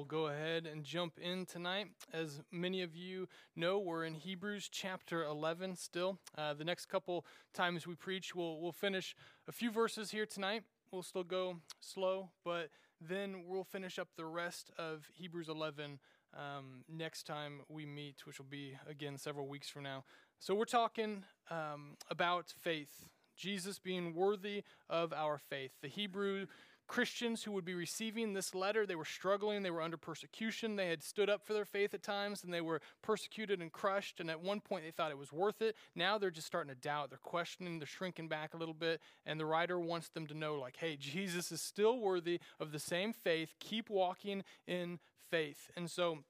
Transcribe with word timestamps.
We'll 0.00 0.06
go 0.06 0.28
ahead 0.28 0.64
and 0.64 0.82
jump 0.82 1.18
in 1.18 1.44
tonight. 1.44 1.88
As 2.10 2.40
many 2.50 2.80
of 2.80 2.96
you 2.96 3.28
know, 3.54 3.78
we're 3.78 4.06
in 4.06 4.14
Hebrews 4.14 4.70
chapter 4.72 5.24
11 5.24 5.76
still. 5.76 6.18
Uh, 6.38 6.54
the 6.54 6.64
next 6.64 6.86
couple 6.86 7.26
times 7.52 7.86
we 7.86 7.94
preach, 7.96 8.34
we'll, 8.34 8.62
we'll 8.62 8.72
finish 8.72 9.14
a 9.46 9.52
few 9.52 9.70
verses 9.70 10.10
here 10.10 10.24
tonight. 10.24 10.62
We'll 10.90 11.02
still 11.02 11.22
go 11.22 11.58
slow, 11.80 12.30
but 12.46 12.70
then 12.98 13.44
we'll 13.46 13.62
finish 13.62 13.98
up 13.98 14.08
the 14.16 14.24
rest 14.24 14.70
of 14.78 15.06
Hebrews 15.12 15.50
11 15.50 15.98
um, 16.34 16.82
next 16.88 17.26
time 17.26 17.60
we 17.68 17.84
meet, 17.84 18.24
which 18.24 18.38
will 18.38 18.46
be, 18.46 18.78
again, 18.88 19.18
several 19.18 19.48
weeks 19.48 19.68
from 19.68 19.82
now. 19.82 20.04
So 20.38 20.54
we're 20.54 20.64
talking 20.64 21.24
um, 21.50 21.98
about 22.10 22.54
faith, 22.58 23.04
Jesus 23.36 23.78
being 23.78 24.14
worthy 24.14 24.62
of 24.88 25.12
our 25.12 25.36
faith. 25.36 25.72
The 25.82 25.88
Hebrew 25.88 26.46
Christians 26.90 27.44
who 27.44 27.52
would 27.52 27.64
be 27.64 27.74
receiving 27.74 28.32
this 28.32 28.52
letter, 28.52 28.84
they 28.84 28.96
were 28.96 29.04
struggling, 29.04 29.62
they 29.62 29.70
were 29.70 29.80
under 29.80 29.96
persecution, 29.96 30.74
they 30.74 30.88
had 30.88 31.04
stood 31.04 31.30
up 31.30 31.46
for 31.46 31.52
their 31.52 31.64
faith 31.64 31.94
at 31.94 32.02
times, 32.02 32.42
and 32.42 32.52
they 32.52 32.60
were 32.60 32.80
persecuted 33.00 33.62
and 33.62 33.70
crushed. 33.70 34.18
And 34.18 34.28
at 34.28 34.42
one 34.42 34.58
point, 34.60 34.82
they 34.82 34.90
thought 34.90 35.12
it 35.12 35.16
was 35.16 35.32
worth 35.32 35.62
it. 35.62 35.76
Now 35.94 36.18
they're 36.18 36.32
just 36.32 36.48
starting 36.48 36.74
to 36.74 36.80
doubt. 36.80 37.10
They're 37.10 37.18
questioning, 37.22 37.78
they're 37.78 37.86
shrinking 37.86 38.26
back 38.26 38.54
a 38.54 38.56
little 38.56 38.74
bit. 38.74 39.00
And 39.24 39.38
the 39.38 39.46
writer 39.46 39.78
wants 39.78 40.08
them 40.08 40.26
to 40.26 40.34
know, 40.34 40.56
like, 40.56 40.78
hey, 40.78 40.96
Jesus 40.96 41.52
is 41.52 41.62
still 41.62 42.00
worthy 42.00 42.40
of 42.58 42.72
the 42.72 42.80
same 42.80 43.12
faith. 43.12 43.54
Keep 43.60 43.88
walking 43.88 44.42
in 44.66 44.98
faith. 45.30 45.70
And 45.76 45.88
so 45.88 46.24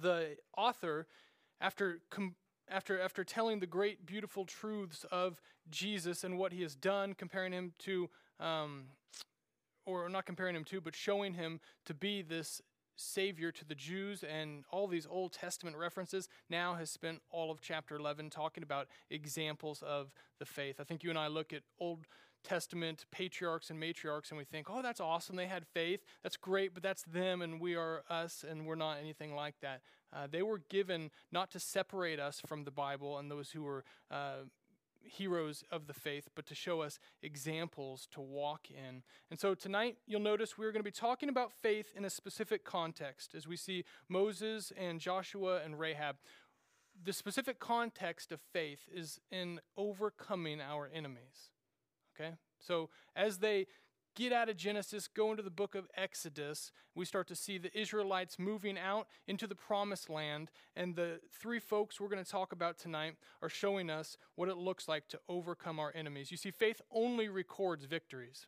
the 0.00 0.36
author, 0.56 1.08
after 1.60 1.98
com- 2.10 2.36
after, 2.68 3.00
after 3.00 3.24
telling 3.24 3.58
the 3.58 3.66
great, 3.66 4.06
beautiful 4.06 4.44
truths 4.44 5.04
of 5.10 5.40
Jesus 5.68 6.22
and 6.22 6.38
what 6.38 6.52
he 6.52 6.62
has 6.62 6.76
done, 6.76 7.14
comparing 7.14 7.52
him 7.52 7.72
to 7.80 8.08
um, 8.38 8.84
or 9.92 10.08
not 10.08 10.26
comparing 10.26 10.56
him 10.56 10.64
to, 10.64 10.80
but 10.80 10.94
showing 10.94 11.34
him 11.34 11.60
to 11.86 11.94
be 11.94 12.22
this 12.22 12.62
Savior 12.96 13.50
to 13.50 13.64
the 13.64 13.74
Jews 13.74 14.22
and 14.22 14.64
all 14.70 14.86
these 14.86 15.06
Old 15.08 15.32
Testament 15.32 15.76
references, 15.76 16.28
now 16.48 16.74
has 16.74 16.90
spent 16.90 17.22
all 17.30 17.50
of 17.50 17.60
chapter 17.60 17.96
11 17.96 18.30
talking 18.30 18.62
about 18.62 18.88
examples 19.10 19.82
of 19.82 20.12
the 20.38 20.44
faith. 20.44 20.76
I 20.80 20.84
think 20.84 21.02
you 21.02 21.10
and 21.10 21.18
I 21.18 21.28
look 21.28 21.52
at 21.52 21.62
Old 21.78 22.06
Testament 22.42 23.04
patriarchs 23.10 23.70
and 23.70 23.82
matriarchs 23.82 24.30
and 24.30 24.38
we 24.38 24.44
think, 24.44 24.68
oh, 24.70 24.82
that's 24.82 25.00
awesome. 25.00 25.36
They 25.36 25.46
had 25.46 25.66
faith. 25.66 26.04
That's 26.22 26.36
great, 26.36 26.72
but 26.74 26.82
that's 26.82 27.02
them 27.02 27.42
and 27.42 27.60
we 27.60 27.74
are 27.74 28.02
us 28.08 28.44
and 28.48 28.66
we're 28.66 28.76
not 28.76 28.98
anything 28.98 29.34
like 29.34 29.54
that. 29.60 29.80
Uh, 30.12 30.26
they 30.30 30.42
were 30.42 30.62
given 30.68 31.10
not 31.30 31.50
to 31.52 31.60
separate 31.60 32.18
us 32.18 32.40
from 32.46 32.64
the 32.64 32.70
Bible 32.70 33.18
and 33.18 33.30
those 33.30 33.50
who 33.50 33.62
were 33.62 33.84
uh, 34.10 34.44
heroes 35.02 35.64
of 35.70 35.86
the 35.86 35.94
faith, 35.94 36.28
but 36.34 36.46
to 36.46 36.54
show 36.54 36.80
us 36.80 36.98
examples 37.22 38.06
to 38.12 38.20
walk 38.20 38.68
in. 38.70 39.02
And 39.30 39.38
so 39.38 39.54
tonight, 39.54 39.96
you'll 40.06 40.20
notice 40.20 40.56
we're 40.56 40.72
going 40.72 40.80
to 40.80 40.84
be 40.84 40.90
talking 40.90 41.28
about 41.28 41.52
faith 41.52 41.92
in 41.96 42.04
a 42.04 42.10
specific 42.10 42.64
context 42.64 43.34
as 43.34 43.46
we 43.46 43.56
see 43.56 43.84
Moses 44.08 44.72
and 44.76 45.00
Joshua 45.00 45.60
and 45.64 45.78
Rahab. 45.78 46.16
The 47.02 47.12
specific 47.12 47.58
context 47.58 48.32
of 48.32 48.40
faith 48.52 48.88
is 48.92 49.20
in 49.30 49.60
overcoming 49.76 50.60
our 50.60 50.90
enemies. 50.92 51.50
Okay? 52.14 52.34
So 52.58 52.90
as 53.16 53.38
they 53.38 53.66
get 54.20 54.32
out 54.34 54.50
of 54.50 54.56
Genesis, 54.58 55.08
go 55.08 55.30
into 55.30 55.42
the 55.42 55.50
book 55.50 55.74
of 55.74 55.88
Exodus, 55.96 56.72
we 56.94 57.06
start 57.06 57.26
to 57.28 57.34
see 57.34 57.56
the 57.56 57.76
Israelites 57.78 58.38
moving 58.38 58.78
out 58.78 59.06
into 59.26 59.46
the 59.46 59.54
promised 59.54 60.10
land. 60.10 60.50
And 60.76 60.94
the 60.94 61.20
three 61.40 61.58
folks 61.58 61.98
we're 61.98 62.10
going 62.10 62.22
to 62.22 62.30
talk 62.30 62.52
about 62.52 62.76
tonight 62.76 63.14
are 63.40 63.48
showing 63.48 63.88
us 63.88 64.18
what 64.34 64.50
it 64.50 64.58
looks 64.58 64.88
like 64.88 65.08
to 65.08 65.20
overcome 65.26 65.78
our 65.78 65.90
enemies. 65.94 66.30
You 66.30 66.36
see, 66.36 66.50
faith 66.50 66.82
only 66.90 67.28
records 67.30 67.86
victories. 67.86 68.46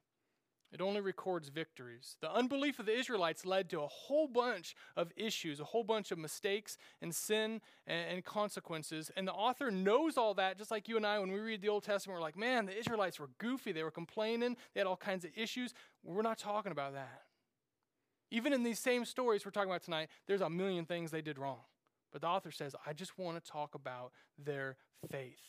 It 0.73 0.81
only 0.81 1.03
records 1.03 1.51
victories. 1.51 2.17
The 2.23 2.33
unbelief 2.33 2.79
of 2.79 2.87
the 2.87 2.99
Israelites 2.99 3.45
led 3.45 3.69
to 3.71 3.83
a 3.83 3.87
whole 3.87 4.27
bunch 4.27 4.75
of 4.97 5.13
issues, 5.17 5.61
a 5.61 5.65
whole 5.65 5.85
bunch 5.85 6.11
of 6.11 6.19
mistakes 6.19 6.79
and 7.03 7.15
sin 7.15 7.61
and, 7.87 8.25
consequences. 8.25 9.11
And 9.15 9.29
the 9.29 9.33
author 9.33 9.71
knows 9.71 10.17
all 10.17 10.33
that, 10.35 10.57
just 10.57 10.71
like 10.71 10.89
you 10.89 10.97
and 10.97 11.07
I, 11.07 11.19
when 11.19 11.31
we 11.31 11.41
read 11.41 11.61
the 11.61 11.69
Old 11.69 11.83
Testament, 11.83 12.17
we're 12.17 12.23
like, 12.23 12.39
man, 12.39 12.65
the 12.65 12.77
Israelites 12.77 13.21
were 13.21 13.29
goofy. 13.37 13.73
They 13.73 13.83
were 13.83 13.91
complaining. 13.91 14.57
They 14.73 14.81
had 14.81 14.87
all 14.87 14.97
kinds 14.97 15.27
of 15.27 15.33
issues. 15.37 15.75
We're 16.03 16.23
not 16.23 16.39
talking 16.39 16.73
about 16.73 16.95
that. 16.95 17.23
Even 18.31 18.55
in 18.55 18.63
these 18.63 18.79
same 18.79 19.05
stories 19.05 19.45
we're 19.45 19.51
talking 19.51 19.71
about 19.71 19.83
tonight, 19.83 20.09
there's 20.27 20.41
a 20.41 20.49
million 20.49 20.87
things 20.87 21.11
they 21.11 21.21
did 21.21 21.39
wrong. 21.39 21.61
But 22.13 22.23
the 22.23 22.29
author 22.29 22.51
says, 22.51 22.75
I 22.87 22.95
just 22.95 23.19
want 23.19 23.43
to 23.43 23.51
talk 23.51 23.75
about 23.75 24.13
their 24.39 24.77
faith 25.11 25.41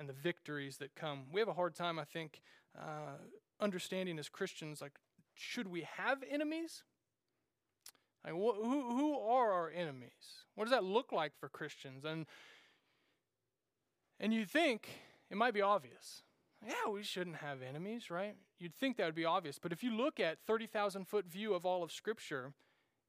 and 0.00 0.08
the 0.08 0.14
victories 0.14 0.78
that 0.78 0.96
come. 0.96 1.26
We 1.32 1.40
have 1.40 1.48
a 1.48 1.52
hard 1.52 1.76
time, 1.76 1.98
I 1.98 2.04
think. 2.04 2.40
Uh, 2.76 3.18
understanding 3.60 4.18
as 4.18 4.28
Christians, 4.28 4.80
like, 4.80 4.98
should 5.34 5.68
we 5.68 5.82
have 5.96 6.22
enemies? 6.28 6.82
Like, 8.24 8.34
wh- 8.34 8.56
who, 8.56 8.96
who 8.96 9.18
are 9.18 9.52
our 9.52 9.70
enemies? 9.70 10.44
What 10.54 10.64
does 10.64 10.72
that 10.72 10.84
look 10.84 11.12
like 11.12 11.32
for 11.38 11.48
Christians? 11.48 12.04
And, 12.04 12.26
and 14.18 14.34
you 14.34 14.44
think 14.44 14.88
it 15.30 15.36
might 15.36 15.54
be 15.54 15.62
obvious. 15.62 16.22
Yeah, 16.66 16.90
we 16.92 17.02
shouldn't 17.02 17.36
have 17.36 17.62
enemies, 17.62 18.10
right? 18.10 18.34
You'd 18.58 18.74
think 18.74 18.96
that 18.96 19.06
would 19.06 19.14
be 19.14 19.24
obvious. 19.24 19.58
But 19.60 19.72
if 19.72 19.84
you 19.84 19.96
look 19.96 20.18
at 20.18 20.38
30,000 20.46 21.06
foot 21.06 21.26
view 21.26 21.54
of 21.54 21.64
all 21.64 21.84
of 21.84 21.92
Scripture, 21.92 22.52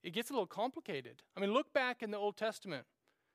it 0.04 0.14
gets 0.14 0.30
a 0.30 0.34
little 0.34 0.48
complicated. 0.48 1.24
I 1.36 1.40
mean, 1.40 1.52
look 1.52 1.74
back 1.74 2.04
in 2.04 2.12
the 2.12 2.18
Old 2.18 2.38
Testament. 2.38 2.86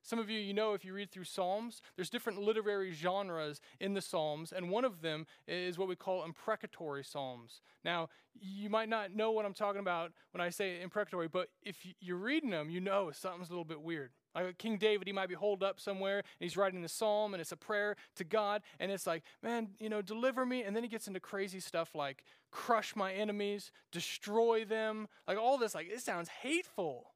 Some 0.04 0.18
of 0.18 0.28
you, 0.28 0.38
you 0.38 0.52
know, 0.52 0.74
if 0.74 0.84
you 0.84 0.92
read 0.92 1.10
through 1.10 1.24
Psalms, 1.24 1.80
there's 1.96 2.10
different 2.10 2.38
literary 2.38 2.92
genres 2.92 3.62
in 3.80 3.94
the 3.94 4.02
Psalms, 4.02 4.52
and 4.52 4.68
one 4.68 4.84
of 4.84 5.00
them 5.00 5.26
is 5.48 5.78
what 5.78 5.88
we 5.88 5.96
call 5.96 6.24
imprecatory 6.24 7.02
Psalms. 7.02 7.62
Now, 7.86 8.10
you 8.38 8.68
might 8.68 8.90
not 8.90 9.16
know 9.16 9.30
what 9.30 9.46
I'm 9.46 9.54
talking 9.54 9.80
about 9.80 10.12
when 10.32 10.42
I 10.42 10.50
say 10.50 10.82
imprecatory, 10.82 11.28
but 11.28 11.48
if 11.62 11.78
you're 12.00 12.18
reading 12.18 12.50
them, 12.50 12.68
you 12.68 12.80
know 12.80 13.12
something's 13.12 13.48
a 13.48 13.52
little 13.52 13.64
bit 13.64 13.80
weird. 13.80 14.10
Like 14.34 14.58
King 14.58 14.76
David, 14.76 15.06
he 15.06 15.12
might 15.14 15.30
be 15.30 15.36
holed 15.36 15.62
up 15.62 15.80
somewhere, 15.80 16.18
and 16.18 16.24
he's 16.38 16.56
writing 16.56 16.82
the 16.82 16.88
psalm, 16.88 17.32
and 17.32 17.40
it's 17.40 17.52
a 17.52 17.56
prayer 17.56 17.96
to 18.16 18.24
God, 18.24 18.60
and 18.78 18.92
it's 18.92 19.06
like, 19.06 19.22
man, 19.42 19.70
you 19.78 19.88
know, 19.88 20.02
deliver 20.02 20.44
me. 20.44 20.64
And 20.64 20.76
then 20.76 20.82
he 20.82 20.88
gets 20.90 21.08
into 21.08 21.20
crazy 21.20 21.60
stuff 21.60 21.94
like, 21.94 22.24
crush 22.50 22.94
my 22.94 23.14
enemies, 23.14 23.72
destroy 23.90 24.66
them. 24.66 25.08
Like 25.26 25.38
all 25.38 25.56
this, 25.56 25.74
like, 25.74 25.88
it 25.88 26.02
sounds 26.02 26.28
hateful. 26.28 27.14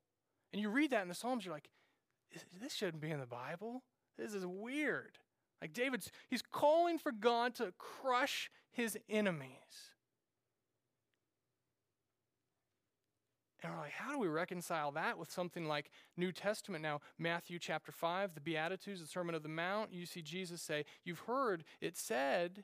And 0.55 0.63
you 0.63 0.71
read 0.71 0.93
that 0.93 1.03
in 1.03 1.09
the 1.09 1.15
Psalms, 1.15 1.45
you're 1.45 1.53
like, 1.53 1.69
this 2.61 2.75
shouldn't 2.75 3.03
be 3.03 3.11
in 3.11 3.21
the 3.21 3.27
Bible. 3.27 3.83
This 4.17 4.35
is 4.35 4.47
weird. 4.47 5.19
Like 5.61 5.73
David's, 5.73 6.11
he's 6.29 6.43
calling 6.43 6.99
for 6.99 7.13
God 7.13 7.55
to 7.57 7.73
crush 7.79 8.51
his 8.71 8.97
enemies. 9.09 9.93
And 13.63 13.73
we're 13.73 13.81
like, 13.81 13.93
how 13.93 14.13
do 14.13 14.19
we 14.21 14.29
reconcile 14.29 14.93
that 14.93 15.19
with 15.19 15.33
something 15.33 15.67
like 15.67 15.91
New 16.17 16.31
Testament 16.31 16.83
now? 16.83 17.01
Matthew 17.19 17.59
chapter 17.59 17.91
5, 17.91 18.35
the 18.35 18.41
Beatitudes, 18.41 19.01
the 19.01 19.07
Sermon 19.07 19.35
of 19.35 19.43
the 19.43 19.49
Mount. 19.49 19.93
You 19.93 20.07
see 20.07 20.23
Jesus 20.23 20.63
say, 20.63 20.85
You've 21.05 21.21
heard 21.21 21.65
it 21.81 21.97
said 21.97 22.63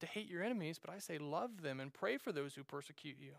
to 0.00 0.06
hate 0.06 0.28
your 0.28 0.42
enemies, 0.42 0.80
but 0.84 0.92
I 0.92 0.98
say 0.98 1.18
love 1.18 1.62
them 1.62 1.78
and 1.78 1.92
pray 1.92 2.16
for 2.16 2.32
those 2.32 2.54
who 2.54 2.64
persecute 2.64 3.16
you. 3.20 3.34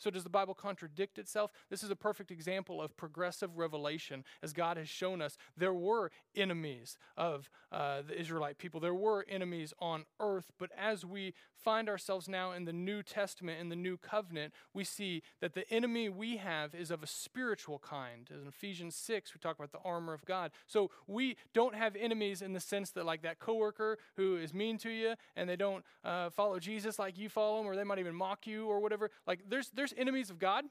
So, 0.00 0.10
does 0.10 0.24
the 0.24 0.30
Bible 0.30 0.54
contradict 0.54 1.18
itself? 1.18 1.52
This 1.68 1.84
is 1.84 1.90
a 1.90 1.96
perfect 1.96 2.30
example 2.30 2.80
of 2.80 2.96
progressive 2.96 3.58
revelation, 3.58 4.24
as 4.42 4.54
God 4.54 4.78
has 4.78 4.88
shown 4.88 5.20
us. 5.20 5.36
There 5.56 5.74
were 5.74 6.10
enemies 6.34 6.96
of 7.18 7.50
uh, 7.70 8.02
the 8.02 8.18
Israelite 8.18 8.56
people, 8.56 8.80
there 8.80 8.94
were 8.94 9.26
enemies 9.28 9.74
on 9.78 10.06
earth, 10.18 10.52
but 10.58 10.70
as 10.76 11.04
we 11.04 11.34
find 11.54 11.88
ourselves 11.88 12.28
now 12.28 12.52
in 12.52 12.64
the 12.64 12.72
New 12.72 13.02
Testament, 13.02 13.60
in 13.60 13.68
the 13.68 13.76
New 13.76 13.98
Covenant, 13.98 14.54
we 14.72 14.82
see 14.82 15.22
that 15.40 15.52
the 15.54 15.70
enemy 15.70 16.08
we 16.08 16.38
have 16.38 16.74
is 16.74 16.90
of 16.90 17.02
a 17.02 17.06
spiritual 17.06 17.78
kind. 17.78 18.30
In 18.30 18.48
Ephesians 18.48 18.96
6, 18.96 19.34
we 19.34 19.40
talk 19.40 19.56
about 19.56 19.72
the 19.72 19.78
armor 19.84 20.14
of 20.14 20.24
God. 20.24 20.50
So, 20.66 20.90
we 21.06 21.36
don't 21.52 21.74
have 21.74 21.94
enemies 21.94 22.40
in 22.40 22.54
the 22.54 22.60
sense 22.60 22.90
that, 22.92 23.04
like 23.04 23.22
that 23.22 23.38
coworker 23.38 23.98
who 24.16 24.36
is 24.36 24.54
mean 24.54 24.78
to 24.78 24.90
you 24.90 25.14
and 25.36 25.48
they 25.48 25.56
don't 25.56 25.84
uh, 26.02 26.30
follow 26.30 26.58
Jesus 26.58 26.98
like 26.98 27.18
you 27.18 27.28
follow 27.28 27.60
him, 27.60 27.66
or 27.66 27.76
they 27.76 27.84
might 27.84 27.98
even 27.98 28.14
mock 28.14 28.46
you 28.46 28.66
or 28.66 28.80
whatever. 28.80 29.10
Like, 29.26 29.40
there's, 29.48 29.70
there's 29.70 29.89
enemies 29.96 30.30
of 30.30 30.38
God, 30.38 30.64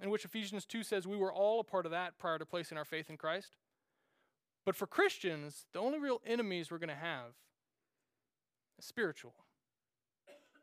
in 0.00 0.10
which 0.10 0.24
Ephesians 0.24 0.64
2 0.64 0.82
says 0.82 1.06
we 1.06 1.16
were 1.16 1.32
all 1.32 1.60
a 1.60 1.64
part 1.64 1.86
of 1.86 1.92
that 1.92 2.18
prior 2.18 2.38
to 2.38 2.46
placing 2.46 2.78
our 2.78 2.84
faith 2.84 3.10
in 3.10 3.16
Christ. 3.16 3.56
But 4.64 4.76
for 4.76 4.86
Christians, 4.86 5.66
the 5.72 5.80
only 5.80 5.98
real 5.98 6.20
enemies 6.26 6.70
we're 6.70 6.78
going 6.78 6.88
to 6.88 6.94
have 6.94 7.32
is 8.78 8.84
spiritual. 8.84 9.34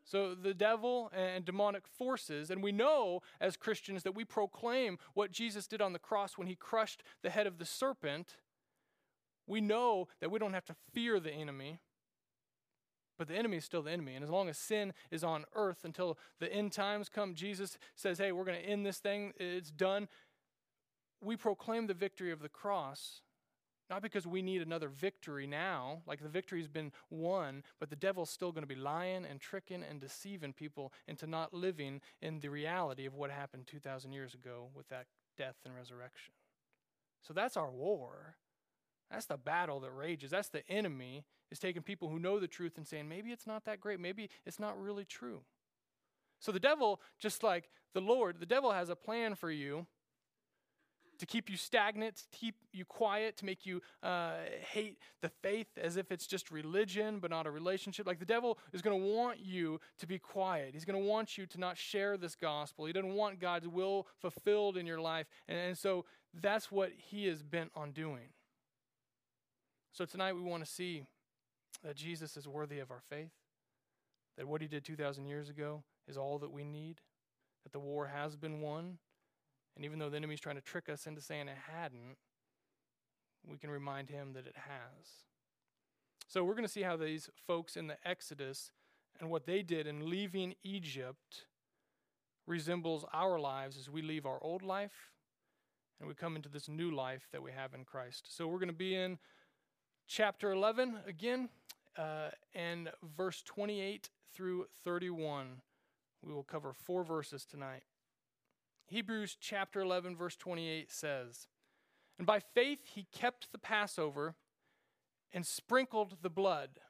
So 0.04 0.36
the 0.36 0.54
devil 0.54 1.10
and 1.12 1.44
demonic 1.44 1.88
forces, 1.88 2.48
and 2.50 2.62
we 2.62 2.70
know 2.70 3.22
as 3.40 3.56
Christians 3.56 4.04
that 4.04 4.14
we 4.14 4.24
proclaim 4.24 4.98
what 5.14 5.32
Jesus 5.32 5.66
did 5.66 5.82
on 5.82 5.92
the 5.92 5.98
cross 5.98 6.38
when 6.38 6.46
he 6.46 6.54
crushed 6.54 7.02
the 7.24 7.30
head 7.30 7.48
of 7.48 7.58
the 7.58 7.64
serpent. 7.64 8.36
We 9.48 9.60
know 9.60 10.06
that 10.20 10.30
we 10.30 10.38
don't 10.38 10.54
have 10.54 10.64
to 10.66 10.76
fear 10.92 11.18
the 11.18 11.32
enemy 11.32 11.80
but 13.18 13.28
the 13.28 13.34
enemy 13.34 13.56
is 13.56 13.64
still 13.64 13.82
the 13.82 13.90
enemy. 13.90 14.14
And 14.14 14.24
as 14.24 14.30
long 14.30 14.48
as 14.48 14.58
sin 14.58 14.92
is 15.10 15.24
on 15.24 15.44
earth 15.54 15.84
until 15.84 16.18
the 16.40 16.52
end 16.52 16.72
times 16.72 17.08
come, 17.08 17.34
Jesus 17.34 17.78
says, 17.94 18.18
hey, 18.18 18.32
we're 18.32 18.44
going 18.44 18.60
to 18.60 18.68
end 18.68 18.84
this 18.84 18.98
thing, 18.98 19.32
it's 19.38 19.70
done. 19.70 20.08
We 21.22 21.36
proclaim 21.36 21.86
the 21.86 21.94
victory 21.94 22.32
of 22.32 22.40
the 22.40 22.48
cross. 22.48 23.22
Not 23.88 24.02
because 24.02 24.26
we 24.26 24.42
need 24.42 24.62
another 24.62 24.88
victory 24.88 25.46
now, 25.46 26.02
like 26.06 26.20
the 26.20 26.28
victory's 26.28 26.66
been 26.66 26.90
won, 27.08 27.62
but 27.78 27.88
the 27.88 27.94
devil's 27.94 28.30
still 28.30 28.50
going 28.50 28.64
to 28.64 28.74
be 28.74 28.80
lying 28.80 29.24
and 29.24 29.40
tricking 29.40 29.84
and 29.88 30.00
deceiving 30.00 30.52
people 30.52 30.92
into 31.06 31.28
not 31.28 31.54
living 31.54 32.00
in 32.20 32.40
the 32.40 32.48
reality 32.48 33.06
of 33.06 33.14
what 33.14 33.30
happened 33.30 33.68
2,000 33.68 34.12
years 34.12 34.34
ago 34.34 34.70
with 34.74 34.88
that 34.88 35.06
death 35.38 35.54
and 35.64 35.72
resurrection. 35.72 36.34
So 37.22 37.32
that's 37.32 37.56
our 37.56 37.70
war. 37.70 38.34
That's 39.10 39.26
the 39.26 39.36
battle 39.36 39.80
that 39.80 39.90
rages. 39.90 40.30
That's 40.30 40.48
the 40.48 40.68
enemy 40.68 41.24
is 41.50 41.58
taking 41.58 41.82
people 41.82 42.08
who 42.08 42.18
know 42.18 42.40
the 42.40 42.48
truth 42.48 42.76
and 42.76 42.86
saying, 42.86 43.08
maybe 43.08 43.30
it's 43.30 43.46
not 43.46 43.64
that 43.64 43.80
great. 43.80 44.00
Maybe 44.00 44.28
it's 44.44 44.58
not 44.58 44.80
really 44.80 45.04
true. 45.04 45.42
So 46.40 46.52
the 46.52 46.60
devil, 46.60 47.00
just 47.18 47.42
like 47.42 47.70
the 47.94 48.00
Lord, 48.00 48.40
the 48.40 48.46
devil 48.46 48.72
has 48.72 48.90
a 48.90 48.96
plan 48.96 49.34
for 49.34 49.50
you 49.50 49.86
to 51.18 51.26
keep 51.26 51.48
you 51.48 51.56
stagnant, 51.56 52.16
to 52.16 52.38
keep 52.38 52.56
you 52.72 52.84
quiet, 52.84 53.36
to 53.38 53.46
make 53.46 53.64
you 53.64 53.80
uh, 54.02 54.34
hate 54.70 54.98
the 55.22 55.30
faith 55.42 55.68
as 55.80 55.96
if 55.96 56.12
it's 56.12 56.26
just 56.26 56.50
religion 56.50 57.18
but 57.20 57.30
not 57.30 57.46
a 57.46 57.50
relationship. 57.50 58.06
Like 58.06 58.18
the 58.18 58.26
devil 58.26 58.58
is 58.72 58.82
going 58.82 59.00
to 59.00 59.06
want 59.06 59.38
you 59.40 59.80
to 59.98 60.06
be 60.06 60.18
quiet. 60.18 60.70
He's 60.72 60.84
going 60.84 61.00
to 61.00 61.08
want 61.08 61.38
you 61.38 61.46
to 61.46 61.58
not 61.58 61.78
share 61.78 62.16
this 62.16 62.34
gospel. 62.34 62.84
He 62.84 62.92
doesn't 62.92 63.14
want 63.14 63.40
God's 63.40 63.68
will 63.68 64.06
fulfilled 64.20 64.76
in 64.76 64.86
your 64.86 65.00
life. 65.00 65.26
And, 65.48 65.58
and 65.58 65.78
so 65.78 66.04
that's 66.34 66.70
what 66.70 66.90
he 66.96 67.26
is 67.26 67.42
bent 67.42 67.70
on 67.74 67.92
doing. 67.92 68.28
So 69.96 70.04
tonight 70.04 70.34
we 70.34 70.42
want 70.42 70.62
to 70.62 70.70
see 70.70 71.06
that 71.82 71.96
Jesus 71.96 72.36
is 72.36 72.46
worthy 72.46 72.80
of 72.80 72.90
our 72.90 73.00
faith, 73.08 73.32
that 74.36 74.46
what 74.46 74.60
he 74.60 74.68
did 74.68 74.84
2,000 74.84 75.24
years 75.24 75.48
ago 75.48 75.84
is 76.06 76.18
all 76.18 76.38
that 76.40 76.52
we 76.52 76.64
need, 76.64 77.00
that 77.62 77.72
the 77.72 77.78
war 77.78 78.08
has 78.08 78.36
been 78.36 78.60
won, 78.60 78.98
and 79.74 79.86
even 79.86 79.98
though 79.98 80.10
the 80.10 80.18
enemy's 80.18 80.38
trying 80.38 80.56
to 80.56 80.60
trick 80.60 80.90
us 80.90 81.06
into 81.06 81.22
saying 81.22 81.48
it 81.48 81.56
hadn't, 81.74 82.18
we 83.48 83.56
can 83.56 83.70
remind 83.70 84.10
him 84.10 84.34
that 84.34 84.46
it 84.46 84.56
has. 84.56 85.24
So 86.28 86.44
we're 86.44 86.52
going 86.52 86.66
to 86.66 86.70
see 86.70 86.82
how 86.82 86.98
these 86.98 87.30
folks 87.46 87.74
in 87.74 87.86
the 87.86 87.96
Exodus 88.04 88.72
and 89.18 89.30
what 89.30 89.46
they 89.46 89.62
did 89.62 89.86
in 89.86 90.10
leaving 90.10 90.56
Egypt 90.62 91.46
resembles 92.46 93.06
our 93.14 93.38
lives 93.38 93.78
as 93.78 93.88
we 93.88 94.02
leave 94.02 94.26
our 94.26 94.42
old 94.42 94.60
life 94.60 95.10
and 95.98 96.06
we 96.06 96.14
come 96.14 96.36
into 96.36 96.50
this 96.50 96.68
new 96.68 96.90
life 96.90 97.28
that 97.32 97.42
we 97.42 97.52
have 97.52 97.72
in 97.72 97.86
Christ. 97.86 98.26
So 98.28 98.46
we're 98.46 98.58
going 98.58 98.68
to 98.68 98.74
be 98.74 98.94
in 98.94 99.16
chapter 100.06 100.52
11 100.52 100.98
again 101.06 101.48
uh, 101.98 102.30
and 102.54 102.90
verse 103.16 103.42
28 103.42 104.10
through 104.34 104.66
31. 104.84 105.62
We 106.22 106.32
will 106.32 106.44
cover 106.44 106.72
four 106.72 107.04
verses 107.04 107.44
tonight. 107.44 107.82
Hebrews 108.86 109.36
chapter 109.40 109.80
11, 109.80 110.16
verse 110.16 110.36
28 110.36 110.92
says, 110.92 111.48
And 112.18 112.26
by 112.26 112.40
faith 112.40 112.80
he 112.94 113.06
kept 113.12 113.50
the 113.50 113.58
Passover 113.58 114.34
and 115.32 115.44
sprinkled 115.44 116.18
the 116.22 116.30
blood, 116.30 116.80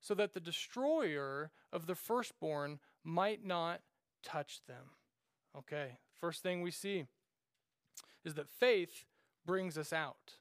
so 0.00 0.14
that 0.14 0.32
the 0.32 0.40
destroyer 0.40 1.50
of 1.72 1.86
the 1.86 1.94
firstborn 1.94 2.78
might 3.02 3.44
not 3.44 3.80
touch 4.22 4.60
them. 4.66 4.90
Okay, 5.56 5.98
first 6.18 6.42
thing 6.42 6.62
we 6.62 6.70
see 6.70 7.04
is 8.24 8.34
that 8.34 8.48
faith 8.48 9.04
brings 9.46 9.76
us 9.76 9.92
out 9.92 10.34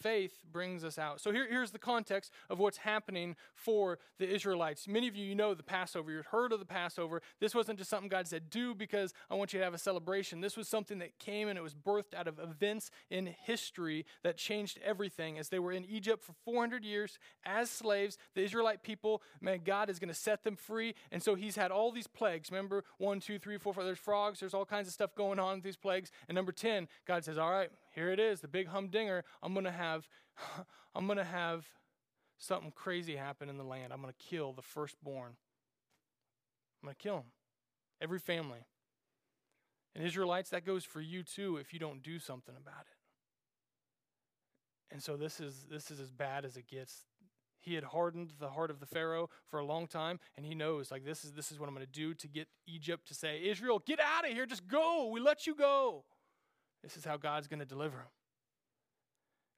faith 0.00 0.42
brings 0.52 0.84
us 0.84 0.98
out. 0.98 1.20
So 1.20 1.32
here, 1.32 1.46
here's 1.48 1.70
the 1.70 1.78
context 1.78 2.32
of 2.50 2.58
what's 2.58 2.78
happening 2.78 3.36
for 3.54 3.98
the 4.18 4.28
Israelites. 4.28 4.86
Many 4.88 5.08
of 5.08 5.16
you, 5.16 5.24
you 5.24 5.34
know 5.34 5.54
the 5.54 5.62
Passover. 5.62 6.10
You've 6.10 6.26
heard 6.26 6.52
of 6.52 6.58
the 6.58 6.66
Passover. 6.66 7.22
This 7.40 7.54
wasn't 7.54 7.78
just 7.78 7.90
something 7.90 8.08
God 8.08 8.26
said, 8.26 8.50
do 8.50 8.74
because 8.74 9.12
I 9.30 9.34
want 9.34 9.52
you 9.52 9.58
to 9.58 9.64
have 9.64 9.74
a 9.74 9.78
celebration. 9.78 10.40
This 10.40 10.56
was 10.56 10.68
something 10.68 10.98
that 10.98 11.18
came 11.18 11.48
and 11.48 11.58
it 11.58 11.62
was 11.62 11.74
birthed 11.74 12.14
out 12.14 12.28
of 12.28 12.38
events 12.38 12.90
in 13.10 13.34
history 13.44 14.06
that 14.22 14.36
changed 14.36 14.78
everything. 14.84 15.38
As 15.38 15.48
they 15.48 15.58
were 15.58 15.72
in 15.72 15.84
Egypt 15.84 16.24
for 16.24 16.34
400 16.44 16.84
years 16.84 17.18
as 17.44 17.70
slaves, 17.70 18.18
the 18.34 18.42
Israelite 18.42 18.82
people, 18.82 19.22
man, 19.40 19.60
God 19.64 19.90
is 19.90 19.98
going 19.98 20.08
to 20.08 20.14
set 20.14 20.44
them 20.44 20.56
free. 20.56 20.94
And 21.10 21.22
so 21.22 21.34
he's 21.34 21.56
had 21.56 21.70
all 21.70 21.92
these 21.92 22.06
plagues. 22.06 22.50
Remember, 22.50 22.84
one, 22.98 23.20
two, 23.20 23.38
three, 23.38 23.58
four, 23.58 23.72
five. 23.72 23.84
There's 23.84 23.98
frogs. 23.98 24.40
There's 24.40 24.54
all 24.54 24.64
kinds 24.64 24.88
of 24.88 24.94
stuff 24.94 25.14
going 25.14 25.38
on 25.38 25.56
with 25.56 25.64
these 25.64 25.76
plagues. 25.76 26.10
And 26.28 26.34
number 26.34 26.52
10, 26.52 26.88
God 27.06 27.24
says, 27.24 27.38
all 27.38 27.50
right, 27.50 27.70
here 27.96 28.10
it 28.10 28.20
is, 28.20 28.42
the 28.42 28.48
big 28.48 28.68
humdinger. 28.68 29.24
I'm 29.42 29.54
going 29.54 29.64
to 29.64 29.72
have 29.72 30.06
I'm 30.94 31.06
going 31.06 31.18
to 31.18 31.24
have 31.24 31.66
something 32.38 32.70
crazy 32.70 33.16
happen 33.16 33.48
in 33.48 33.56
the 33.56 33.64
land. 33.64 33.92
I'm 33.92 34.02
going 34.02 34.12
to 34.12 34.24
kill 34.24 34.52
the 34.52 34.62
firstborn. 34.62 35.32
I'm 36.82 36.86
going 36.86 36.94
to 36.94 37.02
kill 37.02 37.16
them. 37.16 37.32
Every 38.00 38.18
family. 38.18 38.66
And 39.94 40.04
Israelites, 40.04 40.50
that 40.50 40.66
goes 40.66 40.84
for 40.84 41.00
you 41.00 41.22
too 41.22 41.56
if 41.56 41.72
you 41.72 41.78
don't 41.78 42.02
do 42.02 42.18
something 42.18 42.54
about 42.54 42.82
it. 42.82 42.96
And 44.92 45.02
so 45.02 45.16
this 45.16 45.40
is 45.40 45.66
this 45.70 45.90
is 45.90 45.98
as 45.98 46.10
bad 46.10 46.44
as 46.44 46.58
it 46.58 46.68
gets. 46.68 47.06
He 47.60 47.74
had 47.74 47.82
hardened 47.82 48.34
the 48.38 48.50
heart 48.50 48.70
of 48.70 48.78
the 48.78 48.86
Pharaoh 48.86 49.30
for 49.46 49.58
a 49.58 49.64
long 49.64 49.88
time, 49.88 50.20
and 50.36 50.46
he 50.46 50.54
knows 50.54 50.90
like 50.90 51.04
this 51.04 51.24
is 51.24 51.32
this 51.32 51.50
is 51.50 51.58
what 51.58 51.68
I'm 51.68 51.74
going 51.74 51.86
to 51.86 51.92
do 51.92 52.12
to 52.12 52.28
get 52.28 52.46
Egypt 52.66 53.08
to 53.08 53.14
say, 53.14 53.40
Israel, 53.42 53.82
get 53.84 53.98
out 53.98 54.26
of 54.26 54.32
here, 54.32 54.44
just 54.44 54.68
go. 54.68 55.08
We 55.10 55.18
let 55.18 55.46
you 55.46 55.54
go. 55.54 56.04
This 56.86 56.96
is 56.96 57.04
how 57.04 57.16
God's 57.16 57.48
going 57.48 57.58
to 57.58 57.66
deliver 57.66 57.96
them. 57.96 58.06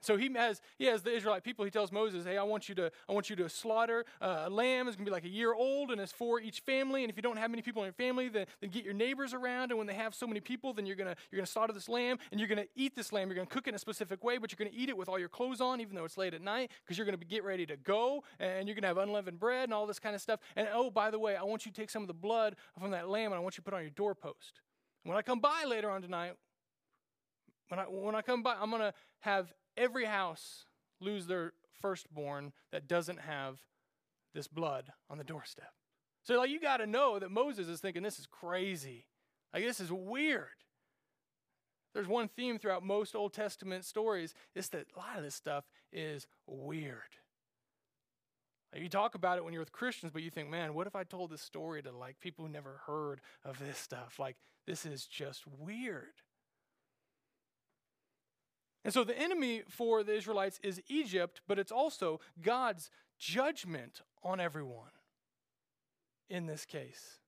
So 0.01 0.17
he 0.17 0.33
has 0.35 0.61
he 0.79 0.85
has 0.87 1.03
the 1.03 1.11
Israelite 1.11 1.43
people. 1.43 1.65
He 1.65 1.71
tells 1.71 1.91
Moses, 1.91 2.25
"Hey, 2.25 2.39
I 2.39 2.43
want 2.45 2.69
you 2.69 2.75
to 2.77 2.91
I 3.09 3.13
want 3.13 3.29
you 3.29 3.37
to 3.37 3.49
slaughter 3.49 4.05
uh, 4.23 4.45
a 4.47 4.51
lamb. 4.51 4.87
It's 4.87 4.97
gonna 4.97 5.05
be 5.05 5.11
like 5.11 5.25
a 5.25 5.29
year 5.29 5.53
old, 5.53 5.91
and 5.91 6.01
it's 6.01 6.13
for 6.13 6.41
each 6.41 6.61
family. 6.61 7.03
And 7.03 7.11
if 7.11 7.17
you 7.17 7.23
don't 7.23 7.37
have 7.37 7.51
many 7.51 7.63
people 7.63 7.83
in 7.83 7.87
your 7.87 7.93
family, 7.95 8.29
then, 8.29 8.47
then 8.61 8.71
get 8.71 8.85
your 8.85 8.95
neighbors 8.95 9.35
around. 9.35 9.71
And 9.71 9.79
when 9.79 9.89
they 9.89 9.95
have 9.95 10.15
so 10.15 10.27
many 10.27 10.41
people, 10.41 10.73
then 10.73 10.87
you're 10.87 10.97
gonna 10.97 11.17
you're 11.31 11.39
gonna 11.39 11.47
slaughter 11.47 11.73
this 11.73 11.89
lamb, 11.89 12.19
and 12.31 12.39
you're 12.39 12.49
gonna 12.49 12.67
eat 12.77 12.95
this 12.95 13.13
lamb. 13.13 13.29
You're 13.29 13.35
gonna 13.35 13.49
cook 13.49 13.67
it 13.67 13.71
in 13.71 13.75
a 13.75 13.79
specific 13.79 14.23
way, 14.23 14.39
but 14.39 14.53
you're 14.53 14.65
gonna 14.65 14.77
eat 14.77 14.89
it 14.89 14.97
with 14.97 15.09
all 15.09 15.19
your 15.19 15.29
clothes 15.29 15.61
on, 15.61 15.81
even 15.81 15.97
though 15.97 16.05
it's 16.05 16.17
late 16.17 16.33
at 16.33 16.43
night, 16.43 16.71
because 16.85 16.97
you're 16.97 17.05
gonna 17.05 17.17
get 17.19 17.43
ready 17.43 17.67
to 17.67 17.77
go, 17.77 18.23
and 18.39 18.69
you're 18.69 18.77
gonna 18.77 18.87
have 18.87 18.99
unleavened 18.99 19.41
bread 19.41 19.65
and 19.65 19.75
all 19.75 19.87
this 19.87 19.99
kind 19.99 20.15
of 20.15 20.23
stuff. 20.23 20.39
And 20.55 20.69
oh, 20.73 20.91
by 20.91 21.11
the 21.11 21.19
way, 21.19 21.35
I 21.35 21.43
want 21.43 21.67
you 21.67 21.73
to 21.73 21.77
take 21.81 21.91
some 21.91 22.03
of 22.03 22.09
the 22.09 22.15
blood 22.15 22.55
from 22.79 22.93
that 22.93 23.09
lamb, 23.09 23.33
and 23.33 23.39
I 23.39 23.41
want 23.41 23.57
you 23.57 23.63
to 23.63 23.71
put 23.71 23.75
on 23.75 23.83
your 23.83 23.91
doorpost. 23.91 24.61
When 25.03 25.17
I 25.17 25.23
come 25.23 25.41
by 25.41 25.65
later 25.67 25.91
on 25.91 26.03
tonight, 26.03 26.35
when 27.69 27.81
I 27.81 27.85
when 27.85 28.15
I 28.15 28.23
come 28.23 28.43
by, 28.43 28.57
I'm 28.61 28.71
gonna 28.71 28.95
have 29.21 29.53
every 29.77 30.05
house 30.05 30.65
lose 31.01 31.27
their 31.27 31.53
firstborn 31.81 32.53
that 32.73 32.89
doesn't 32.89 33.21
have 33.21 33.59
this 34.35 34.49
blood 34.49 34.93
on 35.09 35.19
the 35.19 35.25
doorstep. 35.25 35.73
So, 36.25 36.37
like, 36.37 36.51
you 36.51 36.61
got 36.61 36.79
to 36.79 36.87
know 36.87 37.19
that 37.19 37.31
Moses 37.31 37.69
is 37.69 37.81
thinking 37.81 38.03
this 38.03 38.19
is 38.19 38.27
crazy. 38.27 39.07
Like, 39.55 39.65
this 39.65 39.81
is 39.81 39.91
weird. 39.91 40.49
There's 41.95 42.09
one 42.09 42.29
theme 42.29 42.59
throughout 42.59 42.85
most 42.85 43.15
Old 43.15 43.33
Testament 43.33 43.85
stories 43.85 44.35
is 44.55 44.69
that 44.71 44.87
a 44.95 44.99
lot 44.99 45.17
of 45.17 45.25
this 45.25 45.35
stuff 45.35 45.65
is 45.93 46.27
weird. 46.47 47.17
Like, 48.73 48.83
you 48.83 48.91
talk 48.91 49.15
about 49.15 49.39
it 49.39 49.45
when 49.45 49.55
you're 49.55 49.63
with 49.63 49.73
Christians, 49.73 50.13
but 50.13 50.23
you 50.23 50.31
think, 50.31 50.51
man, 50.51 50.75
what 50.75 50.87
if 50.87 50.95
I 50.95 51.05
told 51.05 51.31
this 51.31 51.41
story 51.41 51.83
to 51.83 51.91
like 51.91 52.21
people 52.21 52.45
who 52.45 52.53
never 52.53 52.83
heard 52.87 53.21
of 53.45 53.59
this 53.59 53.79
stuff? 53.79 54.19
Like, 54.19 54.37
this 54.67 54.85
is 54.85 55.07
just 55.07 55.45
weird. 55.47 56.21
And 58.89 58.95
so 58.95 59.05
the 59.05 59.19
enemy 59.19 59.65
for 59.69 60.03
the 60.03 60.15
Israelites 60.15 60.59
is 60.63 60.81
Egypt, 60.89 61.43
but 61.47 61.59
it's 61.59 61.71
also 61.71 62.21
God's 62.41 62.91
judgment 63.19 64.01
on 64.25 64.41
everyone 64.41 64.93
in 66.31 66.47
this 66.47 66.65
case. 66.65 67.19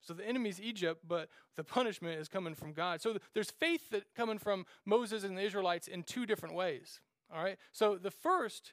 So 0.00 0.14
the 0.14 0.24
enemy 0.24 0.50
is 0.50 0.60
Egypt, 0.60 1.00
but 1.08 1.28
the 1.56 1.64
punishment 1.64 2.20
is 2.20 2.28
coming 2.28 2.54
from 2.54 2.72
God. 2.72 3.00
So 3.00 3.16
there's 3.34 3.50
faith 3.50 3.90
that 3.90 4.14
coming 4.14 4.38
from 4.38 4.64
Moses 4.86 5.24
and 5.24 5.36
the 5.36 5.42
Israelites 5.42 5.88
in 5.88 6.04
two 6.04 6.24
different 6.24 6.54
ways. 6.54 7.00
All 7.34 7.42
right. 7.42 7.58
So 7.72 7.96
the 7.96 8.12
first 8.12 8.72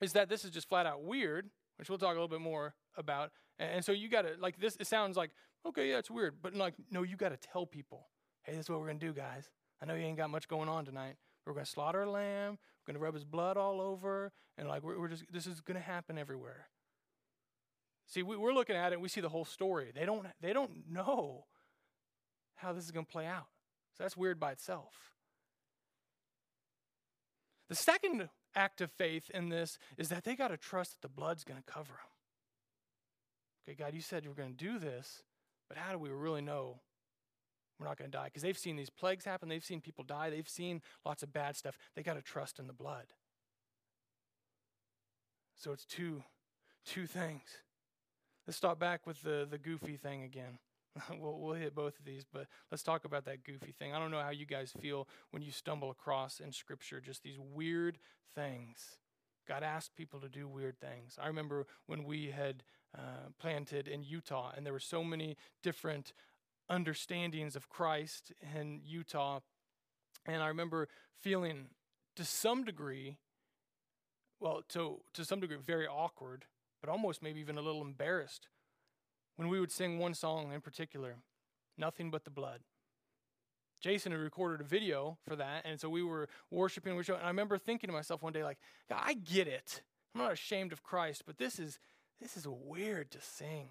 is 0.00 0.14
that 0.14 0.28
this 0.28 0.44
is 0.44 0.50
just 0.50 0.68
flat 0.68 0.84
out 0.84 1.04
weird, 1.04 1.48
which 1.76 1.88
we'll 1.88 1.98
talk 1.98 2.08
a 2.08 2.20
little 2.20 2.26
bit 2.26 2.40
more 2.40 2.74
about. 2.96 3.30
And 3.60 3.84
so 3.84 3.92
you 3.92 4.08
got 4.08 4.22
to 4.22 4.30
like 4.40 4.58
this. 4.58 4.76
It 4.80 4.88
sounds 4.88 5.16
like 5.16 5.30
okay, 5.64 5.90
yeah, 5.90 5.98
it's 5.98 6.10
weird, 6.10 6.42
but 6.42 6.56
like 6.56 6.74
no, 6.90 7.04
you 7.04 7.14
got 7.14 7.28
to 7.28 7.36
tell 7.36 7.66
people, 7.66 8.08
hey, 8.42 8.56
this 8.56 8.62
is 8.64 8.68
what 8.68 8.80
we're 8.80 8.88
gonna 8.88 8.98
do, 8.98 9.12
guys. 9.12 9.48
I 9.82 9.86
know 9.86 9.94
you 9.94 10.04
ain't 10.04 10.16
got 10.16 10.30
much 10.30 10.48
going 10.48 10.68
on 10.68 10.84
tonight. 10.84 11.16
We're 11.46 11.54
going 11.54 11.64
to 11.64 11.70
slaughter 11.70 12.02
a 12.02 12.10
lamb. 12.10 12.58
We're 12.80 12.92
going 12.92 13.00
to 13.00 13.04
rub 13.04 13.14
his 13.14 13.24
blood 13.24 13.56
all 13.56 13.80
over. 13.80 14.32
And 14.58 14.68
like, 14.68 14.82
we're, 14.82 14.98
we're 14.98 15.08
just, 15.08 15.24
this 15.32 15.46
is 15.46 15.60
going 15.60 15.76
to 15.76 15.82
happen 15.82 16.18
everywhere. 16.18 16.68
See, 18.06 18.22
we, 18.22 18.36
we're 18.36 18.52
looking 18.52 18.76
at 18.76 18.92
it 18.92 19.00
we 19.00 19.08
see 19.08 19.20
the 19.20 19.28
whole 19.28 19.44
story. 19.44 19.92
They 19.94 20.04
don't, 20.04 20.26
they 20.40 20.52
don't 20.52 20.90
know 20.90 21.46
how 22.56 22.72
this 22.72 22.84
is 22.84 22.90
going 22.90 23.06
to 23.06 23.12
play 23.12 23.26
out. 23.26 23.46
So 23.96 24.04
that's 24.04 24.16
weird 24.16 24.38
by 24.38 24.52
itself. 24.52 24.92
The 27.68 27.74
second 27.74 28.28
act 28.54 28.80
of 28.80 28.90
faith 28.90 29.30
in 29.32 29.48
this 29.48 29.78
is 29.96 30.08
that 30.08 30.24
they 30.24 30.34
got 30.34 30.48
to 30.48 30.56
trust 30.56 30.92
that 30.92 31.02
the 31.02 31.14
blood's 31.14 31.44
going 31.44 31.60
to 31.60 31.72
cover 31.72 31.92
them. 31.92 32.10
Okay, 33.68 33.76
God, 33.76 33.94
you 33.94 34.00
said 34.00 34.24
you 34.24 34.30
were 34.30 34.36
going 34.36 34.56
to 34.56 34.64
do 34.64 34.78
this, 34.78 35.22
but 35.68 35.78
how 35.78 35.92
do 35.92 35.98
we 35.98 36.10
really 36.10 36.42
know 36.42 36.80
we're 37.80 37.86
not 37.86 37.96
going 37.96 38.10
to 38.10 38.16
die 38.16 38.26
because 38.26 38.42
they've 38.42 38.58
seen 38.58 38.76
these 38.76 38.90
plagues 38.90 39.24
happen. 39.24 39.48
They've 39.48 39.64
seen 39.64 39.80
people 39.80 40.04
die. 40.04 40.28
They've 40.28 40.48
seen 40.48 40.82
lots 41.04 41.22
of 41.22 41.32
bad 41.32 41.56
stuff. 41.56 41.78
They 41.96 42.02
got 42.02 42.14
to 42.14 42.22
trust 42.22 42.58
in 42.58 42.66
the 42.66 42.74
blood. 42.74 43.06
So 45.56 45.72
it's 45.72 45.86
two, 45.86 46.22
two 46.84 47.06
things. 47.06 47.48
Let's 48.46 48.58
start 48.58 48.78
back 48.78 49.06
with 49.06 49.22
the, 49.22 49.46
the 49.50 49.58
goofy 49.58 49.96
thing 49.96 50.22
again. 50.22 50.58
we'll, 51.18 51.38
we'll 51.38 51.54
hit 51.54 51.74
both 51.74 51.98
of 51.98 52.04
these, 52.04 52.24
but 52.30 52.46
let's 52.70 52.82
talk 52.82 53.04
about 53.04 53.24
that 53.24 53.44
goofy 53.44 53.72
thing. 53.72 53.94
I 53.94 53.98
don't 53.98 54.10
know 54.10 54.20
how 54.20 54.30
you 54.30 54.46
guys 54.46 54.72
feel 54.80 55.08
when 55.30 55.42
you 55.42 55.52
stumble 55.52 55.90
across 55.90 56.40
in 56.40 56.52
Scripture 56.52 57.00
just 57.00 57.22
these 57.22 57.38
weird 57.38 57.98
things. 58.34 58.98
God 59.48 59.62
asked 59.62 59.96
people 59.96 60.20
to 60.20 60.28
do 60.28 60.46
weird 60.46 60.78
things. 60.80 61.18
I 61.20 61.26
remember 61.26 61.66
when 61.86 62.04
we 62.04 62.30
had 62.30 62.62
uh, 62.96 63.30
planted 63.38 63.88
in 63.88 64.02
Utah, 64.02 64.52
and 64.56 64.64
there 64.64 64.72
were 64.72 64.80
so 64.80 65.02
many 65.02 65.36
different 65.62 66.12
understandings 66.70 67.56
of 67.56 67.68
Christ 67.68 68.32
in 68.54 68.80
Utah. 68.84 69.40
And 70.24 70.42
I 70.42 70.46
remember 70.46 70.88
feeling 71.18 71.66
to 72.16 72.24
some 72.24 72.64
degree, 72.64 73.18
well, 74.38 74.62
to, 74.70 75.00
to 75.14 75.24
some 75.24 75.40
degree, 75.40 75.56
very 75.56 75.86
awkward, 75.86 76.46
but 76.80 76.88
almost 76.88 77.22
maybe 77.22 77.40
even 77.40 77.58
a 77.58 77.62
little 77.62 77.82
embarrassed 77.82 78.48
when 79.36 79.48
we 79.48 79.60
would 79.60 79.72
sing 79.72 79.98
one 79.98 80.14
song 80.14 80.52
in 80.52 80.60
particular, 80.60 81.16
Nothing 81.76 82.10
But 82.10 82.24
the 82.24 82.30
Blood. 82.30 82.60
Jason 83.80 84.12
had 84.12 84.20
recorded 84.20 84.60
a 84.60 84.68
video 84.68 85.16
for 85.26 85.34
that, 85.36 85.64
and 85.64 85.80
so 85.80 85.88
we 85.88 86.02
were 86.02 86.28
worshiping. 86.50 86.96
We 86.96 87.04
And 87.08 87.22
I 87.22 87.28
remember 87.28 87.56
thinking 87.56 87.88
to 87.88 87.92
myself 87.92 88.22
one 88.22 88.34
day, 88.34 88.44
like, 88.44 88.58
I 88.90 89.14
get 89.14 89.48
it. 89.48 89.82
I'm 90.14 90.20
not 90.20 90.32
ashamed 90.32 90.72
of 90.72 90.82
Christ, 90.82 91.22
but 91.26 91.38
this 91.38 91.58
is 91.58 91.78
this 92.20 92.36
is 92.36 92.46
weird 92.46 93.10
to 93.12 93.20
sing 93.22 93.70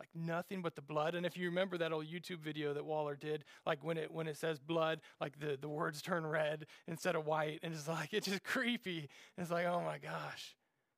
like 0.00 0.08
nothing 0.14 0.62
but 0.62 0.74
the 0.74 0.82
blood. 0.82 1.14
And 1.14 1.26
if 1.26 1.36
you 1.36 1.46
remember 1.46 1.76
that 1.78 1.92
old 1.92 2.06
YouTube 2.06 2.38
video 2.38 2.72
that 2.72 2.84
Waller 2.84 3.14
did, 3.14 3.44
like 3.66 3.84
when 3.84 3.98
it 3.98 4.10
when 4.10 4.26
it 4.26 4.36
says 4.38 4.58
blood, 4.58 5.00
like 5.20 5.38
the, 5.38 5.58
the 5.60 5.68
words 5.68 6.00
turn 6.00 6.26
red 6.26 6.66
instead 6.88 7.14
of 7.14 7.26
white, 7.26 7.60
and 7.62 7.74
it's 7.74 7.86
like 7.86 8.08
it's 8.12 8.26
just 8.26 8.42
creepy. 8.42 9.10
And 9.36 9.44
it's 9.44 9.50
like, 9.50 9.66
oh 9.66 9.82
my 9.84 9.98
gosh. 9.98 10.56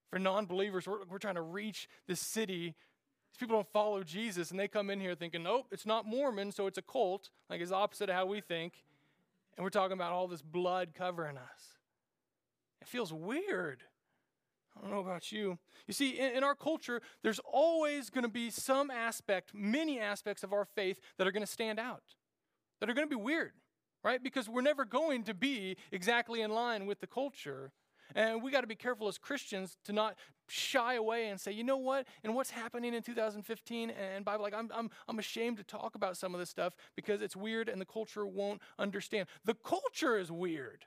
For 0.09 0.19
non-believers, 0.19 0.87
we're, 0.87 1.05
we're 1.11 1.19
trying 1.19 1.35
to 1.35 1.43
reach 1.43 1.89
this 2.07 2.21
city. 2.21 2.75
These 3.33 3.39
people 3.41 3.57
don't 3.57 3.73
follow 3.73 4.05
Jesus, 4.05 4.51
and 4.51 4.61
they 4.61 4.69
come 4.69 4.91
in 4.91 5.01
here 5.01 5.15
thinking, 5.15 5.43
nope, 5.43 5.67
it's 5.73 5.87
not 5.87 6.07
Mormon, 6.07 6.53
so 6.53 6.67
it's 6.67 6.79
a 6.79 6.83
cult. 6.83 7.31
Like 7.51 7.61
it's 7.61 7.73
opposite 7.73 8.09
of 8.09 8.15
how 8.15 8.27
we 8.27 8.41
think. 8.41 8.85
And 9.57 9.65
we're 9.65 9.71
talking 9.71 9.95
about 9.95 10.13
all 10.13 10.29
this 10.29 10.43
blood 10.43 10.91
covering 10.95 11.39
us. 11.39 11.79
It 12.81 12.89
feels 12.89 13.13
weird. 13.13 13.83
I 14.77 14.83
don't 14.83 14.91
know 14.91 15.01
about 15.01 15.33
you. 15.33 15.59
You 15.87 15.95
see, 15.95 16.11
in, 16.19 16.37
in 16.37 16.45
our 16.45 16.55
culture, 16.55 17.03
there's 17.23 17.41
always 17.41 18.11
going 18.11 18.25
to 18.25 18.31
be 18.31 18.51
some 18.51 18.91
aspect, 18.91 19.53
many 19.55 20.01
aspects 20.01 20.43
of 20.43 20.53
our 20.53 20.65
faith 20.65 21.01
that 21.19 21.27
are 21.27 21.33
going 21.33 21.45
to 21.45 21.53
stand 21.53 21.79
out, 21.79 22.03
that 22.81 22.89
are 22.89 22.95
going 22.95 23.09
to 23.09 23.17
be 23.17 23.21
weird, 23.21 23.53
right? 24.03 24.23
Because 24.23 24.49
we're 24.49 24.63
never 24.63 24.85
going 24.85 25.25
to 25.25 25.35
be 25.35 25.77
exactly 25.91 26.41
in 26.41 26.51
line 26.51 26.87
with 26.87 27.01
the 27.01 27.07
culture. 27.07 27.73
And 28.15 28.43
we 28.43 28.51
got 28.51 28.61
to 28.63 28.67
be 28.67 28.75
careful 28.75 29.09
as 29.09 29.19
Christians 29.19 29.77
to 29.85 29.93
not 29.93 30.17
shy 30.49 30.95
away 30.95 31.29
and 31.29 31.41
say, 31.41 31.53
you 31.53 31.65
know 31.65 31.79
what, 31.79 32.07
and 32.23 32.35
what's 32.35 32.51
happening 32.51 32.95
in 32.95 33.03
2015 33.03 33.91
and 33.91 34.25
Bible, 34.25 34.43
like 34.43 34.55
I'm, 34.55 34.71
I'm, 34.75 34.91
I'm 35.09 35.19
ashamed 35.19 35.57
to 35.59 35.65
talk 35.65 35.95
about 35.95 36.17
some 36.17 36.35
of 36.35 36.41
this 36.41 36.51
stuff 36.51 36.75
because 36.95 37.23
it's 37.23 37.37
weird 37.37 37.69
and 37.69 37.81
the 37.81 37.87
culture 37.87 38.27
won't 38.27 38.61
understand. 38.79 39.29
The 39.45 39.55
culture 39.55 40.19
is 40.19 40.31
weird. 40.31 40.85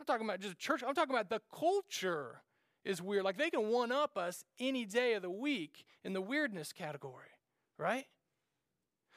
I'm 0.00 0.06
talking 0.06 0.26
about 0.26 0.40
just 0.40 0.58
church. 0.58 0.82
I'm 0.86 0.94
talking 0.94 1.14
about 1.14 1.28
the 1.28 1.42
culture 1.54 2.40
is 2.84 3.02
weird. 3.02 3.22
Like 3.22 3.36
they 3.36 3.50
can 3.50 3.68
one 3.68 3.92
up 3.92 4.16
us 4.16 4.44
any 4.58 4.86
day 4.86 5.12
of 5.12 5.22
the 5.22 5.30
week 5.30 5.84
in 6.02 6.14
the 6.14 6.22
weirdness 6.22 6.72
category, 6.72 7.28
right? 7.76 8.06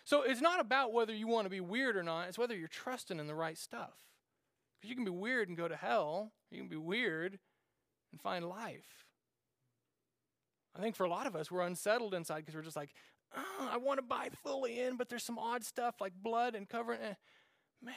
So 0.03 0.23
it's 0.23 0.41
not 0.41 0.59
about 0.59 0.91
whether 0.91 1.13
you 1.13 1.27
want 1.27 1.45
to 1.45 1.49
be 1.49 1.61
weird 1.61 1.95
or 1.95 2.03
not, 2.03 2.27
it's 2.27 2.37
whether 2.37 2.55
you're 2.55 2.67
trusting 2.67 3.19
in 3.19 3.27
the 3.27 3.35
right 3.35 3.57
stuff. 3.57 3.93
Because 4.75 4.89
you 4.89 4.95
can 4.97 5.05
be 5.05 5.11
weird 5.11 5.47
and 5.47 5.57
go 5.57 5.69
to 5.69 5.75
hell, 5.77 6.33
you 6.51 6.57
can 6.57 6.67
be 6.67 6.75
weird 6.75 7.39
and 8.11 8.19
find 8.21 8.43
life. 8.43 9.05
I 10.75 10.81
think 10.81 10.97
for 10.97 11.05
a 11.05 11.09
lot 11.09 11.27
of 11.27 11.35
us, 11.35 11.49
we're 11.49 11.61
unsettled 11.61 12.13
inside 12.13 12.39
because 12.39 12.55
we're 12.55 12.61
just 12.63 12.75
like, 12.75 12.89
oh, 13.33 13.69
I 13.71 13.77
want 13.77 13.99
to 13.99 14.05
buy 14.05 14.29
fully 14.43 14.81
in, 14.81 14.97
but 14.97 15.07
there's 15.07 15.23
some 15.23 15.39
odd 15.39 15.63
stuff 15.63 16.01
like 16.01 16.13
blood 16.21 16.55
and 16.55 16.67
covering. 16.67 16.99
Eh. 17.01 17.13
Man, 17.81 17.93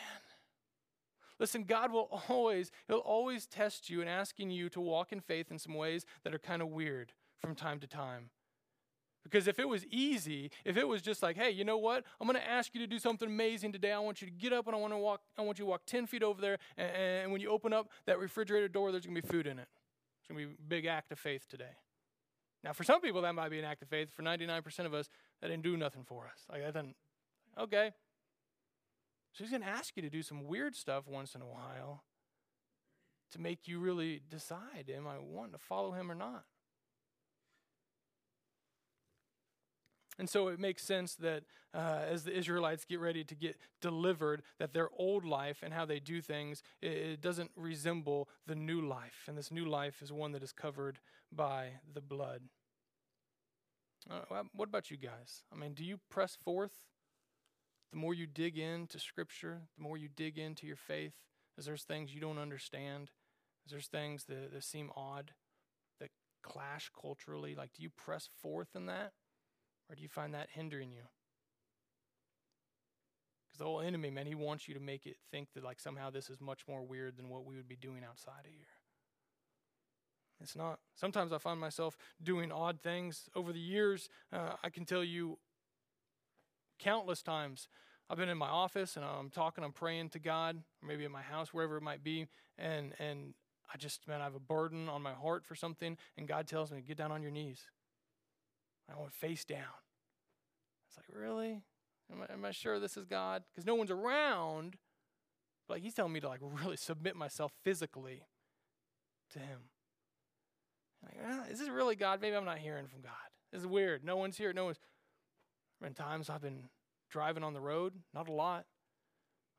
Listen, 1.38 1.64
God 1.64 1.92
will 1.92 2.22
always, 2.28 2.70
He'll 2.88 2.98
always 2.98 3.46
test 3.46 3.90
you 3.90 4.00
and 4.00 4.08
asking 4.08 4.50
you 4.50 4.68
to 4.70 4.80
walk 4.80 5.12
in 5.12 5.20
faith 5.20 5.50
in 5.50 5.58
some 5.58 5.74
ways 5.74 6.06
that 6.24 6.34
are 6.34 6.38
kind 6.38 6.62
of 6.62 6.68
weird 6.68 7.12
from 7.38 7.54
time 7.54 7.78
to 7.80 7.86
time. 7.86 8.30
Because 9.22 9.48
if 9.48 9.58
it 9.58 9.68
was 9.68 9.84
easy, 9.86 10.52
if 10.64 10.76
it 10.76 10.86
was 10.86 11.02
just 11.02 11.20
like, 11.20 11.36
hey, 11.36 11.50
you 11.50 11.64
know 11.64 11.78
what? 11.78 12.04
I'm 12.20 12.28
going 12.28 12.38
to 12.38 12.48
ask 12.48 12.72
you 12.74 12.80
to 12.80 12.86
do 12.86 13.00
something 13.00 13.28
amazing 13.28 13.72
today. 13.72 13.92
I 13.92 13.98
want 13.98 14.22
you 14.22 14.28
to 14.28 14.32
get 14.32 14.52
up 14.52 14.68
and 14.68 14.76
I 14.76 14.78
want 14.78 14.92
to 14.92 14.98
walk. 14.98 15.20
I 15.36 15.42
want 15.42 15.58
you 15.58 15.64
to 15.64 15.68
walk 15.68 15.82
10 15.84 16.06
feet 16.06 16.22
over 16.22 16.40
there. 16.40 16.58
And, 16.76 16.90
and 16.96 17.32
when 17.32 17.40
you 17.40 17.50
open 17.50 17.72
up 17.72 17.90
that 18.06 18.20
refrigerator 18.20 18.68
door, 18.68 18.92
there's 18.92 19.04
going 19.04 19.16
to 19.16 19.22
be 19.22 19.28
food 19.28 19.48
in 19.48 19.58
it. 19.58 19.66
It's 20.20 20.28
going 20.28 20.40
to 20.40 20.46
be 20.46 20.52
a 20.52 20.68
big 20.68 20.86
act 20.86 21.10
of 21.10 21.18
faith 21.18 21.48
today. 21.48 21.74
Now, 22.62 22.72
for 22.72 22.84
some 22.84 23.00
people, 23.00 23.20
that 23.22 23.34
might 23.34 23.50
be 23.50 23.58
an 23.58 23.64
act 23.64 23.82
of 23.82 23.88
faith. 23.88 24.10
For 24.14 24.22
99% 24.22 24.86
of 24.86 24.94
us, 24.94 25.08
that 25.40 25.48
didn't 25.48 25.64
do 25.64 25.76
nothing 25.76 26.04
for 26.04 26.26
us. 26.26 26.46
Like, 26.50 26.62
that 26.62 26.74
didn't, 26.74 26.94
okay, 27.58 27.90
so 29.36 29.44
he's 29.44 29.50
going 29.50 29.62
to 29.62 29.68
ask 29.68 29.94
you 29.96 30.02
to 30.02 30.08
do 30.08 30.22
some 30.22 30.44
weird 30.44 30.74
stuff 30.74 31.06
once 31.06 31.34
in 31.34 31.42
a 31.42 31.46
while 31.46 32.04
to 33.32 33.38
make 33.38 33.68
you 33.68 33.78
really 33.78 34.22
decide 34.30 34.90
am 34.90 35.06
I 35.06 35.18
wanting 35.18 35.52
to 35.52 35.58
follow 35.58 35.92
him 35.92 36.10
or 36.10 36.14
not? 36.14 36.44
And 40.18 40.30
so 40.30 40.48
it 40.48 40.58
makes 40.58 40.82
sense 40.82 41.16
that 41.16 41.42
uh, 41.74 42.00
as 42.10 42.24
the 42.24 42.34
Israelites 42.34 42.86
get 42.86 42.98
ready 42.98 43.24
to 43.24 43.34
get 43.34 43.58
delivered, 43.82 44.40
that 44.58 44.72
their 44.72 44.88
old 44.96 45.26
life 45.26 45.58
and 45.62 45.74
how 45.74 45.84
they 45.84 46.00
do 46.00 46.22
things, 46.22 46.62
it, 46.80 46.92
it 46.92 47.20
doesn't 47.20 47.50
resemble 47.56 48.30
the 48.46 48.54
new 48.54 48.80
life. 48.80 49.24
And 49.28 49.36
this 49.36 49.50
new 49.50 49.66
life 49.66 50.00
is 50.00 50.10
one 50.10 50.32
that 50.32 50.42
is 50.42 50.52
covered 50.52 50.98
by 51.30 51.72
the 51.92 52.00
blood. 52.00 52.40
Uh, 54.10 54.44
what 54.54 54.70
about 54.70 54.90
you 54.90 54.96
guys? 54.96 55.42
I 55.52 55.56
mean, 55.56 55.74
do 55.74 55.84
you 55.84 55.98
press 56.08 56.38
forth 56.42 56.86
the 57.92 57.98
more 57.98 58.14
you 58.14 58.26
dig 58.26 58.58
into 58.58 58.98
Scripture, 58.98 59.62
the 59.76 59.82
more 59.82 59.96
you 59.96 60.08
dig 60.08 60.38
into 60.38 60.66
your 60.66 60.76
faith, 60.76 61.14
as 61.58 61.66
there's 61.66 61.84
things 61.84 62.14
you 62.14 62.20
don't 62.20 62.38
understand, 62.38 63.10
as 63.64 63.72
there's 63.72 63.86
things 63.86 64.24
that, 64.24 64.52
that 64.52 64.64
seem 64.64 64.90
odd, 64.96 65.32
that 66.00 66.10
clash 66.42 66.90
culturally, 67.00 67.54
like 67.54 67.72
do 67.72 67.82
you 67.82 67.90
press 67.90 68.28
forth 68.42 68.68
in 68.74 68.86
that? 68.86 69.12
Or 69.88 69.94
do 69.94 70.02
you 70.02 70.08
find 70.08 70.34
that 70.34 70.48
hindering 70.50 70.90
you? 70.90 71.04
Because 73.46 73.58
the 73.58 73.64
whole 73.64 73.80
enemy, 73.80 74.10
man, 74.10 74.26
he 74.26 74.34
wants 74.34 74.66
you 74.66 74.74
to 74.74 74.80
make 74.80 75.06
it 75.06 75.16
think 75.30 75.48
that 75.54 75.64
like 75.64 75.80
somehow 75.80 76.10
this 76.10 76.28
is 76.28 76.40
much 76.40 76.62
more 76.68 76.82
weird 76.82 77.16
than 77.16 77.28
what 77.28 77.44
we 77.44 77.54
would 77.54 77.68
be 77.68 77.76
doing 77.76 78.02
outside 78.08 78.44
of 78.44 78.50
here. 78.50 78.66
It's 80.42 80.56
not. 80.56 80.80
Sometimes 80.94 81.32
I 81.32 81.38
find 81.38 81.58
myself 81.58 81.96
doing 82.22 82.52
odd 82.52 82.80
things. 82.82 83.30
Over 83.34 83.52
the 83.52 83.60
years, 83.60 84.08
uh, 84.32 84.54
I 84.62 84.68
can 84.68 84.84
tell 84.84 85.02
you 85.02 85.38
countless 86.78 87.22
times 87.22 87.68
I've 88.08 88.18
been 88.18 88.28
in 88.28 88.38
my 88.38 88.48
office 88.48 88.96
and 88.96 89.04
I'm 89.04 89.30
talking, 89.30 89.64
I'm 89.64 89.72
praying 89.72 90.10
to 90.10 90.18
God, 90.18 90.62
maybe 90.82 91.04
in 91.04 91.12
my 91.12 91.22
house, 91.22 91.52
wherever 91.52 91.76
it 91.76 91.82
might 91.82 92.04
be, 92.04 92.26
and 92.58 92.92
and 92.98 93.34
I 93.72 93.76
just 93.78 94.06
man, 94.06 94.20
I 94.20 94.24
have 94.24 94.34
a 94.34 94.40
burden 94.40 94.88
on 94.88 95.02
my 95.02 95.12
heart 95.12 95.44
for 95.44 95.54
something, 95.54 95.96
and 96.16 96.28
God 96.28 96.46
tells 96.46 96.70
me, 96.70 96.82
get 96.82 96.96
down 96.96 97.10
on 97.10 97.22
your 97.22 97.32
knees. 97.32 97.62
I 98.88 98.98
went 98.98 99.12
face 99.12 99.44
down. 99.44 99.82
It's 100.88 100.96
like, 100.96 101.20
really? 101.20 101.62
Am 102.12 102.22
I, 102.22 102.32
am 102.32 102.44
I 102.44 102.52
sure 102.52 102.78
this 102.78 102.96
is 102.96 103.04
God? 103.04 103.42
Because 103.52 103.66
no 103.66 103.74
one's 103.74 103.90
around. 103.90 104.76
Like 105.68 105.82
he's 105.82 105.94
telling 105.94 106.12
me 106.12 106.20
to 106.20 106.28
like 106.28 106.40
really 106.42 106.76
submit 106.76 107.16
myself 107.16 107.52
physically 107.64 108.22
to 109.32 109.40
him. 109.40 109.70
Like, 111.02 111.16
ah, 111.26 111.44
is 111.50 111.58
this 111.58 111.68
really 111.68 111.96
God? 111.96 112.20
Maybe 112.20 112.36
I'm 112.36 112.44
not 112.44 112.58
hearing 112.58 112.86
from 112.86 113.00
God. 113.00 113.12
This 113.52 113.60
is 113.60 113.66
weird. 113.66 114.04
No 114.04 114.16
one's 114.16 114.36
here. 114.36 114.52
No 114.52 114.64
one's 114.64 114.78
been 115.82 115.94
times 115.94 116.30
I've 116.30 116.42
been 116.42 116.68
driving 117.10 117.42
on 117.42 117.54
the 117.54 117.60
road, 117.60 117.94
not 118.14 118.28
a 118.28 118.32
lot, 118.32 118.66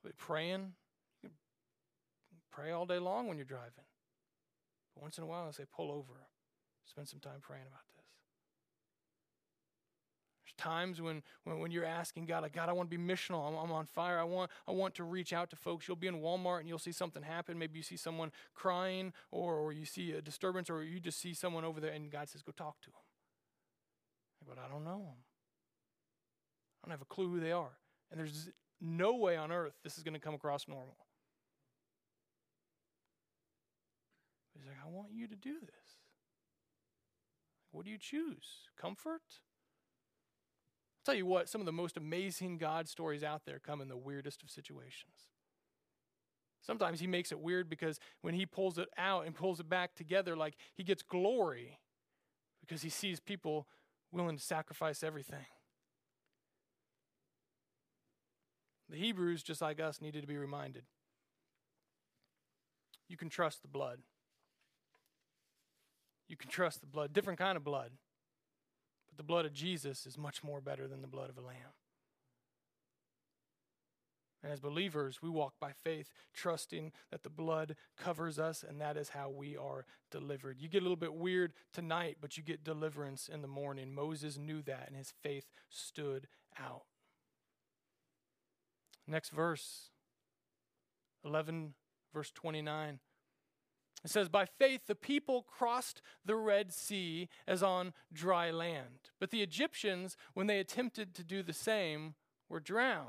but 0.04 0.18
praying. 0.18 0.74
You 1.24 1.30
can 1.30 1.38
pray 2.52 2.72
all 2.72 2.86
day 2.86 3.00
long 3.00 3.28
when 3.28 3.38
you're 3.38 3.46
driving. 3.46 3.86
But 4.94 5.04
once 5.04 5.18
in 5.18 5.24
a 5.24 5.28
while, 5.28 5.48
I 5.48 5.52
say, 5.52 5.64
pull 5.74 5.92
over, 5.92 6.28
spend 6.86 7.08
some 7.08 7.20
time 7.20 7.40
praying 7.42 7.66
about 7.68 7.82
this. 7.96 8.06
There's 10.44 10.56
times 10.58 11.02
when, 11.02 11.22
when, 11.44 11.60
when 11.60 11.72
you're 11.72 11.86
asking 11.86 12.26
God, 12.26 12.50
God, 12.54 12.70
I 12.70 12.74
want 12.74 12.90
to 12.90 12.98
be 12.98 13.04
missional. 13.04 13.48
I'm, 13.48 13.56
I'm 13.56 13.72
on 13.72 13.86
fire. 13.86 14.20
I 14.20 14.24
want, 14.24 14.50
I 14.68 14.72
want 14.72 14.96
to 14.96 15.04
reach 15.04 15.34
out 15.34 15.50
to 15.52 15.56
folks. 15.56 15.88
You'll 15.88 15.98
be 15.98 16.08
in 16.08 16.22
Walmart 16.22 16.62
and 16.62 16.70
you'll 16.70 16.80
see 16.80 16.92
something 16.92 17.22
happen. 17.22 17.60
Maybe 17.60 17.78
you 17.78 17.84
see 17.84 17.98
someone 17.98 18.32
crying 18.56 19.14
or, 19.32 19.56
or 19.56 19.72
you 19.72 19.86
see 19.86 20.14
a 20.14 20.22
disturbance 20.22 20.70
or 20.70 20.84
you 20.84 21.00
just 21.00 21.20
see 21.20 21.34
someone 21.34 21.64
over 21.64 21.80
there 21.80 21.92
and 21.92 22.10
God 22.10 22.30
says, 22.30 22.42
go 22.42 22.52
talk 22.52 22.82
to 22.82 22.90
them. 22.90 23.02
But 24.48 24.58
I 24.58 24.72
don't 24.72 24.86
know 24.86 25.00
them. 25.00 25.27
I 26.84 26.88
don't 26.88 26.92
have 26.92 27.02
a 27.02 27.06
clue 27.06 27.30
who 27.30 27.40
they 27.40 27.52
are. 27.52 27.78
And 28.12 28.20
there's 28.20 28.50
no 28.80 29.16
way 29.16 29.36
on 29.36 29.52
earth 29.52 29.74
this 29.84 29.98
is 29.98 30.04
going 30.04 30.14
to 30.14 30.20
come 30.20 30.34
across 30.34 30.68
normal. 30.68 30.98
He's 34.56 34.66
like, 34.66 34.78
I 34.84 34.90
want 34.90 35.10
you 35.14 35.28
to 35.28 35.36
do 35.36 35.54
this. 35.62 35.98
What 37.72 37.86
do 37.86 37.92
you 37.92 37.98
choose? 37.98 38.70
Comfort? 38.80 39.22
I'll 39.30 41.14
tell 41.14 41.16
you 41.16 41.26
what, 41.26 41.50
some 41.50 41.62
of 41.62 41.66
the 41.66 41.72
most 41.72 41.98
amazing 41.98 42.58
God 42.58 42.88
stories 42.88 43.24
out 43.24 43.44
there 43.46 43.60
come 43.60 43.82
in 43.82 43.88
the 43.88 43.98
weirdest 43.98 44.44
of 44.44 44.50
situations. 44.50 45.30
Sometimes 46.62 47.00
he 47.00 47.08
makes 47.08 47.32
it 47.32 47.40
weird 47.40 47.70
because 47.70 48.00
when 48.22 48.34
he 48.34 48.46
pulls 48.46 48.78
it 48.78 48.90
out 48.98 49.26
and 49.26 49.36
pulls 49.36 49.60
it 49.60 49.70
back 49.70 49.96
together, 49.96 50.36
like 50.36 50.56
he 50.76 50.84
gets 50.84 51.02
glory 51.02 51.80
because 52.62 52.82
he 52.82 52.90
sees 52.90 53.20
people 53.20 53.68
willing 54.12 54.38
to 54.38 54.44
sacrifice 54.44 55.04
everything 55.04 55.46
The 58.90 58.98
Hebrews, 58.98 59.44
just 59.44 59.62
like 59.62 59.80
us, 59.80 60.02
needed 60.02 60.22
to 60.22 60.28
be 60.28 60.38
reminded. 60.38 60.84
You 63.10 63.18
can 63.18 63.30
trust 63.30 63.62
the 63.62 63.68
blood. 63.68 64.00
You 66.28 66.36
can 66.36 66.50
trust 66.50 66.82
the 66.82 66.88
blood, 66.88 67.14
different 67.14 67.40
kind 67.40 67.58
of 67.58 67.64
blood. 67.64 67.92
But 69.08 69.18
the 69.18 69.24
blood 69.24 69.46
of 69.46 69.54
Jesus 69.54 70.06
is 70.06 70.18
much 70.18 70.44
more 70.44 70.62
better 70.62 70.88
than 70.88 71.02
the 71.02 71.08
blood 71.08 71.30
of 71.30 71.38
a 71.38 71.42
lamb. 71.42 71.74
And 74.44 74.54
as 74.54 74.60
believers, 74.60 75.22
we 75.22 75.30
walk 75.30 75.54
by 75.60 75.72
faith, 75.72 76.12
trusting 76.34 76.92
that 77.12 77.24
the 77.24 77.30
blood 77.30 77.76
covers 77.98 78.38
us, 78.38 78.64
and 78.68 78.80
that 78.80 78.96
is 78.96 79.10
how 79.10 79.30
we 79.30 79.58
are 79.58 79.86
delivered. 80.12 80.58
You 80.60 80.70
get 80.70 80.82
a 80.82 80.86
little 80.86 80.96
bit 80.96 81.16
weird 81.16 81.54
tonight, 81.74 82.18
but 82.22 82.38
you 82.38 82.44
get 82.44 82.64
deliverance 82.64 83.28
in 83.28 83.42
the 83.42 83.48
morning. 83.48 83.94
Moses 83.94 84.38
knew 84.38 84.62
that, 84.62 84.86
and 84.88 84.96
his 84.96 85.14
faith 85.24 85.48
stood 85.70 86.28
out. 86.58 86.84
Next 89.08 89.30
verse, 89.30 89.90
11, 91.24 91.74
verse 92.14 92.32
29. 92.32 93.00
It 94.04 94.10
says, 94.10 94.30
By 94.30 94.46
faith 94.46 94.82
the 94.88 94.96
people 94.96 95.44
crossed 95.44 96.02
the 96.26 96.36
Red 96.36 96.74
Sea 96.74 97.30
as 97.48 97.64
on 97.64 97.94
dry 98.12 98.52
land. 98.52 99.10
But 99.20 99.32
the 99.32 99.42
Egyptians, 99.42 100.18
when 100.34 100.48
they 100.48 100.60
attempted 100.60 101.16
to 101.16 101.24
do 101.24 101.42
the 101.42 101.54
same, 101.54 102.16
were 102.50 102.60
drowned. 102.60 103.08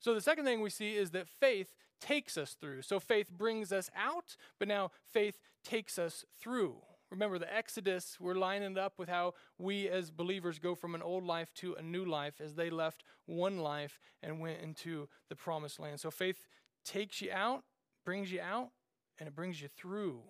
So 0.00 0.14
the 0.14 0.20
second 0.20 0.46
thing 0.46 0.62
we 0.62 0.70
see 0.70 0.96
is 0.96 1.10
that 1.10 1.28
faith 1.28 1.74
takes 2.00 2.38
us 2.38 2.56
through. 2.58 2.82
So 2.82 2.98
faith 2.98 3.30
brings 3.30 3.72
us 3.72 3.90
out, 3.94 4.36
but 4.58 4.68
now 4.68 4.90
faith 5.12 5.38
takes 5.62 5.98
us 5.98 6.24
through. 6.40 6.76
Remember 7.10 7.38
the 7.38 7.52
Exodus, 7.52 8.16
we're 8.20 8.34
lining 8.34 8.72
it 8.72 8.78
up 8.78 8.94
with 8.96 9.08
how 9.08 9.34
we 9.58 9.88
as 9.88 10.10
believers 10.10 10.60
go 10.60 10.76
from 10.76 10.94
an 10.94 11.02
old 11.02 11.24
life 11.24 11.52
to 11.54 11.74
a 11.74 11.82
new 11.82 12.04
life 12.04 12.40
as 12.40 12.54
they 12.54 12.70
left 12.70 13.02
one 13.26 13.58
life 13.58 13.98
and 14.22 14.38
went 14.38 14.60
into 14.60 15.08
the 15.28 15.34
promised 15.34 15.80
land. 15.80 15.98
So 15.98 16.10
faith 16.10 16.46
takes 16.84 17.20
you 17.20 17.32
out, 17.32 17.64
brings 18.04 18.30
you 18.30 18.40
out, 18.40 18.70
and 19.18 19.26
it 19.26 19.34
brings 19.34 19.60
you 19.60 19.68
through. 19.68 20.20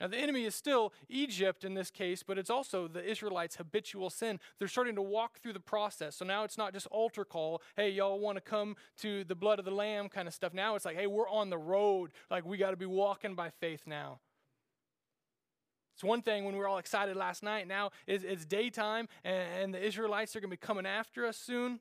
Now, 0.00 0.08
the 0.08 0.18
enemy 0.18 0.44
is 0.44 0.54
still 0.54 0.92
Egypt 1.08 1.64
in 1.64 1.74
this 1.74 1.90
case, 1.90 2.22
but 2.22 2.36
it's 2.36 2.50
also 2.50 2.88
the 2.88 3.08
Israelites' 3.08 3.56
habitual 3.56 4.10
sin. 4.10 4.40
They're 4.58 4.68
starting 4.68 4.96
to 4.96 5.02
walk 5.02 5.38
through 5.38 5.52
the 5.52 5.60
process. 5.60 6.16
So 6.16 6.24
now 6.24 6.42
it's 6.44 6.58
not 6.58 6.74
just 6.74 6.86
altar 6.88 7.24
call, 7.24 7.62
hey, 7.76 7.90
y'all 7.90 8.18
want 8.18 8.36
to 8.36 8.42
come 8.42 8.76
to 8.98 9.24
the 9.24 9.36
blood 9.36 9.60
of 9.60 9.64
the 9.64 9.70
lamb 9.70 10.08
kind 10.08 10.26
of 10.26 10.34
stuff. 10.34 10.52
Now 10.52 10.74
it's 10.74 10.84
like, 10.84 10.96
hey, 10.96 11.06
we're 11.06 11.28
on 11.28 11.48
the 11.48 11.58
road. 11.58 12.10
Like, 12.30 12.44
we 12.44 12.58
got 12.58 12.72
to 12.72 12.76
be 12.76 12.86
walking 12.86 13.34
by 13.34 13.50
faith 13.50 13.84
now. 13.86 14.18
It's 15.94 16.04
one 16.04 16.22
thing 16.22 16.44
when 16.44 16.54
we 16.54 16.60
were 16.60 16.68
all 16.68 16.78
excited 16.78 17.16
last 17.16 17.42
night. 17.42 17.68
Now 17.68 17.90
it's, 18.06 18.24
it's 18.24 18.44
daytime, 18.44 19.08
and, 19.24 19.62
and 19.62 19.74
the 19.74 19.84
Israelites 19.84 20.34
are 20.34 20.40
going 20.40 20.50
to 20.50 20.56
be 20.56 20.66
coming 20.66 20.86
after 20.86 21.24
us 21.24 21.36
soon. 21.36 21.80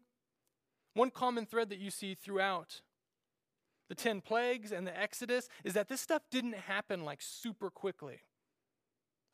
One 0.93 1.10
common 1.10 1.46
thread 1.46 1.70
that 1.70 1.79
you 1.79 1.89
see 1.89 2.13
throughout 2.13 2.82
the 3.89 3.96
10 3.96 4.22
plagues 4.22 4.72
and 4.72 4.86
the 4.86 4.98
Exodus 4.98 5.50
is 5.63 5.74
that 5.74 5.89
this 5.89 6.01
stuff 6.01 6.22
didn't 6.29 6.55
happen 6.55 7.03
like 7.03 7.22
super 7.22 7.70
quickly. 7.70 8.22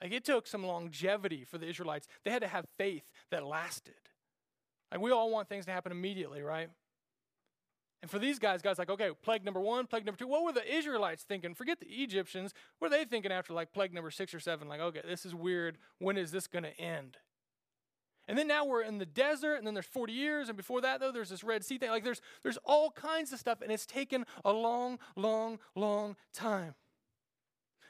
Like 0.02 0.14
it 0.14 0.24
took 0.24 0.48
some 0.48 0.66
longevity 0.66 1.44
for 1.44 1.58
the 1.58 1.68
Israelites. 1.68 2.08
They 2.24 2.32
had 2.32 2.42
to 2.42 2.48
have 2.48 2.66
faith 2.78 3.04
that 3.32 3.46
lasted. 3.46 3.94
Like 4.92 5.02
we 5.02 5.12
all 5.12 5.30
want 5.30 5.50
things 5.50 5.66
to 5.66 5.72
happen 5.72 5.92
immediately, 5.92 6.42
right? 6.42 6.70
And 8.02 8.10
for 8.10 8.18
these 8.20 8.40
guys, 8.40 8.62
God's 8.62 8.80
like, 8.80 8.90
okay, 8.90 9.10
plague 9.22 9.44
number 9.44 9.60
one, 9.60 9.86
plague 9.86 10.06
number 10.06 10.18
two. 10.18 10.28
What 10.28 10.44
were 10.44 10.54
the 10.54 10.74
Israelites 10.74 11.24
thinking? 11.24 11.54
Forget 11.54 11.80
the 11.80 11.88
Egyptians. 11.88 12.54
What 12.80 12.94
are 12.94 12.98
they 12.98 13.04
thinking 13.04 13.32
after 13.32 13.54
like 13.54 13.74
plague 13.74 13.94
number 13.94 14.10
six 14.10 14.34
or 14.34 14.40
seven? 14.40 14.70
Like, 14.70 14.80
okay, 14.80 15.02
this 15.06 15.26
is 15.26 15.36
weird. 15.36 15.78
When 15.98 16.18
is 16.18 16.32
this 16.32 16.48
going 16.48 16.64
to 16.64 16.80
end? 16.80 17.18
And 18.30 18.38
then 18.38 18.48
now 18.48 18.64
we're 18.64 18.84
in 18.84 19.00
the 19.00 19.08
desert, 19.08 19.56
and 19.56 19.66
then 19.66 19.74
there's 19.74 19.88
40 19.88 20.14
years, 20.14 20.50
and 20.50 20.56
before 20.56 20.82
that, 20.82 21.00
though, 21.00 21.12
there's 21.12 21.30
this 21.30 21.44
Red 21.44 21.66
Sea 21.66 21.80
thing. 21.80 21.90
Like 21.90 22.04
there's 22.04 22.22
there's 22.44 22.60
all 22.64 22.92
kinds 22.92 23.34
of 23.34 23.40
stuff, 23.40 23.60
and 23.62 23.72
it's 23.72 23.88
taken 23.88 24.24
a 24.46 24.54
long, 24.54 25.00
long, 25.16 25.58
long 25.76 26.16
time. 26.32 26.76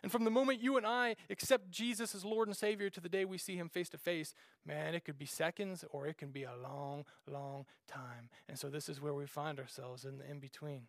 And 0.01 0.11
from 0.11 0.23
the 0.23 0.31
moment 0.31 0.61
you 0.61 0.77
and 0.77 0.85
I 0.85 1.15
accept 1.29 1.69
Jesus 1.69 2.15
as 2.15 2.23
Lord 2.23 2.47
and 2.47 2.55
Savior 2.55 2.89
to 2.89 3.01
the 3.01 3.09
day 3.09 3.25
we 3.25 3.37
see 3.37 3.57
Him 3.57 3.69
face 3.69 3.89
to 3.89 3.97
face, 3.97 4.33
man, 4.65 4.95
it 4.95 5.03
could 5.03 5.17
be 5.17 5.25
seconds 5.25 5.83
or 5.89 6.07
it 6.07 6.17
can 6.17 6.29
be 6.29 6.43
a 6.43 6.55
long, 6.55 7.05
long 7.27 7.65
time. 7.87 8.29
And 8.47 8.57
so 8.57 8.69
this 8.69 8.87
is 8.87 9.01
where 9.01 9.13
we 9.13 9.25
find 9.25 9.59
ourselves 9.59 10.05
in 10.05 10.17
the 10.17 10.29
in 10.29 10.39
between, 10.39 10.83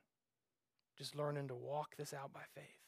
just 0.97 1.17
learning 1.17 1.49
to 1.49 1.55
walk 1.55 1.97
this 1.97 2.15
out 2.15 2.33
by 2.33 2.43
faith. 2.55 2.81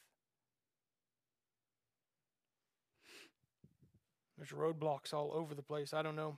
There's 4.37 4.49
roadblocks 4.49 5.13
all 5.13 5.31
over 5.33 5.53
the 5.53 5.61
place. 5.61 5.93
I 5.93 6.01
don't 6.01 6.15
know 6.15 6.37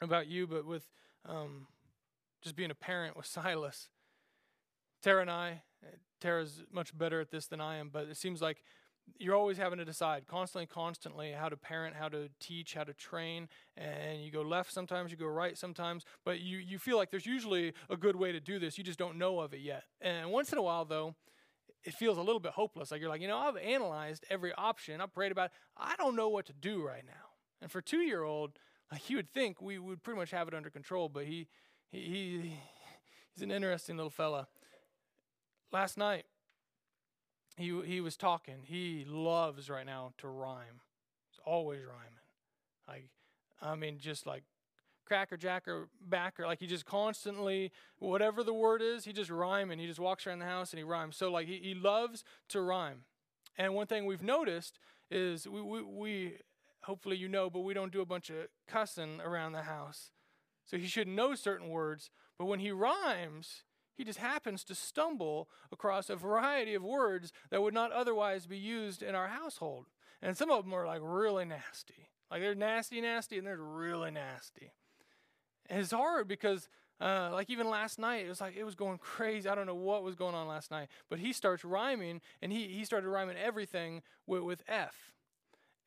about 0.00 0.28
you, 0.28 0.46
but 0.46 0.66
with 0.66 0.88
um, 1.28 1.66
just 2.40 2.56
being 2.56 2.70
a 2.70 2.74
parent 2.74 3.16
with 3.16 3.26
Silas, 3.26 3.88
Tara 5.02 5.22
and 5.22 5.30
I, 5.30 5.62
Tara's 6.20 6.62
much 6.72 6.96
better 6.96 7.20
at 7.20 7.30
this 7.30 7.46
than 7.46 7.60
I 7.60 7.76
am, 7.76 7.90
but 7.92 8.06
it 8.08 8.16
seems 8.16 8.40
like 8.40 8.62
you're 9.18 9.34
always 9.34 9.56
having 9.56 9.78
to 9.78 9.84
decide 9.84 10.26
constantly, 10.26 10.66
constantly 10.66 11.32
how 11.32 11.48
to 11.48 11.56
parent, 11.56 11.94
how 11.96 12.08
to 12.08 12.28
teach, 12.40 12.74
how 12.74 12.84
to 12.84 12.92
train, 12.92 13.48
and 13.76 14.22
you 14.22 14.30
go 14.30 14.42
left 14.42 14.72
sometimes, 14.72 15.10
you 15.10 15.16
go 15.16 15.26
right 15.26 15.56
sometimes, 15.56 16.04
but 16.24 16.40
you, 16.40 16.58
you 16.58 16.78
feel 16.78 16.96
like 16.96 17.10
there's 17.10 17.26
usually 17.26 17.72
a 17.88 17.96
good 17.96 18.16
way 18.16 18.32
to 18.32 18.40
do 18.40 18.58
this. 18.58 18.78
You 18.78 18.84
just 18.84 18.98
don't 18.98 19.18
know 19.18 19.40
of 19.40 19.54
it 19.54 19.60
yet. 19.60 19.84
And 20.00 20.30
once 20.30 20.52
in 20.52 20.58
a 20.58 20.62
while, 20.62 20.84
though, 20.84 21.14
it 21.84 21.94
feels 21.94 22.18
a 22.18 22.22
little 22.22 22.40
bit 22.40 22.52
hopeless. 22.52 22.90
Like 22.90 23.00
you're 23.00 23.10
like, 23.10 23.20
you 23.20 23.28
know, 23.28 23.38
I've 23.38 23.56
analyzed 23.56 24.24
every 24.30 24.52
option, 24.54 25.00
I've 25.00 25.14
prayed 25.14 25.32
about 25.32 25.46
it. 25.46 25.52
I 25.76 25.94
don't 25.96 26.16
know 26.16 26.28
what 26.28 26.46
to 26.46 26.52
do 26.52 26.84
right 26.84 27.04
now. 27.04 27.30
And 27.60 27.70
for 27.70 27.80
two 27.80 28.00
year 28.00 28.22
old, 28.22 28.58
like 28.90 29.08
you 29.08 29.16
would 29.16 29.30
think 29.30 29.60
we 29.60 29.78
would 29.78 30.02
pretty 30.02 30.18
much 30.18 30.30
have 30.32 30.48
it 30.48 30.54
under 30.54 30.70
control, 30.70 31.08
but 31.08 31.24
he, 31.24 31.48
he, 31.90 32.00
he 32.00 32.54
he's 33.34 33.42
an 33.42 33.50
interesting 33.50 33.96
little 33.96 34.10
fella. 34.10 34.48
Last 35.72 35.96
night, 35.96 36.24
he 37.56 37.80
he 37.84 38.00
was 38.00 38.16
talking. 38.16 38.62
He 38.62 39.04
loves 39.06 39.68
right 39.68 39.86
now 39.86 40.12
to 40.18 40.28
rhyme. 40.28 40.80
He's 41.30 41.40
always 41.44 41.80
rhyming. 41.80 42.22
Like 42.88 43.08
I 43.60 43.74
mean, 43.74 43.98
just 43.98 44.26
like 44.26 44.42
cracker 45.04 45.36
jacker 45.36 45.88
backer. 46.00 46.46
Like 46.46 46.60
he 46.60 46.66
just 46.66 46.86
constantly, 46.86 47.70
whatever 47.98 48.42
the 48.42 48.54
word 48.54 48.82
is, 48.82 49.04
he 49.04 49.12
just 49.12 49.30
rhyming. 49.30 49.78
He 49.78 49.86
just 49.86 50.00
walks 50.00 50.26
around 50.26 50.38
the 50.38 50.46
house 50.46 50.72
and 50.72 50.78
he 50.78 50.84
rhymes. 50.84 51.16
So 51.16 51.30
like 51.30 51.46
he, 51.46 51.58
he 51.58 51.74
loves 51.74 52.24
to 52.48 52.60
rhyme. 52.60 53.04
And 53.58 53.74
one 53.74 53.86
thing 53.86 54.06
we've 54.06 54.22
noticed 54.22 54.78
is 55.10 55.46
we, 55.46 55.60
we, 55.60 55.82
we 55.82 56.38
hopefully 56.84 57.16
you 57.16 57.28
know, 57.28 57.50
but 57.50 57.60
we 57.60 57.74
don't 57.74 57.92
do 57.92 58.00
a 58.00 58.06
bunch 58.06 58.30
of 58.30 58.48
cussing 58.66 59.20
around 59.20 59.52
the 59.52 59.62
house. 59.62 60.10
So 60.64 60.78
he 60.78 60.86
should 60.86 61.08
know 61.08 61.34
certain 61.34 61.68
words, 61.68 62.10
but 62.38 62.46
when 62.46 62.60
he 62.60 62.70
rhymes, 62.70 63.64
he 63.96 64.04
just 64.04 64.18
happens 64.18 64.64
to 64.64 64.74
stumble 64.74 65.48
across 65.70 66.08
a 66.08 66.16
variety 66.16 66.74
of 66.74 66.82
words 66.82 67.32
that 67.50 67.62
would 67.62 67.74
not 67.74 67.92
otherwise 67.92 68.46
be 68.46 68.58
used 68.58 69.02
in 69.02 69.14
our 69.14 69.28
household. 69.28 69.86
And 70.20 70.36
some 70.36 70.50
of 70.50 70.64
them 70.64 70.72
are 70.72 70.86
like 70.86 71.00
really 71.02 71.44
nasty. 71.44 72.08
Like 72.30 72.40
they're 72.40 72.54
nasty, 72.54 73.00
nasty, 73.00 73.38
and 73.38 73.46
they're 73.46 73.56
really 73.56 74.10
nasty. 74.10 74.72
And 75.68 75.80
it's 75.80 75.92
hard 75.92 76.28
because, 76.28 76.68
uh, 77.00 77.30
like 77.32 77.50
even 77.50 77.68
last 77.68 77.98
night, 77.98 78.24
it 78.24 78.28
was 78.28 78.40
like 78.40 78.56
it 78.56 78.64
was 78.64 78.74
going 78.74 78.98
crazy. 78.98 79.48
I 79.48 79.54
don't 79.54 79.66
know 79.66 79.74
what 79.74 80.02
was 80.02 80.14
going 80.14 80.34
on 80.34 80.48
last 80.48 80.70
night, 80.70 80.88
but 81.10 81.18
he 81.18 81.32
starts 81.32 81.64
rhyming, 81.64 82.20
and 82.40 82.52
he 82.52 82.68
he 82.68 82.84
started 82.84 83.08
rhyming 83.08 83.36
everything 83.36 84.02
with, 84.26 84.42
with 84.42 84.62
F. 84.66 85.12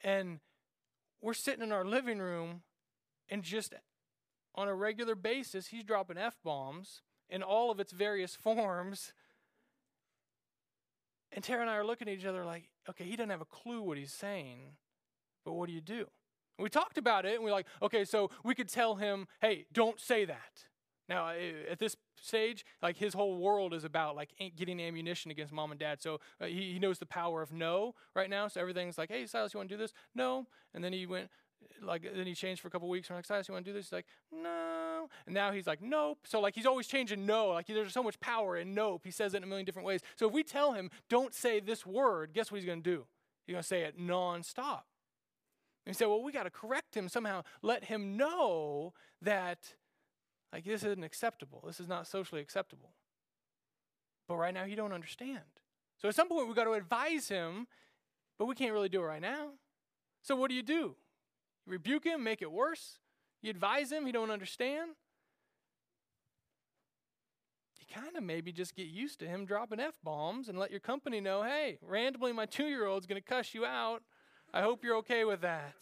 And 0.03 0.39
we're 1.21 1.33
sitting 1.33 1.63
in 1.63 1.71
our 1.71 1.85
living 1.85 2.19
room, 2.19 2.61
and 3.29 3.41
just 3.41 3.73
on 4.53 4.67
a 4.67 4.75
regular 4.75 5.15
basis, 5.15 5.67
he's 5.67 5.83
dropping 5.83 6.17
F 6.17 6.37
bombs 6.43 7.01
in 7.29 7.43
all 7.43 7.71
of 7.71 7.79
its 7.79 7.91
various 7.91 8.35
forms. 8.35 9.13
And 11.31 11.43
Tara 11.43 11.61
and 11.61 11.69
I 11.69 11.75
are 11.75 11.85
looking 11.85 12.07
at 12.07 12.13
each 12.13 12.25
other 12.25 12.45
like, 12.45 12.69
okay, 12.89 13.03
he 13.03 13.15
doesn't 13.15 13.29
have 13.29 13.41
a 13.41 13.45
clue 13.45 13.81
what 13.81 13.97
he's 13.97 14.13
saying, 14.13 14.59
but 15.43 15.53
what 15.53 15.67
do 15.67 15.73
you 15.73 15.81
do? 15.81 16.05
We 16.57 16.69
talked 16.69 16.97
about 16.97 17.25
it 17.25 17.35
and 17.35 17.43
we're 17.43 17.51
like, 17.51 17.67
okay, 17.81 18.05
so 18.05 18.31
we 18.43 18.55
could 18.55 18.69
tell 18.69 18.95
him, 18.95 19.27
hey, 19.41 19.65
don't 19.73 19.99
say 19.99 20.23
that. 20.25 20.63
Now, 21.07 21.29
at 21.69 21.77
this 21.77 21.95
stage, 22.19 22.65
like 22.81 22.97
his 22.97 23.13
whole 23.13 23.37
world 23.37 23.73
is 23.73 23.83
about 23.83 24.15
like 24.15 24.29
getting 24.55 24.79
ammunition 24.79 25.29
against 25.29 25.53
mom 25.53 25.71
and 25.71 25.79
dad. 25.79 26.01
So 26.01 26.19
uh, 26.41 26.45
he, 26.45 26.73
he 26.73 26.79
knows 26.79 26.97
the 26.97 27.05
power 27.05 27.41
of 27.41 27.51
no 27.51 27.93
right 28.15 28.29
now. 28.29 28.47
So 28.47 28.59
everything's 28.59 28.97
like, 28.97 29.09
hey, 29.09 29.27
Silas, 29.27 29.53
you 29.53 29.59
want 29.59 29.69
to 29.69 29.75
do 29.75 29.81
this? 29.81 29.93
No. 30.15 30.47
And 30.73 30.83
then 30.83 30.93
he 30.93 31.05
went, 31.05 31.29
like, 31.81 32.03
then 32.15 32.25
he 32.25 32.33
changed 32.33 32.61
for 32.61 32.67
a 32.67 32.71
couple 32.71 32.89
weeks. 32.89 33.09
I'm 33.09 33.15
like, 33.15 33.25
Silas, 33.25 33.47
you 33.47 33.53
want 33.53 33.65
to 33.65 33.71
do 33.71 33.77
this? 33.77 33.87
He's 33.87 33.93
like, 33.93 34.05
no. 34.31 35.09
And 35.25 35.33
now 35.33 35.51
he's 35.51 35.67
like, 35.67 35.81
nope. 35.81 36.19
So 36.25 36.39
like 36.39 36.55
he's 36.55 36.65
always 36.65 36.87
changing 36.87 37.25
no. 37.25 37.49
Like 37.49 37.67
there's 37.67 37.93
so 37.93 38.03
much 38.03 38.19
power 38.19 38.57
in 38.57 38.73
nope. 38.73 39.01
He 39.03 39.11
says 39.11 39.33
it 39.33 39.37
in 39.37 39.43
a 39.43 39.47
million 39.47 39.65
different 39.65 39.85
ways. 39.85 40.01
So 40.15 40.27
if 40.27 40.33
we 40.33 40.43
tell 40.43 40.73
him, 40.73 40.89
don't 41.09 41.33
say 41.33 41.59
this 41.59 41.85
word, 41.85 42.31
guess 42.33 42.51
what 42.51 42.59
he's 42.59 42.65
going 42.65 42.81
to 42.81 42.89
do? 42.89 43.05
He's 43.45 43.53
going 43.53 43.61
to 43.61 43.67
say 43.67 43.81
it 43.81 43.99
nonstop. 43.99 44.83
And 45.85 45.93
he 45.93 45.93
said, 45.93 46.07
well, 46.07 46.23
we 46.23 46.31
got 46.31 46.43
to 46.43 46.49
correct 46.49 46.95
him 46.95 47.07
somehow, 47.07 47.43
let 47.61 47.85
him 47.85 48.17
know 48.17 48.93
that 49.21 49.75
like 50.51 50.63
this 50.65 50.83
isn't 50.83 51.03
acceptable. 51.03 51.63
This 51.65 51.79
is 51.79 51.87
not 51.87 52.07
socially 52.07 52.41
acceptable. 52.41 52.93
But 54.27 54.37
right 54.37 54.53
now 54.53 54.65
he 54.65 54.75
don't 54.75 54.93
understand. 54.93 55.41
So 56.01 56.07
at 56.07 56.15
some 56.15 56.27
point 56.27 56.47
we 56.47 56.53
got 56.53 56.63
to 56.63 56.73
advise 56.73 57.27
him, 57.27 57.67
but 58.39 58.45
we 58.45 58.55
can't 58.55 58.73
really 58.73 58.89
do 58.89 59.01
it 59.01 59.05
right 59.05 59.21
now. 59.21 59.49
So 60.23 60.35
what 60.35 60.49
do 60.49 60.55
you 60.55 60.63
do? 60.63 60.95
You 61.65 61.73
rebuke 61.73 62.05
him, 62.05 62.23
make 62.23 62.41
it 62.41 62.51
worse. 62.51 62.99
You 63.41 63.49
advise 63.49 63.91
him, 63.91 64.05
he 64.05 64.11
don't 64.11 64.31
understand. 64.31 64.91
You 67.79 67.85
kind 67.93 68.15
of 68.15 68.23
maybe 68.23 68.51
just 68.51 68.75
get 68.75 68.87
used 68.87 69.19
to 69.19 69.27
him 69.27 69.45
dropping 69.45 69.79
F 69.79 69.95
bombs 70.03 70.49
and 70.49 70.57
let 70.57 70.71
your 70.71 70.79
company 70.79 71.21
know 71.21 71.43
hey, 71.43 71.77
randomly 71.81 72.33
my 72.33 72.45
two 72.45 72.65
year 72.65 72.85
old's 72.85 73.05
going 73.05 73.21
to 73.21 73.27
cuss 73.27 73.53
you 73.53 73.65
out. 73.65 74.01
I 74.53 74.61
hope 74.61 74.83
you're 74.83 74.97
okay 74.97 75.25
with 75.25 75.41
that. 75.41 75.75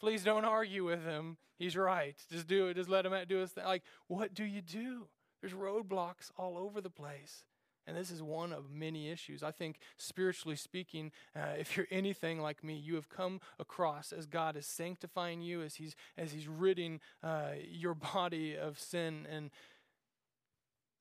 Please 0.00 0.22
don't 0.22 0.44
argue 0.44 0.84
with 0.84 1.04
him. 1.04 1.38
He's 1.58 1.76
right. 1.76 2.16
Just 2.30 2.46
do 2.46 2.66
it. 2.66 2.74
Just 2.74 2.90
let 2.90 3.06
him 3.06 3.14
do 3.28 3.38
his 3.38 3.52
thing. 3.52 3.64
Like, 3.64 3.84
what 4.06 4.34
do 4.34 4.44
you 4.44 4.60
do? 4.60 5.06
There's 5.40 5.54
roadblocks 5.54 6.30
all 6.36 6.58
over 6.58 6.80
the 6.80 6.90
place. 6.90 7.44
And 7.86 7.96
this 7.96 8.10
is 8.10 8.22
one 8.22 8.52
of 8.52 8.70
many 8.70 9.10
issues. 9.10 9.42
I 9.42 9.50
think, 9.50 9.78
spiritually 9.98 10.56
speaking, 10.56 11.12
uh, 11.36 11.54
if 11.58 11.76
you're 11.76 11.86
anything 11.90 12.40
like 12.40 12.64
me, 12.64 12.74
you 12.74 12.94
have 12.94 13.10
come 13.10 13.40
across 13.58 14.10
as 14.10 14.26
God 14.26 14.56
is 14.56 14.66
sanctifying 14.66 15.42
you, 15.42 15.62
as 15.62 15.74
He's 15.74 15.94
as 16.16 16.32
He's 16.32 16.48
ridding 16.48 17.00
uh, 17.22 17.50
your 17.68 17.94
body 17.94 18.56
of 18.56 18.78
sin. 18.78 19.26
And 19.30 19.50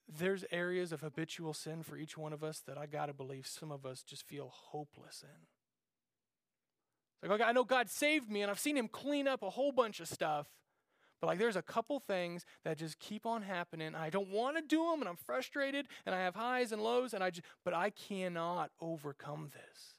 there's 0.07 0.43
areas 0.51 0.91
of 0.91 1.01
habitual 1.01 1.53
sin 1.53 1.83
for 1.83 1.95
each 1.95 2.17
one 2.17 2.33
of 2.33 2.43
us 2.43 2.59
that 2.67 2.77
I 2.77 2.85
gotta 2.85 3.13
believe 3.13 3.47
some 3.47 3.71
of 3.71 3.85
us 3.85 4.03
just 4.03 4.27
feel 4.27 4.51
hopeless 4.53 5.23
in. 5.23 5.29
Like, 7.29 7.39
I 7.39 7.53
know 7.53 7.63
God 7.63 7.89
saved 7.89 8.29
me, 8.29 8.41
and 8.41 8.51
I've 8.51 8.59
seen 8.59 8.75
Him 8.75 8.89
clean 8.89 9.29
up 9.29 9.41
a 9.41 9.49
whole 9.49 9.71
bunch 9.71 10.01
of 10.01 10.09
stuff. 10.09 10.47
But 11.23 11.27
like 11.27 11.39
there's 11.39 11.55
a 11.55 11.61
couple 11.61 12.01
things 12.01 12.45
that 12.65 12.77
just 12.77 12.99
keep 12.99 13.25
on 13.25 13.43
happening. 13.43 13.95
I 13.95 14.09
don't 14.09 14.27
want 14.27 14.57
to 14.57 14.61
do 14.61 14.89
them 14.89 14.99
and 14.99 15.07
I'm 15.07 15.15
frustrated 15.15 15.87
and 16.05 16.13
I 16.13 16.19
have 16.19 16.35
highs 16.35 16.73
and 16.73 16.81
lows 16.81 17.13
and 17.13 17.23
I 17.23 17.29
just 17.29 17.47
but 17.63 17.73
I 17.73 17.91
cannot 17.91 18.71
overcome 18.81 19.49
this. 19.53 19.93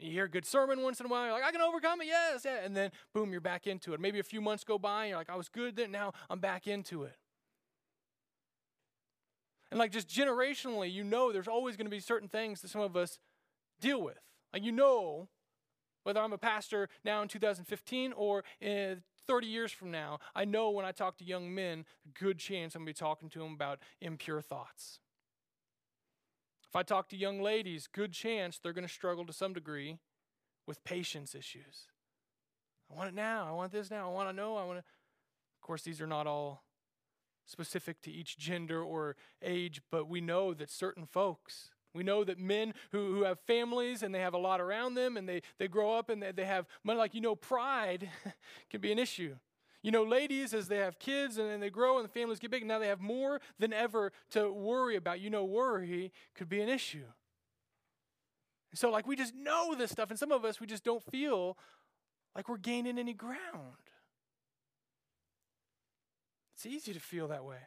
You 0.00 0.10
hear 0.10 0.24
a 0.24 0.28
good 0.28 0.44
sermon 0.44 0.82
once 0.82 0.98
in 0.98 1.06
a 1.06 1.08
while, 1.08 1.26
you're 1.26 1.34
like, 1.34 1.44
I 1.44 1.52
can 1.52 1.60
overcome 1.60 2.00
it, 2.00 2.08
yes, 2.08 2.44
yeah. 2.44 2.56
And 2.64 2.76
then 2.76 2.90
boom, 3.14 3.30
you're 3.30 3.40
back 3.40 3.68
into 3.68 3.94
it. 3.94 4.00
Maybe 4.00 4.18
a 4.18 4.24
few 4.24 4.40
months 4.40 4.64
go 4.64 4.80
by, 4.80 5.04
and 5.04 5.10
you're 5.10 5.18
like, 5.18 5.30
I 5.30 5.36
was 5.36 5.48
good 5.48 5.76
then, 5.76 5.92
now 5.92 6.12
I'm 6.28 6.40
back 6.40 6.66
into 6.66 7.04
it. 7.04 7.14
And 9.70 9.78
like 9.78 9.92
just 9.92 10.08
generationally, 10.08 10.92
you 10.92 11.04
know 11.04 11.30
there's 11.30 11.46
always 11.46 11.76
going 11.76 11.86
to 11.86 11.90
be 11.92 12.00
certain 12.00 12.28
things 12.28 12.62
that 12.62 12.70
some 12.72 12.80
of 12.80 12.96
us 12.96 13.20
deal 13.80 14.02
with. 14.02 14.18
Like 14.52 14.64
you 14.64 14.72
know, 14.72 15.28
whether 16.02 16.18
I'm 16.18 16.32
a 16.32 16.38
pastor 16.38 16.88
now 17.04 17.22
in 17.22 17.28
2015 17.28 18.12
or 18.16 18.42
in 18.60 19.02
30 19.26 19.46
years 19.46 19.72
from 19.72 19.90
now, 19.90 20.18
I 20.34 20.44
know 20.44 20.70
when 20.70 20.84
I 20.84 20.92
talk 20.92 21.18
to 21.18 21.24
young 21.24 21.54
men, 21.54 21.84
good 22.18 22.38
chance 22.38 22.74
I'm 22.74 22.80
going 22.80 22.94
to 22.94 23.00
be 23.00 23.04
talking 23.04 23.28
to 23.30 23.38
them 23.38 23.52
about 23.52 23.78
impure 24.00 24.40
thoughts. 24.40 25.00
If 26.68 26.76
I 26.76 26.82
talk 26.82 27.08
to 27.10 27.16
young 27.16 27.42
ladies, 27.42 27.86
good 27.86 28.12
chance 28.12 28.58
they're 28.58 28.72
going 28.72 28.86
to 28.86 28.92
struggle 28.92 29.26
to 29.26 29.32
some 29.32 29.52
degree 29.52 29.98
with 30.66 30.82
patience 30.84 31.34
issues. 31.34 31.88
I 32.90 32.96
want 32.96 33.08
it 33.08 33.14
now. 33.14 33.46
I 33.46 33.52
want 33.52 33.72
this 33.72 33.90
now. 33.90 34.10
I 34.10 34.14
want 34.14 34.28
to 34.28 34.32
know. 34.32 34.56
I 34.56 34.64
want 34.64 34.78
to. 34.78 34.84
Of 34.84 35.66
course, 35.66 35.82
these 35.82 36.00
are 36.00 36.06
not 36.06 36.26
all 36.26 36.64
specific 37.44 38.00
to 38.02 38.10
each 38.10 38.38
gender 38.38 38.82
or 38.82 39.16
age, 39.42 39.82
but 39.90 40.08
we 40.08 40.20
know 40.20 40.54
that 40.54 40.70
certain 40.70 41.04
folks 41.04 41.71
we 41.94 42.02
know 42.02 42.24
that 42.24 42.38
men 42.38 42.74
who, 42.90 43.14
who 43.14 43.22
have 43.24 43.38
families 43.40 44.02
and 44.02 44.14
they 44.14 44.20
have 44.20 44.34
a 44.34 44.38
lot 44.38 44.60
around 44.60 44.94
them 44.94 45.16
and 45.16 45.28
they, 45.28 45.42
they 45.58 45.68
grow 45.68 45.96
up 45.96 46.08
and 46.08 46.22
they, 46.22 46.32
they 46.32 46.44
have 46.44 46.66
money, 46.84 46.98
like, 46.98 47.14
you 47.14 47.20
know, 47.20 47.34
pride 47.34 48.08
can 48.70 48.80
be 48.80 48.92
an 48.92 48.98
issue. 48.98 49.36
You 49.82 49.90
know, 49.90 50.04
ladies, 50.04 50.54
as 50.54 50.68
they 50.68 50.78
have 50.78 50.98
kids 50.98 51.38
and, 51.38 51.50
and 51.50 51.62
they 51.62 51.70
grow 51.70 51.98
and 51.98 52.04
the 52.04 52.12
families 52.12 52.38
get 52.38 52.50
big, 52.50 52.64
now 52.64 52.78
they 52.78 52.86
have 52.86 53.00
more 53.00 53.40
than 53.58 53.72
ever 53.72 54.12
to 54.30 54.50
worry 54.50 54.96
about. 54.96 55.20
You 55.20 55.28
know, 55.28 55.44
worry 55.44 56.12
could 56.34 56.48
be 56.48 56.60
an 56.60 56.68
issue. 56.68 57.04
so, 58.74 58.90
like, 58.90 59.06
we 59.06 59.16
just 59.16 59.34
know 59.34 59.74
this 59.74 59.90
stuff, 59.90 60.10
and 60.10 60.18
some 60.18 60.30
of 60.30 60.44
us, 60.44 60.60
we 60.60 60.68
just 60.68 60.84
don't 60.84 61.02
feel 61.02 61.58
like 62.36 62.48
we're 62.48 62.58
gaining 62.58 62.98
any 62.98 63.12
ground. 63.12 63.82
It's 66.54 66.64
easy 66.64 66.92
to 66.92 67.00
feel 67.00 67.26
that 67.28 67.44
way. 67.44 67.58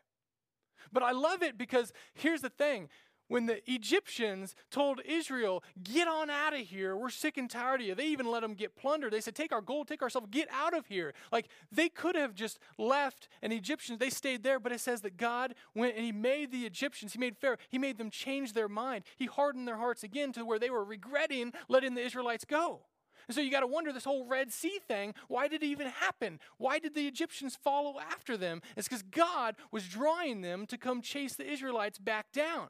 But 0.94 1.04
I 1.04 1.12
love 1.12 1.44
it 1.44 1.58
because 1.58 1.92
here's 2.14 2.42
the 2.42 2.50
thing 2.50 2.88
when 3.28 3.46
the 3.46 3.60
Egyptians 3.72 4.56
told 4.70 5.02
Israel, 5.06 5.64
Get 5.84 6.08
on 6.08 6.30
out 6.30 6.54
of 6.54 6.60
here, 6.60 6.96
we're 6.96 7.10
sick 7.10 7.38
and 7.38 7.50
tired 7.50 7.82
of 7.82 7.88
you. 7.88 7.96
They 7.96 8.08
even 8.08 8.30
let 8.30 8.42
them 8.42 8.54
get 8.54 8.76
plundered. 8.76 9.14
They 9.14 9.22
said, 9.22 9.36
Take 9.36 9.52
our 9.52 9.62
gold, 9.62 9.88
take 9.88 10.02
our 10.02 10.10
silver, 10.10 10.28
get 10.28 10.48
out 10.52 10.74
of 10.74 10.88
here. 10.88 11.14
Like 11.32 11.48
they 11.72 11.90
could 11.90 12.16
have 12.16 12.36
just 12.36 12.60
left, 12.78 13.28
and 13.42 13.52
Egyptians, 13.52 14.00
they 14.00 14.10
stayed 14.10 14.44
there, 14.44 14.60
but 14.60 14.72
it 14.72 14.80
says 14.80 15.02
that 15.02 15.18
God 15.18 15.56
went 15.74 15.96
and 15.96 16.06
He 16.06 16.12
made 16.12 16.52
the 16.52 16.66
Egyptians, 16.66 17.14
He 17.14 17.20
made 17.20 17.38
Pharaoh, 17.38 17.58
He 17.70 17.78
made 17.78 17.98
them 17.98 18.10
change 18.10 18.54
their 18.54 18.70
mind. 18.70 19.04
He 19.18 19.26
hardened 19.26 19.68
their 19.68 19.78
hearts 19.78 20.04
again 20.04 20.32
to 20.34 20.46
where 20.46 20.60
they 20.60 20.70
were 20.70 20.84
regretting 20.84 21.54
letting 21.68 21.96
the 21.96 22.02
Israelites 22.02 22.46
go. 22.46 22.82
And 23.28 23.34
so 23.34 23.42
you 23.42 23.50
got 23.50 23.62
to 23.62 23.68
wonder 23.68 23.92
this 23.92 24.04
whole 24.04 24.28
Red 24.28 24.52
Sea 24.52 24.80
thing, 24.88 25.16
why 25.28 25.48
did 25.48 25.64
it 25.64 25.66
even 25.66 25.88
happen? 25.88 26.40
Why 26.58 26.78
did 26.78 26.94
the 26.94 27.08
Egyptians 27.08 27.58
follow 27.62 28.00
after 28.00 28.38
them? 28.38 28.62
It's 28.78 28.88
because 28.88 29.02
God 29.02 29.56
was 29.72 29.88
drawing 29.88 30.42
them 30.42 30.68
to 30.68 30.78
come 30.78 31.02
chase 31.02 31.36
the 31.36 31.50
Israelites 31.50 31.98
back 31.98 32.32
down 32.32 32.70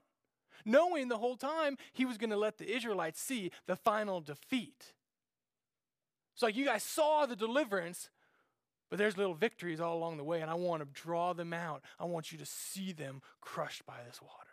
knowing 0.63 1.07
the 1.07 1.17
whole 1.17 1.35
time 1.35 1.77
he 1.93 2.05
was 2.05 2.17
going 2.17 2.29
to 2.29 2.37
let 2.37 2.57
the 2.57 2.73
Israelites 2.73 3.19
see 3.19 3.51
the 3.67 3.75
final 3.75 4.21
defeat. 4.21 4.93
It's 6.33 6.43
like 6.43 6.55
you 6.55 6.65
guys 6.65 6.83
saw 6.83 7.25
the 7.25 7.35
deliverance, 7.35 8.09
but 8.89 8.99
there's 8.99 9.17
little 9.17 9.33
victories 9.33 9.79
all 9.79 9.97
along 9.97 10.17
the 10.17 10.23
way, 10.23 10.41
and 10.41 10.51
I 10.51 10.55
want 10.55 10.81
to 10.81 11.01
draw 11.01 11.33
them 11.33 11.53
out. 11.53 11.81
I 11.99 12.05
want 12.05 12.31
you 12.31 12.37
to 12.37 12.45
see 12.45 12.91
them 12.91 13.21
crushed 13.41 13.85
by 13.85 13.95
this 14.05 14.21
water. 14.21 14.49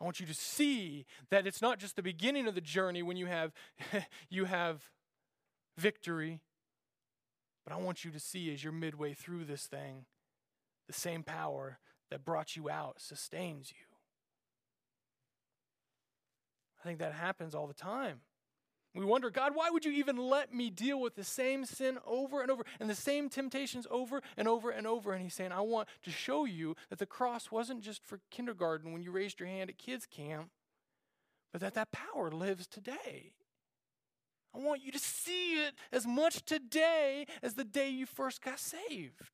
I 0.00 0.04
want 0.04 0.20
you 0.20 0.26
to 0.26 0.34
see 0.34 1.06
that 1.30 1.46
it's 1.46 1.62
not 1.62 1.78
just 1.78 1.96
the 1.96 2.02
beginning 2.02 2.46
of 2.46 2.54
the 2.54 2.60
journey 2.60 3.02
when 3.02 3.16
you 3.16 3.26
have 3.26 3.52
you 4.28 4.44
have 4.44 4.90
victory, 5.76 6.40
but 7.64 7.72
I 7.72 7.76
want 7.76 8.04
you 8.04 8.10
to 8.10 8.20
see 8.20 8.52
as 8.52 8.62
you're 8.62 8.72
midway 8.72 9.14
through 9.14 9.44
this 9.44 9.66
thing, 9.66 10.04
the 10.86 10.92
same 10.92 11.22
power 11.22 11.78
that 12.10 12.24
brought 12.24 12.54
you 12.54 12.68
out 12.68 13.00
sustains 13.00 13.72
you. 13.72 13.93
I 16.84 16.86
think 16.86 16.98
that 16.98 17.14
happens 17.14 17.54
all 17.54 17.66
the 17.66 17.74
time. 17.74 18.20
We 18.94 19.04
wonder, 19.04 19.28
God, 19.28 19.56
why 19.56 19.70
would 19.70 19.84
you 19.84 19.90
even 19.92 20.16
let 20.16 20.54
me 20.54 20.70
deal 20.70 21.00
with 21.00 21.16
the 21.16 21.24
same 21.24 21.64
sin 21.64 21.98
over 22.06 22.42
and 22.42 22.50
over 22.50 22.64
and 22.78 22.88
the 22.88 22.94
same 22.94 23.28
temptations 23.28 23.88
over 23.90 24.22
and 24.36 24.46
over 24.46 24.70
and 24.70 24.86
over? 24.86 25.12
And 25.12 25.22
He's 25.22 25.34
saying, 25.34 25.50
I 25.50 25.62
want 25.62 25.88
to 26.02 26.10
show 26.10 26.44
you 26.44 26.76
that 26.90 27.00
the 27.00 27.06
cross 27.06 27.50
wasn't 27.50 27.80
just 27.80 28.04
for 28.04 28.20
kindergarten 28.30 28.92
when 28.92 29.02
you 29.02 29.10
raised 29.10 29.40
your 29.40 29.48
hand 29.48 29.70
at 29.70 29.78
kids' 29.78 30.06
camp, 30.06 30.50
but 31.50 31.60
that 31.60 31.74
that 31.74 31.90
power 31.90 32.30
lives 32.30 32.68
today. 32.68 33.32
I 34.54 34.58
want 34.58 34.84
you 34.84 34.92
to 34.92 34.98
see 35.00 35.54
it 35.54 35.74
as 35.90 36.06
much 36.06 36.44
today 36.44 37.26
as 37.42 37.54
the 37.54 37.64
day 37.64 37.88
you 37.88 38.06
first 38.06 38.42
got 38.42 38.60
saved. 38.60 39.30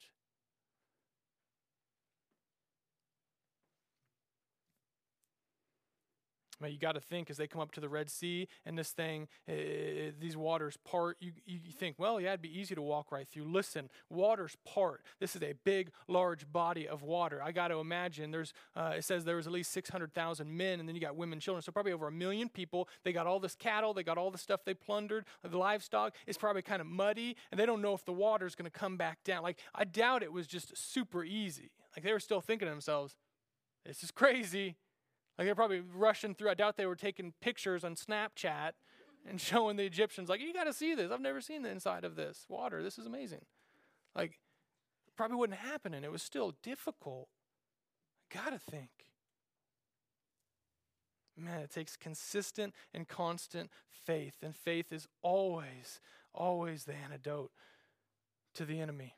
I 6.61 6.65
mean, 6.65 6.73
you 6.73 6.79
got 6.79 6.93
to 6.93 7.01
think 7.01 7.31
as 7.31 7.37
they 7.37 7.47
come 7.47 7.61
up 7.61 7.73
to 7.73 7.81
the 7.81 7.89
Red 7.89 8.11
Sea 8.11 8.49
and 8.67 8.79
this 8.79 8.91
thing, 8.91 9.29
uh, 9.49 10.13
these 10.19 10.37
waters 10.37 10.77
part. 10.85 11.17
You, 11.21 11.33
you 11.47 11.59
think, 11.73 11.97
well, 11.99 12.21
yeah, 12.21 12.31
it'd 12.31 12.43
be 12.43 12.59
easy 12.59 12.75
to 12.75 12.83
walk 12.83 13.11
right 13.11 13.27
through. 13.29 13.45
Listen, 13.45 13.89
waters 14.11 14.57
part. 14.67 15.03
This 15.21 15.35
is 15.35 15.43
a 15.43 15.55
big, 15.65 15.91
large 16.09 16.51
body 16.51 16.87
of 16.87 17.03
water. 17.03 17.43
I 17.43 17.53
got 17.53 17.69
to 17.69 17.79
imagine 17.79 18.31
there's. 18.31 18.53
Uh, 18.77 18.95
it 18.97 19.05
says 19.05 19.25
there 19.25 19.37
was 19.37 19.47
at 19.47 19.53
least 19.53 19.73
six 19.73 19.89
hundred 19.89 20.13
thousand 20.13 20.55
men, 20.55 20.81
and 20.81 20.89
then 20.89 20.95
you 20.95 21.01
got 21.01 21.17
women, 21.17 21.41
children. 21.41 21.63
So 21.63 21.73
probably 21.73 21.93
over 21.93 22.09
a 22.09 22.13
million 22.13 22.49
people. 22.49 22.89
They 23.05 23.13
got 23.13 23.27
all 23.27 23.41
this 23.41 23.55
cattle. 23.55 23.95
They 23.95 24.03
got 24.03 24.19
all 24.19 24.31
the 24.31 24.39
stuff 24.39 24.65
they 24.65 24.75
plundered. 24.75 25.25
The 25.43 25.57
livestock. 25.57 26.15
It's 26.27 26.39
probably 26.39 26.63
kind 26.63 26.81
of 26.81 26.87
muddy, 26.87 27.37
and 27.51 27.59
they 27.59 27.67
don't 27.67 27.83
know 27.83 27.95
if 27.95 28.05
the 28.05 28.13
water's 28.13 28.55
going 28.55 28.71
to 28.71 28.79
come 28.79 28.97
back 28.97 29.25
down. 29.25 29.43
Like 29.43 29.59
I 29.75 29.85
doubt 29.85 30.23
it 30.23 30.33
was 30.33 30.47
just 30.47 30.77
super 30.77 31.25
easy. 31.25 31.71
Like 31.97 32.05
they 32.05 32.13
were 32.13 32.21
still 32.21 32.41
thinking 32.41 32.67
to 32.67 32.71
themselves, 32.71 33.17
"This 33.85 34.03
is 34.03 34.11
crazy." 34.11 34.77
Like 35.41 35.47
they're 35.47 35.55
probably 35.55 35.81
rushing 35.81 36.35
through. 36.35 36.51
I 36.51 36.55
doubt 36.55 36.77
they 36.77 36.85
were 36.85 36.95
taking 36.95 37.33
pictures 37.41 37.83
on 37.83 37.95
Snapchat 37.95 38.73
and 39.27 39.41
showing 39.41 39.77
the 39.77 39.85
Egyptians, 39.85 40.29
like, 40.29 40.39
you 40.39 40.53
got 40.53 40.65
to 40.65 40.73
see 40.75 40.95
this. 40.95 41.11
I've 41.11 41.23
never 41.23 41.41
seen 41.41 41.63
the 41.63 41.71
inside 41.71 42.05
of 42.05 42.15
this 42.15 42.45
water. 42.51 42.83
This 42.83 42.99
is 42.99 43.07
amazing. 43.07 43.47
Like, 44.15 44.39
probably 45.17 45.39
wouldn't 45.39 45.59
happen, 45.59 45.95
and 45.95 46.05
it 46.05 46.13
was 46.13 46.23
still 46.23 46.57
difficult. 46.63 47.29
Got 48.31 48.51
to 48.51 48.59
think. 48.59 48.91
Man, 51.39 51.61
it 51.61 51.71
takes 51.71 51.97
consistent 51.97 52.75
and 52.93 53.09
constant 53.09 53.71
faith, 53.89 54.37
and 54.43 54.55
faith 54.55 54.93
is 54.93 55.09
always, 55.23 56.03
always 56.35 56.85
the 56.85 56.95
antidote 56.95 57.51
to 58.57 58.67
the 58.67 58.79
enemy. 58.79 59.15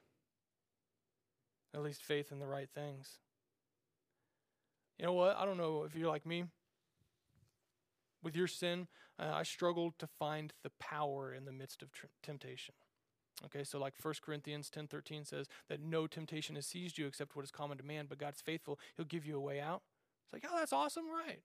At 1.75 1.83
least 1.83 2.05
faith 2.05 2.31
in 2.31 2.39
the 2.39 2.47
right 2.47 2.71
things. 2.73 3.19
You 5.03 5.09
know 5.09 5.15
what? 5.15 5.37
I 5.37 5.45
don't 5.45 5.57
know 5.57 5.83
if 5.83 5.97
you're 5.97 6.09
like 6.09 6.25
me. 6.25 6.45
With 8.23 8.37
your 8.37 8.47
sin, 8.47 8.87
uh, 9.19 9.33
I 9.35 9.43
struggled 9.43 9.99
to 9.99 10.07
find 10.07 10.53
the 10.63 10.71
power 10.79 11.35
in 11.35 11.45
the 11.45 11.51
midst 11.51 11.83
of 11.83 11.91
tr- 11.91 12.07
temptation. 12.23 12.77
Okay, 13.45 13.65
so 13.65 13.81
like 13.81 13.95
1 14.01 14.15
Corinthians 14.23 14.71
10:13 14.71 15.25
says 15.25 15.49
that 15.69 15.81
no 15.81 16.07
temptation 16.07 16.55
has 16.55 16.69
seized 16.69 16.99
you 16.99 17.09
except 17.09 17.35
what 17.35 17.45
is 17.45 17.51
common 17.51 17.79
to 17.79 17.85
man, 17.85 18.07
but 18.07 18.19
God's 18.19 18.41
faithful. 18.41 18.79
He'll 18.97 19.05
give 19.05 19.27
you 19.27 19.37
a 19.37 19.41
way 19.41 19.61
out. 19.61 19.83
It's 20.23 20.33
like, 20.33 20.47
"Oh, 20.49 20.57
that's 20.57 20.73
awesome, 20.73 21.11
right?" 21.11 21.43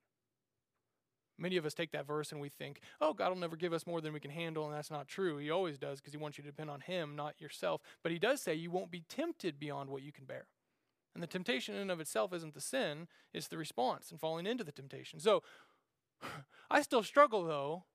Many 1.39 1.57
of 1.57 1.65
us 1.65 1.73
take 1.73 1.89
that 1.93 2.05
verse 2.05 2.31
and 2.31 2.39
we 2.39 2.49
think, 2.49 2.79
"Oh, 3.01 3.15
God 3.15 3.29
will 3.29 3.37
never 3.37 3.55
give 3.55 3.73
us 3.73 3.87
more 3.87 4.01
than 4.01 4.13
we 4.13 4.19
can 4.19 4.29
handle," 4.29 4.65
and 4.65 4.73
that's 4.75 4.91
not 4.91 5.07
true. 5.07 5.37
He 5.37 5.49
always 5.49 5.79
does 5.79 5.99
because 5.99 6.13
he 6.13 6.19
wants 6.19 6.37
you 6.37 6.43
to 6.43 6.51
depend 6.51 6.69
on 6.69 6.81
him, 6.81 7.15
not 7.15 7.41
yourself. 7.41 7.81
But 8.03 8.11
he 8.11 8.19
does 8.19 8.39
say 8.39 8.53
you 8.53 8.69
won't 8.69 8.91
be 8.91 9.01
tempted 9.01 9.57
beyond 9.57 9.89
what 9.89 10.03
you 10.03 10.11
can 10.11 10.25
bear. 10.25 10.45
And 11.17 11.23
the 11.23 11.27
temptation 11.27 11.73
in 11.73 11.81
and 11.81 11.89
of 11.89 11.99
itself 11.99 12.31
isn't 12.31 12.53
the 12.53 12.61
sin, 12.61 13.07
it's 13.33 13.47
the 13.47 13.57
response 13.57 14.11
and 14.11 14.19
falling 14.19 14.45
into 14.45 14.63
the 14.63 14.71
temptation. 14.71 15.19
So 15.19 15.41
I 16.69 16.83
still 16.83 17.01
struggle 17.01 17.43
though 17.43 17.85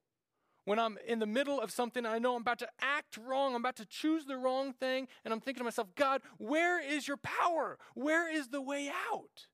when 0.64 0.80
I'm 0.80 0.98
in 1.06 1.20
the 1.20 1.26
middle 1.26 1.60
of 1.60 1.70
something 1.70 2.04
I 2.04 2.18
know 2.18 2.34
I'm 2.34 2.40
about 2.40 2.58
to 2.58 2.68
act 2.80 3.16
wrong, 3.16 3.54
I'm 3.54 3.60
about 3.60 3.76
to 3.76 3.86
choose 3.86 4.24
the 4.24 4.36
wrong 4.36 4.72
thing, 4.72 5.06
and 5.24 5.32
I'm 5.32 5.40
thinking 5.40 5.60
to 5.60 5.64
myself, 5.64 5.94
God, 5.94 6.20
where 6.38 6.84
is 6.84 7.06
your 7.06 7.16
power? 7.16 7.78
Where 7.94 8.28
is 8.28 8.48
the 8.48 8.60
way 8.60 8.90
out? 9.12 9.46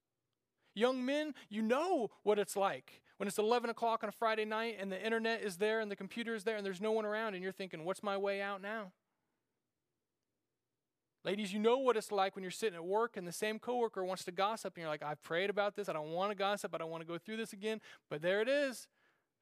Young 0.75 1.05
men, 1.05 1.35
you 1.51 1.61
know 1.61 2.09
what 2.23 2.39
it's 2.39 2.57
like 2.57 3.03
when 3.19 3.29
it's 3.29 3.39
11 3.39 3.69
o'clock 3.69 4.03
on 4.03 4.09
a 4.09 4.13
Friday 4.13 4.47
night 4.47 4.79
and 4.81 4.91
the 4.91 5.05
internet 5.05 5.43
is 5.43 5.59
there 5.59 5.81
and 5.81 5.91
the 5.91 5.97
computer 5.97 6.35
is 6.35 6.45
there 6.45 6.57
and 6.57 6.65
there's 6.65 6.81
no 6.81 6.93
one 6.93 7.05
around, 7.05 7.35
and 7.35 7.43
you're 7.43 7.53
thinking, 7.53 7.85
what's 7.85 8.03
my 8.03 8.17
way 8.17 8.41
out 8.41 8.63
now? 8.63 8.93
Ladies, 11.29 11.53
you 11.53 11.59
know 11.59 11.77
what 11.77 11.99
it's 11.99 12.11
like 12.11 12.35
when 12.35 12.43
you're 12.43 12.51
sitting 12.51 12.75
at 12.75 12.85
work 12.85 13.19
and 13.19 13.29
the 13.29 13.33
same 13.33 13.59
coworker 13.59 14.03
wants 14.03 14.25
to 14.25 14.33
gossip, 14.33 14.73
and 14.75 14.81
you're 14.81 14.89
like, 14.89 15.03
I've 15.03 15.23
prayed 15.23 15.51
about 15.51 15.77
this. 15.77 15.87
I 15.87 15.93
don't 15.93 16.09
want 16.09 16.31
to 16.31 16.35
gossip. 16.35 16.75
I 16.75 16.79
don't 16.79 16.91
want 16.91 17.03
to 17.03 17.07
go 17.07 17.19
through 17.19 17.37
this 17.37 17.53
again. 17.53 17.83
But 18.09 18.23
there 18.23 18.41
it 18.41 18.49
is 18.49 18.89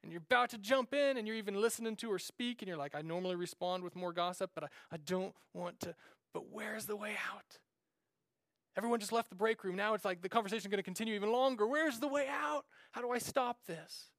and 0.02 0.12
you're 0.12 0.22
about 0.24 0.50
to 0.50 0.58
jump 0.58 0.94
in 0.94 1.16
and 1.16 1.26
you're 1.26 1.36
even 1.36 1.60
listening 1.60 1.96
to 1.96 2.10
her 2.10 2.18
speak 2.18 2.62
and 2.62 2.68
you're 2.68 2.76
like, 2.76 2.94
I 2.94 3.02
normally 3.02 3.34
respond 3.34 3.82
with 3.82 3.96
more 3.96 4.12
gossip, 4.12 4.50
but 4.54 4.64
I, 4.64 4.68
I 4.92 4.96
don't 4.98 5.34
want 5.54 5.80
to. 5.80 5.94
But 6.32 6.52
where's 6.52 6.86
the 6.86 6.96
way 6.96 7.16
out? 7.32 7.58
Everyone 8.76 9.00
just 9.00 9.12
left 9.12 9.30
the 9.30 9.36
break 9.36 9.64
room. 9.64 9.74
Now 9.74 9.94
it's 9.94 10.04
like 10.04 10.22
the 10.22 10.28
conversation 10.28 10.62
is 10.62 10.66
going 10.66 10.78
to 10.78 10.84
continue 10.84 11.14
even 11.14 11.32
longer. 11.32 11.66
Where's 11.66 11.98
the 11.98 12.08
way 12.08 12.28
out? 12.28 12.66
How 12.92 13.00
do 13.00 13.10
I 13.10 13.18
stop 13.18 13.58
this? 13.66 14.10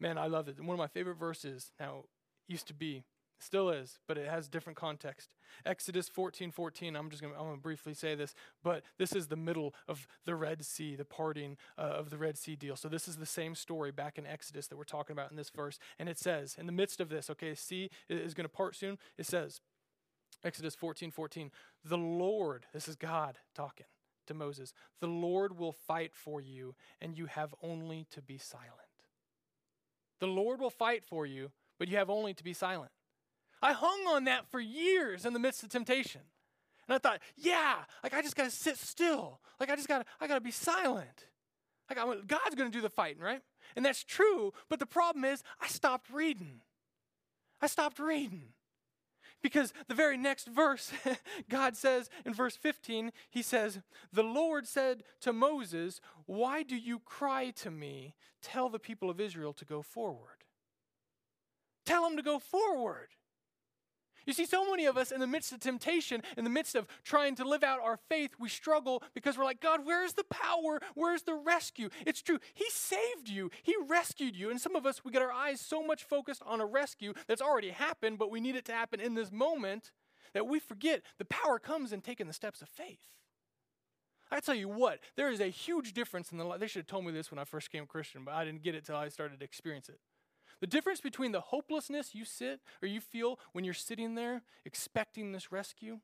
Man, 0.00 0.18
I 0.18 0.26
love 0.26 0.48
it. 0.48 0.58
One 0.58 0.74
of 0.74 0.78
my 0.78 0.88
favorite 0.88 1.16
verses 1.16 1.72
now 1.78 2.04
used 2.48 2.66
to 2.68 2.74
be 2.74 3.04
Still 3.38 3.68
is, 3.68 3.98
but 4.06 4.16
it 4.16 4.28
has 4.28 4.48
different 4.48 4.76
context. 4.76 5.30
Exodus 5.66 6.08
14 6.08 6.50
14, 6.50 6.96
I'm 6.96 7.10
just 7.10 7.22
going 7.22 7.34
to 7.34 7.56
briefly 7.60 7.92
say 7.92 8.14
this, 8.14 8.34
but 8.62 8.82
this 8.98 9.12
is 9.12 9.26
the 9.26 9.36
middle 9.36 9.74
of 9.88 10.06
the 10.24 10.34
Red 10.34 10.64
Sea, 10.64 10.96
the 10.96 11.04
parting 11.04 11.56
uh, 11.76 11.82
of 11.82 12.10
the 12.10 12.18
Red 12.18 12.38
Sea 12.38 12.56
deal. 12.56 12.76
So 12.76 12.88
this 12.88 13.08
is 13.08 13.16
the 13.16 13.26
same 13.26 13.54
story 13.54 13.90
back 13.90 14.18
in 14.18 14.26
Exodus 14.26 14.68
that 14.68 14.76
we're 14.76 14.84
talking 14.84 15.14
about 15.14 15.30
in 15.30 15.36
this 15.36 15.50
verse. 15.50 15.78
And 15.98 16.08
it 16.08 16.18
says, 16.18 16.56
in 16.58 16.66
the 16.66 16.72
midst 16.72 17.00
of 17.00 17.08
this, 17.08 17.28
okay, 17.30 17.54
sea 17.54 17.90
is 18.08 18.34
going 18.34 18.44
to 18.44 18.48
part 18.48 18.76
soon. 18.76 18.98
It 19.18 19.26
says, 19.26 19.60
Exodus 20.44 20.74
14 20.74 21.10
14, 21.10 21.50
the 21.84 21.98
Lord, 21.98 22.66
this 22.72 22.88
is 22.88 22.96
God 22.96 23.38
talking 23.54 23.86
to 24.26 24.34
Moses, 24.34 24.72
the 25.00 25.06
Lord 25.06 25.58
will 25.58 25.72
fight 25.72 26.12
for 26.14 26.40
you, 26.40 26.74
and 27.00 27.16
you 27.16 27.26
have 27.26 27.54
only 27.62 28.06
to 28.10 28.22
be 28.22 28.38
silent. 28.38 28.70
The 30.20 30.26
Lord 30.26 30.60
will 30.60 30.70
fight 30.70 31.04
for 31.04 31.26
you, 31.26 31.50
but 31.78 31.88
you 31.88 31.96
have 31.96 32.10
only 32.10 32.34
to 32.34 32.44
be 32.44 32.52
silent. 32.52 32.90
I 33.62 33.72
hung 33.72 34.06
on 34.08 34.24
that 34.24 34.46
for 34.50 34.60
years 34.60 35.24
in 35.24 35.32
the 35.32 35.38
midst 35.38 35.62
of 35.62 35.70
temptation. 35.70 36.20
And 36.88 36.94
I 36.94 36.98
thought, 36.98 37.20
yeah, 37.36 37.76
like 38.02 38.14
I 38.14 38.22
just 38.22 38.36
got 38.36 38.44
to 38.44 38.50
sit 38.50 38.76
still. 38.76 39.40
Like 39.58 39.70
I 39.70 39.76
just 39.76 39.88
got 39.88 39.98
to 40.00 40.04
I 40.20 40.26
got 40.26 40.34
to 40.34 40.40
be 40.40 40.50
silent. 40.50 41.26
Like 41.88 41.98
I, 41.98 42.04
God's 42.26 42.54
going 42.54 42.70
to 42.70 42.76
do 42.76 42.82
the 42.82 42.90
fighting, 42.90 43.22
right? 43.22 43.42
And 43.76 43.84
that's 43.84 44.04
true, 44.04 44.52
but 44.68 44.78
the 44.78 44.86
problem 44.86 45.24
is 45.24 45.42
I 45.60 45.68
stopped 45.68 46.10
reading. 46.10 46.60
I 47.60 47.66
stopped 47.66 47.98
reading. 47.98 48.52
Because 49.42 49.74
the 49.88 49.94
very 49.94 50.16
next 50.16 50.48
verse, 50.48 50.90
God 51.50 51.76
says 51.76 52.08
in 52.24 52.32
verse 52.32 52.56
15, 52.56 53.12
He 53.30 53.42
says, 53.42 53.80
The 54.10 54.22
Lord 54.22 54.66
said 54.66 55.04
to 55.20 55.34
Moses, 55.34 56.00
Why 56.24 56.62
do 56.62 56.76
you 56.76 56.98
cry 56.98 57.50
to 57.56 57.70
me? 57.70 58.14
Tell 58.40 58.70
the 58.70 58.78
people 58.78 59.10
of 59.10 59.20
Israel 59.20 59.52
to 59.54 59.66
go 59.66 59.82
forward. 59.82 60.44
Tell 61.84 62.04
them 62.04 62.16
to 62.16 62.22
go 62.22 62.38
forward. 62.38 63.08
You 64.26 64.32
see, 64.32 64.46
so 64.46 64.70
many 64.70 64.86
of 64.86 64.96
us 64.96 65.10
in 65.10 65.20
the 65.20 65.26
midst 65.26 65.52
of 65.52 65.60
temptation, 65.60 66.22
in 66.36 66.44
the 66.44 66.50
midst 66.50 66.74
of 66.74 66.86
trying 67.02 67.34
to 67.36 67.44
live 67.44 67.62
out 67.62 67.80
our 67.80 67.98
faith, 68.08 68.32
we 68.38 68.48
struggle 68.48 69.02
because 69.14 69.36
we're 69.36 69.44
like, 69.44 69.60
God, 69.60 69.80
where's 69.84 70.14
the 70.14 70.24
power? 70.24 70.80
Where's 70.94 71.22
the 71.22 71.34
rescue? 71.34 71.90
It's 72.06 72.22
true. 72.22 72.38
He 72.54 72.66
saved 72.70 73.28
you, 73.28 73.50
He 73.62 73.74
rescued 73.88 74.36
you. 74.36 74.50
And 74.50 74.60
some 74.60 74.76
of 74.76 74.86
us, 74.86 75.04
we 75.04 75.12
get 75.12 75.22
our 75.22 75.32
eyes 75.32 75.60
so 75.60 75.82
much 75.82 76.04
focused 76.04 76.42
on 76.46 76.60
a 76.60 76.66
rescue 76.66 77.12
that's 77.26 77.42
already 77.42 77.70
happened, 77.70 78.18
but 78.18 78.30
we 78.30 78.40
need 78.40 78.56
it 78.56 78.64
to 78.66 78.72
happen 78.72 79.00
in 79.00 79.14
this 79.14 79.30
moment 79.30 79.92
that 80.32 80.46
we 80.46 80.58
forget 80.58 81.02
the 81.18 81.24
power 81.24 81.58
comes 81.58 81.92
in 81.92 82.00
taking 82.00 82.26
the 82.26 82.32
steps 82.32 82.60
of 82.60 82.68
faith. 82.68 83.00
I 84.30 84.40
tell 84.40 84.54
you 84.54 84.68
what, 84.68 85.00
there 85.16 85.30
is 85.30 85.40
a 85.40 85.46
huge 85.46 85.92
difference 85.92 86.32
in 86.32 86.38
the 86.38 86.44
life. 86.44 86.58
They 86.58 86.66
should 86.66 86.80
have 86.80 86.86
told 86.86 87.04
me 87.04 87.12
this 87.12 87.30
when 87.30 87.38
I 87.38 87.44
first 87.44 87.70
came 87.70 87.86
Christian, 87.86 88.24
but 88.24 88.34
I 88.34 88.44
didn't 88.44 88.62
get 88.62 88.74
it 88.74 88.84
till 88.84 88.96
I 88.96 89.08
started 89.08 89.38
to 89.38 89.44
experience 89.44 89.88
it. 89.88 90.00
The 90.60 90.66
difference 90.66 91.00
between 91.00 91.32
the 91.32 91.40
hopelessness 91.40 92.14
you 92.14 92.24
sit 92.24 92.60
or 92.82 92.88
you 92.88 93.00
feel 93.00 93.38
when 93.52 93.64
you're 93.64 93.74
sitting 93.74 94.14
there 94.14 94.42
expecting 94.64 95.32
this 95.32 95.52
rescue, 95.52 96.00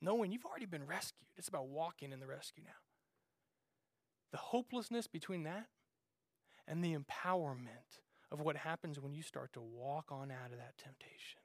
knowing 0.00 0.32
you've 0.32 0.46
already 0.46 0.66
been 0.66 0.86
rescued. 0.86 1.28
It's 1.36 1.48
about 1.48 1.68
walking 1.68 2.12
in 2.12 2.20
the 2.20 2.26
rescue 2.26 2.64
now. 2.64 2.72
The 4.30 4.38
hopelessness 4.38 5.06
between 5.06 5.42
that 5.42 5.66
and 6.66 6.82
the 6.82 6.96
empowerment 6.96 8.00
of 8.30 8.40
what 8.40 8.56
happens 8.56 8.98
when 8.98 9.12
you 9.12 9.22
start 9.22 9.52
to 9.52 9.60
walk 9.60 10.06
on 10.10 10.30
out 10.30 10.52
of 10.52 10.58
that 10.58 10.78
temptation. 10.78 11.41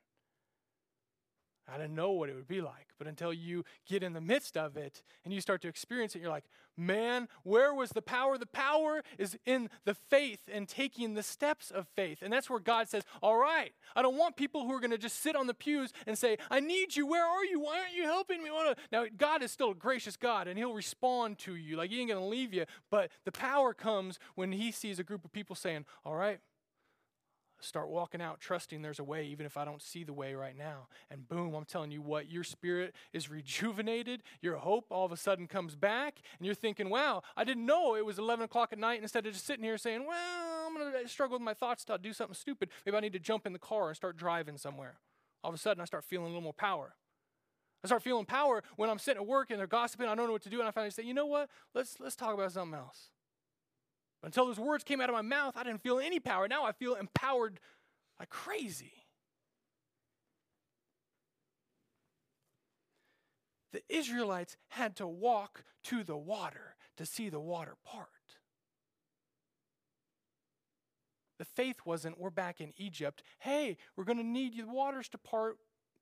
I 1.68 1.78
didn't 1.78 1.96
know 1.96 2.12
what 2.12 2.30
it 2.30 2.36
would 2.36 2.48
be 2.48 2.62
like. 2.62 2.88
But 2.98 3.08
until 3.08 3.34
you 3.34 3.64
get 3.88 4.02
in 4.02 4.14
the 4.14 4.22
midst 4.22 4.58
of 4.58 4.78
it 4.78 5.04
and 5.24 5.34
you 5.34 5.42
start 5.42 5.62
to 5.62 5.68
experience 5.68 6.16
it, 6.16 6.22
you're 6.22 6.32
like, 6.32 6.46
man, 6.78 7.28
where 7.44 7.74
was 7.74 7.90
the 7.90 8.02
power? 8.02 8.38
The 8.38 8.46
power 8.46 9.04
is 9.18 9.38
in 9.46 9.70
the 9.86 9.94
faith 9.94 10.40
and 10.52 10.68
taking 10.68 11.14
the 11.14 11.24
steps 11.24 11.70
of 11.70 11.88
faith. 11.88 12.20
And 12.22 12.32
that's 12.32 12.50
where 12.50 12.60
God 12.60 12.88
says, 12.88 13.04
all 13.22 13.38
right, 13.38 13.74
I 13.96 14.02
don't 14.02 14.18
want 14.18 14.36
people 14.36 14.66
who 14.66 14.74
are 14.74 14.80
going 14.80 14.92
to 14.92 14.98
just 14.98 15.22
sit 15.22 15.36
on 15.36 15.48
the 15.48 15.54
pews 15.54 15.92
and 16.06 16.18
say, 16.18 16.38
I 16.50 16.60
need 16.60 16.96
you. 16.96 17.06
Where 17.06 17.26
are 17.26 17.46
you? 17.46 17.60
Why 17.60 17.80
aren't 17.80 17.96
you 17.96 18.04
helping 18.04 18.44
me? 18.44 18.50
Now, 18.92 19.06
God 19.16 19.44
is 19.44 19.52
still 19.52 19.72
a 19.72 19.76
gracious 19.76 20.18
God 20.18 20.48
and 20.48 20.58
He'll 20.58 20.74
respond 20.74 21.38
to 21.40 21.56
you. 21.56 21.76
Like, 21.76 21.90
He 21.90 22.00
ain't 22.00 22.10
going 22.10 22.22
to 22.22 22.28
leave 22.28 22.54
you. 22.54 22.66
But 22.90 23.12
the 23.26 23.32
power 23.32 23.74
comes 23.74 24.20
when 24.36 24.52
He 24.54 24.72
sees 24.72 25.00
a 25.00 25.04
group 25.04 25.26
of 25.26 25.32
people 25.32 25.56
saying, 25.56 25.86
all 26.06 26.16
right, 26.16 26.40
start 27.60 27.90
walking 27.90 28.22
out 28.22 28.40
trusting 28.40 28.82
there's 28.82 29.00
a 29.00 29.04
way 29.04 29.26
even 29.26 29.46
if 29.46 29.58
i 29.58 29.66
don't 29.66 29.82
see 29.82 30.04
the 30.04 30.14
way 30.14 30.34
right 30.34 30.58
now 30.58 30.88
and 31.10 31.28
boom 31.28 31.54
i'm 31.54 31.66
telling 31.66 31.92
you 31.92 32.02
what 32.02 32.30
your 32.30 32.44
spirit 32.44 32.94
is 33.14 33.30
rejuvenated 33.38 34.24
your 34.42 34.58
hope 34.58 34.86
all 34.90 35.06
of 35.06 35.12
a 35.12 35.18
sudden 35.18 35.48
comes 35.48 35.76
back 35.76 36.20
and 36.38 36.46
you're 36.46 36.56
thinking 36.56 36.90
wow 36.90 37.22
i 37.36 37.44
didn't 37.44 37.66
know 37.66 37.96
it 37.96 38.06
was 38.06 38.20
11 38.20 38.46
o'clock 38.46 38.72
at 38.72 38.80
night 38.80 39.02
instead 39.02 39.26
of 39.26 39.34
just 39.34 39.46
sitting 39.46 39.64
here 39.64 39.78
saying 39.78 40.06
well 40.06 40.68
i'm 40.68 40.76
going 40.76 40.92
to 40.92 41.00
uh, 41.00 41.08
struggle 41.08 41.36
with 41.36 41.44
my 41.44 41.54
thoughts 41.54 41.84
to 41.84 41.98
do 41.98 42.14
something 42.14 42.36
stupid 42.36 42.70
maybe 42.86 42.98
i 42.98 43.00
need 43.00 43.14
to 43.14 43.20
jump 43.20 43.46
in 43.46 43.54
the 43.54 43.60
car 43.60 43.88
and 43.88 43.96
start 43.96 44.18
driving 44.18 44.58
somewhere 44.58 45.00
all 45.44 45.50
of 45.50 45.56
a 45.56 45.60
sudden 45.60 45.82
i 45.82 45.86
start 45.86 46.04
feeling 46.04 46.26
a 46.26 46.30
little 46.30 46.42
more 46.42 46.54
power 46.54 46.96
I 47.84 47.88
start 47.88 48.02
feeling 48.02 48.26
power 48.26 48.64
when 48.76 48.90
I'm 48.90 48.98
sitting 48.98 49.22
at 49.22 49.28
work 49.28 49.52
and 49.52 49.60
they're 49.60 49.68
gossiping. 49.68 50.08
I 50.08 50.16
don't 50.16 50.26
know 50.26 50.32
what 50.32 50.42
to 50.42 50.50
do, 50.50 50.60
and 50.60 50.68
I 50.68 50.72
finally 50.72 50.90
say, 50.90 51.04
"You 51.04 51.14
know 51.14 51.28
what? 51.28 51.48
Let's 51.76 52.00
let's 52.00 52.16
talk 52.16 52.34
about 52.34 52.52
something 52.52 52.78
else." 52.78 53.12
Until 54.24 54.48
those 54.48 54.60
words 54.60 54.84
came 54.84 55.00
out 55.00 55.10
of 55.10 55.16
my 55.16 55.22
mouth, 55.22 55.56
I 55.56 55.64
didn't 55.64 55.84
feel 55.84 56.00
any 56.00 56.20
power. 56.20 56.48
Now 56.48 56.66
I 56.66 56.72
feel 56.72 56.96
empowered 56.96 57.60
like 58.20 58.30
crazy. 58.30 58.94
The 63.74 63.84
Israelites 63.90 64.58
had 64.70 64.96
to 64.96 65.08
walk 65.08 65.64
to 65.86 66.04
the 66.04 66.18
water 66.18 66.76
to 66.98 67.06
see 67.06 67.30
the 67.30 67.40
water 67.40 67.76
part. 67.86 68.08
The 71.38 71.46
faith 71.46 71.82
wasn't, 71.86 72.20
we're 72.20 72.32
back 72.32 72.60
in 72.60 72.74
Egypt. 72.78 73.22
Hey, 73.40 73.78
we're 73.96 74.06
going 74.06 74.18
to 74.18 74.24
need 74.24 74.58
the 74.58 74.66
waters 74.66 75.08
to 75.10 75.20
part 75.20 75.58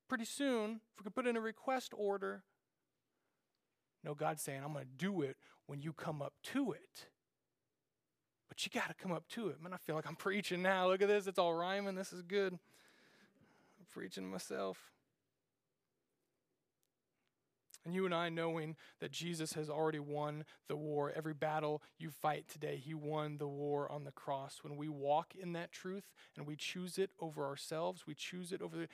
pretty 0.08 0.24
soon. 0.24 0.80
If 0.94 1.00
we 1.00 1.04
could 1.04 1.16
put 1.16 1.28
in 1.28 1.36
a 1.36 1.42
request 1.42 1.94
order. 1.98 2.44
No, 4.04 4.16
God's 4.16 4.42
saying, 4.42 4.62
I'm 4.64 4.72
going 4.72 4.86
to 4.86 4.92
do 4.98 5.22
it 5.22 5.36
when 5.66 5.82
you 5.82 5.92
come 5.92 6.22
up 6.22 6.34
to 6.44 6.72
it. 6.72 7.08
But 8.56 8.66
you 8.66 8.80
got 8.80 8.88
to 8.88 8.94
come 8.94 9.12
up 9.12 9.28
to 9.30 9.50
it. 9.50 9.62
Man, 9.62 9.74
I 9.74 9.78
feel 9.78 9.96
like 9.96 10.08
I'm 10.08 10.16
preaching 10.16 10.62
now. 10.62 10.88
Look 10.88 11.02
at 11.02 11.10
this. 11.10 11.28
It's 11.28 11.40
all 11.40 11.54
rhyming. 11.54 11.96
This 11.96 12.14
is 12.14 12.22
good. 12.22 12.54
I'm 12.54 13.86
preaching 13.92 14.24
to 14.24 14.30
myself. 14.30 14.78
And 17.84 17.94
you 17.94 18.06
and 18.06 18.16
I, 18.16 18.30
knowing 18.30 18.78
that 19.00 19.12
Jesus 19.12 19.54
has 19.54 19.70
already 19.70 20.00
won 20.00 20.46
the 20.68 20.76
war, 20.76 21.12
every 21.16 21.34
battle 21.34 21.84
you 22.00 22.10
fight 22.10 22.48
today, 22.48 22.82
he 22.84 22.94
won 22.94 23.38
the 23.38 23.48
war 23.48 23.92
on 23.92 24.06
the 24.06 24.12
cross. 24.12 24.60
When 24.62 24.78
we 24.78 24.88
walk 24.88 25.36
in 25.36 25.54
that 25.54 25.72
truth 25.72 26.06
and 26.38 26.48
we 26.48 26.56
choose 26.56 26.98
it 26.98 27.12
over 27.20 27.46
ourselves, 27.46 28.08
we 28.08 28.16
choose 28.16 28.52
it 28.54 28.62
over 28.62 28.78
the. 28.78 28.88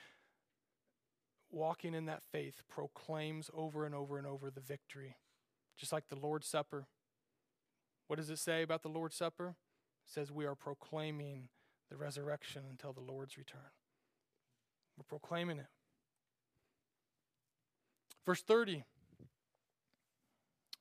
Walking 1.50 1.94
in 1.94 2.06
that 2.06 2.22
faith 2.32 2.62
proclaims 2.68 3.50
over 3.54 3.86
and 3.86 3.94
over 3.94 4.18
and 4.18 4.26
over 4.26 4.50
the 4.50 4.60
victory. 4.60 5.16
Just 5.76 5.92
like 5.92 6.08
the 6.08 6.16
Lord's 6.16 6.48
Supper. 6.48 6.86
What 8.12 8.18
does 8.18 8.28
it 8.28 8.38
say 8.38 8.60
about 8.60 8.82
the 8.82 8.90
Lord's 8.90 9.16
Supper? 9.16 9.56
It 10.06 10.12
says 10.12 10.30
we 10.30 10.44
are 10.44 10.54
proclaiming 10.54 11.48
the 11.88 11.96
resurrection 11.96 12.64
until 12.68 12.92
the 12.92 13.00
Lord's 13.00 13.38
return. 13.38 13.72
We're 14.98 15.18
proclaiming 15.18 15.58
it. 15.58 15.68
Verse 18.26 18.42
30. 18.42 18.84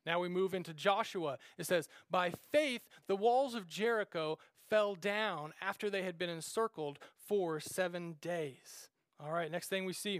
Now 0.06 0.20
we 0.20 0.28
move 0.28 0.54
into 0.54 0.74
Joshua. 0.74 1.38
It 1.58 1.68
says, 1.68 1.88
By 2.10 2.34
faith, 2.52 2.82
the 3.08 3.16
walls 3.16 3.56
of 3.56 3.66
Jericho 3.66 4.38
fell 4.70 4.96
down 4.96 5.54
after 5.62 5.90
they 5.90 6.02
had 6.02 6.18
been 6.18 6.30
encircled 6.30 7.00
for 7.16 7.62
seven 7.62 8.18
days. 8.20 8.90
All 9.24 9.32
right, 9.32 9.50
next 9.50 9.70
thing 9.70 9.86
we 9.86 9.94
see 9.94 10.20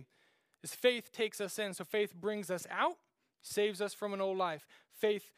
is 0.64 0.74
faith 0.74 1.12
takes 1.12 1.42
us 1.42 1.60
in. 1.60 1.74
So 1.74 1.84
faith 1.84 2.16
brings 2.16 2.50
us 2.50 2.66
out, 2.72 3.00
saves 3.42 3.82
us 3.82 3.94
from 3.94 4.14
an 4.14 4.22
old 4.22 4.38
life. 4.38 4.66
Faith 4.98 5.30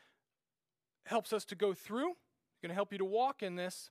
helps 1.05 1.33
us 1.33 1.45
to 1.45 1.55
go 1.55 1.73
through, 1.73 2.11
it's 2.11 2.61
going 2.61 2.69
to 2.69 2.75
help 2.75 2.91
you 2.91 2.97
to 2.97 3.05
walk 3.05 3.43
in 3.43 3.55
this. 3.55 3.89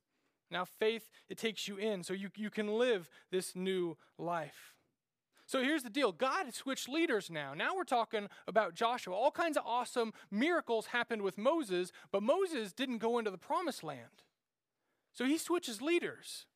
Now, 0.51 0.64
faith, 0.64 1.11
it 1.29 1.38
takes 1.38 1.66
you 1.66 1.77
in 1.77 2.03
so 2.03 2.12
you, 2.12 2.29
you 2.37 2.51
can 2.51 2.68
live 2.68 3.09
this 3.31 3.57
new 3.57 3.96
life. 4.18 4.75
So 5.46 5.62
here's 5.62 5.83
the 5.83 5.90
deal 5.90 6.12
God 6.12 6.55
switched 6.55 6.88
leaders 6.88 7.31
now. 7.31 7.53
Now 7.55 7.75
we're 7.77 7.85
talking 7.85 8.29
about 8.46 8.75
Joshua. 8.75 9.14
All 9.14 9.31
kinds 9.31 9.57
of 9.57 9.64
awesome 9.66 10.12
miracles 10.31 10.87
happened 10.87 11.22
with 11.22 11.37
Moses, 11.37 11.92
but 12.11 12.22
Moses 12.22 12.72
didn't 12.72 12.98
go 12.98 13.18
into 13.18 13.31
the 13.31 13.38
promised 13.38 13.83
land. 13.83 14.22
So 15.12 15.27
he 15.27 15.37
switches 15.37 15.83
leaders. 15.83 16.46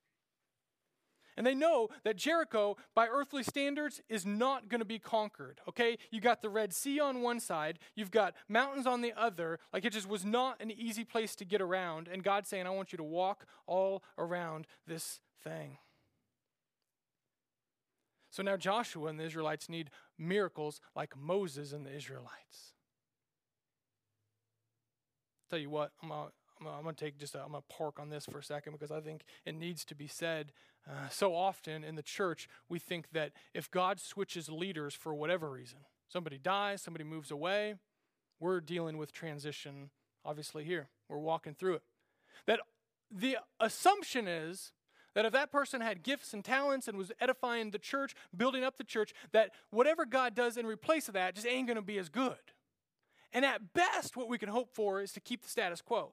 And 1.37 1.47
they 1.47 1.55
know 1.55 1.89
that 2.05 2.17
Jericho, 2.17 2.77
by 2.95 3.09
earthly 3.09 3.43
standards, 3.43 4.01
is 4.09 4.25
not 4.25 4.69
going 4.69 4.79
to 4.79 4.87
be 4.87 4.99
conquered. 4.99 5.61
Okay? 5.69 5.99
You 6.11 6.21
got 6.21 6.41
the 6.41 6.49
Red 6.49 6.73
Sea 6.73 6.99
on 7.01 7.21
one 7.21 7.41
side, 7.41 7.79
you've 7.95 8.11
got 8.11 8.35
mountains 8.49 8.87
on 8.87 9.03
the 9.03 9.13
other. 9.17 9.59
Like 9.73 9.85
it 9.85 9.93
just 9.93 10.09
was 10.09 10.25
not 10.25 10.61
an 10.61 10.71
easy 10.71 11.05
place 11.05 11.37
to 11.37 11.45
get 11.45 11.61
around. 11.61 12.09
And 12.09 12.23
God's 12.23 12.49
saying, 12.49 12.67
I 12.67 12.71
want 12.71 12.93
you 12.93 12.97
to 12.97 13.05
walk 13.05 13.47
all 13.67 14.03
around 14.17 14.67
this 14.87 15.21
thing. 15.43 15.79
So 18.31 18.43
now 18.43 18.57
Joshua 18.57 19.09
and 19.09 19.19
the 19.19 19.25
Israelites 19.25 19.69
need 19.69 19.91
miracles 20.19 20.81
like 20.95 21.17
Moses 21.17 21.73
and 21.73 21.87
the 21.87 21.95
Israelites. 21.95 22.75
Tell 25.49 25.59
you 25.59 25.71
what, 25.71 25.93
I'm 26.03 26.09
going 26.11 26.95
to 26.95 27.05
take 27.05 27.19
just, 27.19 27.35
a, 27.35 27.43
I'm 27.43 27.53
gonna 27.53 27.63
park 27.69 27.99
on 28.01 28.11
this 28.11 28.27
for 28.27 28.39
a 28.39 28.43
second 28.43 28.73
because 28.73 28.91
I 28.91 29.01
think 29.01 29.23
it 29.45 29.55
needs 29.55 29.85
to 29.87 29.95
be 29.95 30.07
said. 30.07 30.53
Uh, 30.89 31.09
so 31.11 31.35
often 31.35 31.83
in 31.83 31.97
the 31.97 32.03
church, 32.03 32.49
we 32.69 32.79
think 32.79 33.11
that 33.13 33.33
if 33.53 33.71
God 33.71 34.01
switches 34.01 34.49
leaders 34.49 34.95
for 34.95 35.15
whatever 35.15 35.51
reason, 35.51 35.81
somebody 36.09 36.39
dies, 36.39 36.81
somebody 36.81 37.05
moves 37.05 37.31
away, 37.31 37.75
we're 38.39 38.61
dealing 38.61 38.97
with 38.97 39.13
transition, 39.13 39.91
obviously, 40.25 40.65
here. 40.65 40.89
We're 41.09 41.19
walking 41.19 41.55
through 41.55 41.75
it. 41.75 41.83
That 42.47 42.61
the 43.11 43.39
assumption 43.59 44.29
is 44.29 44.73
that 45.15 45.25
if 45.25 45.33
that 45.33 45.51
person 45.51 45.81
had 45.81 46.03
gifts 46.03 46.35
and 46.35 46.45
talents 46.45 46.87
and 46.87 46.99
was 46.99 47.11
edifying 47.21 47.71
the 47.71 47.79
church, 47.79 48.15
building 48.37 48.63
up 48.63 48.77
the 48.77 48.85
church, 48.85 49.13
that 49.33 49.51
whatever 49.71 50.05
God 50.05 50.35
does 50.35 50.57
in 50.57 50.67
replace 50.67 51.09
of 51.09 51.15
that 51.15 51.35
just 51.35 51.47
ain't 51.47 51.67
going 51.67 51.77
to 51.77 51.83
be 51.83 51.99
as 51.99 52.09
good. 52.09 52.37
And 53.33 53.45
at 53.45 53.73
best, 53.73 54.17
what 54.17 54.29
we 54.29 54.39
can 54.39 54.51
hope 54.51 54.75
for 54.75 55.01
is 55.01 55.13
to 55.13 55.21
keep 55.21 55.43
the 55.43 55.49
status 55.49 55.81
quo. 55.81 56.13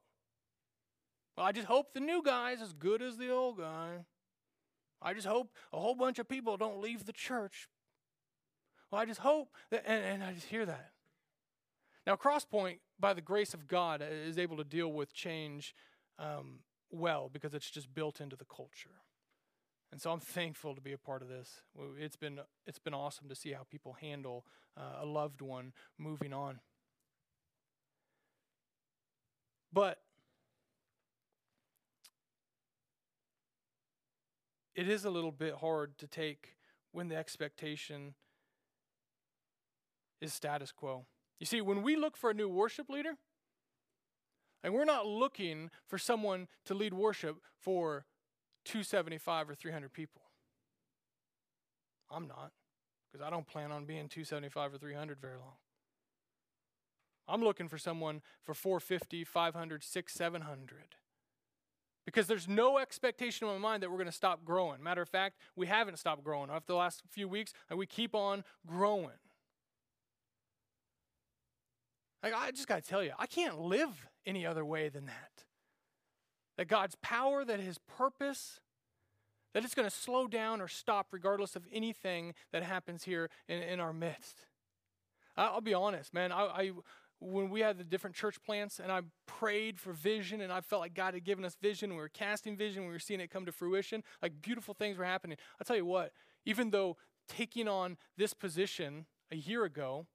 Well, 1.35 1.45
I 1.45 1.51
just 1.51 1.67
hope 1.67 1.93
the 1.93 1.99
new 1.99 2.23
guy's 2.23 2.61
as 2.61 2.73
good 2.73 3.01
as 3.01 3.17
the 3.17 3.29
old 3.29 3.57
guy. 3.57 4.05
I 5.03 5.13
just 5.13 5.27
hope 5.27 5.51
a 5.71 5.79
whole 5.79 5.95
bunch 5.95 6.17
of 6.19 6.27
people 6.27 6.57
don't 6.57 6.79
leave 6.79 7.05
the 7.05 7.13
church. 7.13 7.67
Well, 8.89 9.01
I 9.01 9.05
just 9.05 9.19
hope 9.19 9.49
that, 9.71 9.83
and, 9.85 10.03
and 10.03 10.23
I 10.23 10.33
just 10.33 10.47
hear 10.47 10.65
that. 10.65 10.91
Now, 12.05 12.15
Crosspoint, 12.15 12.79
by 12.99 13.13
the 13.13 13.21
grace 13.21 13.53
of 13.53 13.67
God, 13.67 14.03
is 14.03 14.37
able 14.37 14.57
to 14.57 14.63
deal 14.63 14.91
with 14.91 15.13
change 15.13 15.73
um, 16.19 16.59
well 16.91 17.29
because 17.31 17.53
it's 17.53 17.69
just 17.69 17.93
built 17.93 18.21
into 18.21 18.35
the 18.35 18.45
culture. 18.45 19.01
And 19.91 20.01
so 20.01 20.11
I'm 20.11 20.19
thankful 20.19 20.75
to 20.75 20.81
be 20.81 20.91
a 20.91 20.97
part 20.97 21.21
of 21.21 21.29
this. 21.29 21.61
It's 21.99 22.15
been, 22.15 22.39
it's 22.65 22.79
been 22.79 22.93
awesome 22.93 23.29
to 23.29 23.35
see 23.35 23.51
how 23.51 23.63
people 23.69 23.97
handle 24.01 24.45
uh, 24.75 25.03
a 25.03 25.05
loved 25.05 25.41
one 25.41 25.71
moving 25.97 26.33
on. 26.33 26.59
But 29.71 29.99
it 34.75 34.87
is 34.87 35.05
a 35.05 35.09
little 35.09 35.31
bit 35.31 35.55
hard 35.55 35.97
to 35.99 36.07
take 36.07 36.55
when 36.91 37.07
the 37.07 37.15
expectation 37.15 38.13
is 40.21 40.33
status 40.33 40.71
quo. 40.71 41.05
You 41.39 41.45
see, 41.45 41.61
when 41.61 41.83
we 41.83 41.95
look 41.95 42.15
for 42.15 42.29
a 42.29 42.33
new 42.33 42.47
worship 42.47 42.89
leader, 42.89 43.13
and 44.63 44.73
we're 44.73 44.85
not 44.85 45.05
looking 45.05 45.69
for 45.85 45.97
someone 45.97 46.47
to 46.65 46.73
lead 46.73 46.93
worship 46.93 47.37
for 47.59 48.05
275 48.63 49.49
or 49.49 49.55
300 49.55 49.91
people. 49.91 50.21
I'm 52.09 52.27
not, 52.27 52.51
because 53.11 53.25
I 53.25 53.29
don't 53.29 53.47
plan 53.47 53.71
on 53.71 53.85
being 53.85 54.07
275 54.07 54.75
or 54.75 54.77
300 54.77 55.19
very 55.19 55.37
long. 55.37 55.57
I'm 57.27 57.43
looking 57.43 57.67
for 57.67 57.77
someone 57.77 58.21
for 58.43 58.53
450, 58.53 59.23
500, 59.23 59.83
6, 59.83 60.13
700. 60.13 60.77
Because 62.05 62.27
there's 62.27 62.47
no 62.47 62.77
expectation 62.79 63.47
in 63.47 63.53
my 63.53 63.59
mind 63.59 63.83
that 63.83 63.89
we're 63.89 63.97
going 63.97 64.07
to 64.07 64.11
stop 64.11 64.43
growing. 64.43 64.83
Matter 64.83 65.01
of 65.01 65.09
fact, 65.09 65.37
we 65.55 65.67
haven't 65.67 65.97
stopped 65.97 66.23
growing. 66.23 66.49
After 66.49 66.73
the 66.73 66.75
last 66.75 67.01
few 67.09 67.27
weeks, 67.27 67.53
and 67.69 67.79
we 67.79 67.85
keep 67.85 68.13
on 68.13 68.43
growing. 68.67 69.09
Like, 72.21 72.33
I 72.33 72.51
just 72.51 72.67
got 72.67 72.83
to 72.83 72.89
tell 72.89 73.03
you, 73.03 73.11
I 73.17 73.25
can't 73.25 73.59
live 73.59 74.07
any 74.25 74.45
other 74.45 74.65
way 74.65 74.89
than 74.89 75.05
that. 75.05 75.45
That 76.57 76.67
God's 76.67 76.95
power, 77.01 77.43
that 77.45 77.59
His 77.59 77.77
purpose, 77.77 78.59
that 79.53 79.63
it's 79.63 79.75
going 79.75 79.89
to 79.89 79.95
slow 79.95 80.27
down 80.27 80.61
or 80.61 80.67
stop 80.67 81.07
regardless 81.11 81.55
of 81.55 81.63
anything 81.71 82.33
that 82.51 82.63
happens 82.63 83.03
here 83.03 83.29
in, 83.47 83.61
in 83.61 83.79
our 83.79 83.93
midst. 83.93 84.45
I'll 85.35 85.61
be 85.61 85.73
honest, 85.73 86.13
man. 86.13 86.31
I, 86.31 86.43
I 86.43 86.71
when 87.23 87.49
we 87.49 87.61
had 87.61 87.77
the 87.77 87.83
different 87.83 88.15
church 88.15 88.41
plants 88.43 88.79
and 88.79 88.91
I 88.91 89.01
prayed 89.25 89.79
for 89.79 89.93
vision 89.93 90.41
and 90.41 90.51
I 90.51 90.61
felt 90.61 90.81
like 90.81 90.93
God 90.93 91.13
had 91.13 91.23
given 91.23 91.45
us 91.45 91.55
vision, 91.61 91.91
we 91.91 91.97
were 91.97 92.09
casting 92.09 92.57
vision, 92.57 92.85
we 92.85 92.91
were 92.91 92.99
seeing 92.99 93.21
it 93.21 93.29
come 93.31 93.45
to 93.45 93.51
fruition, 93.51 94.03
like 94.21 94.41
beautiful 94.41 94.73
things 94.73 94.97
were 94.97 95.05
happening. 95.05 95.37
I'll 95.59 95.65
tell 95.65 95.75
you 95.77 95.85
what, 95.85 96.11
even 96.45 96.71
though 96.71 96.97
taking 97.27 97.67
on 97.67 97.97
this 98.17 98.33
position 98.33 99.05
a 99.31 99.35
year 99.35 99.63
ago 99.63 100.05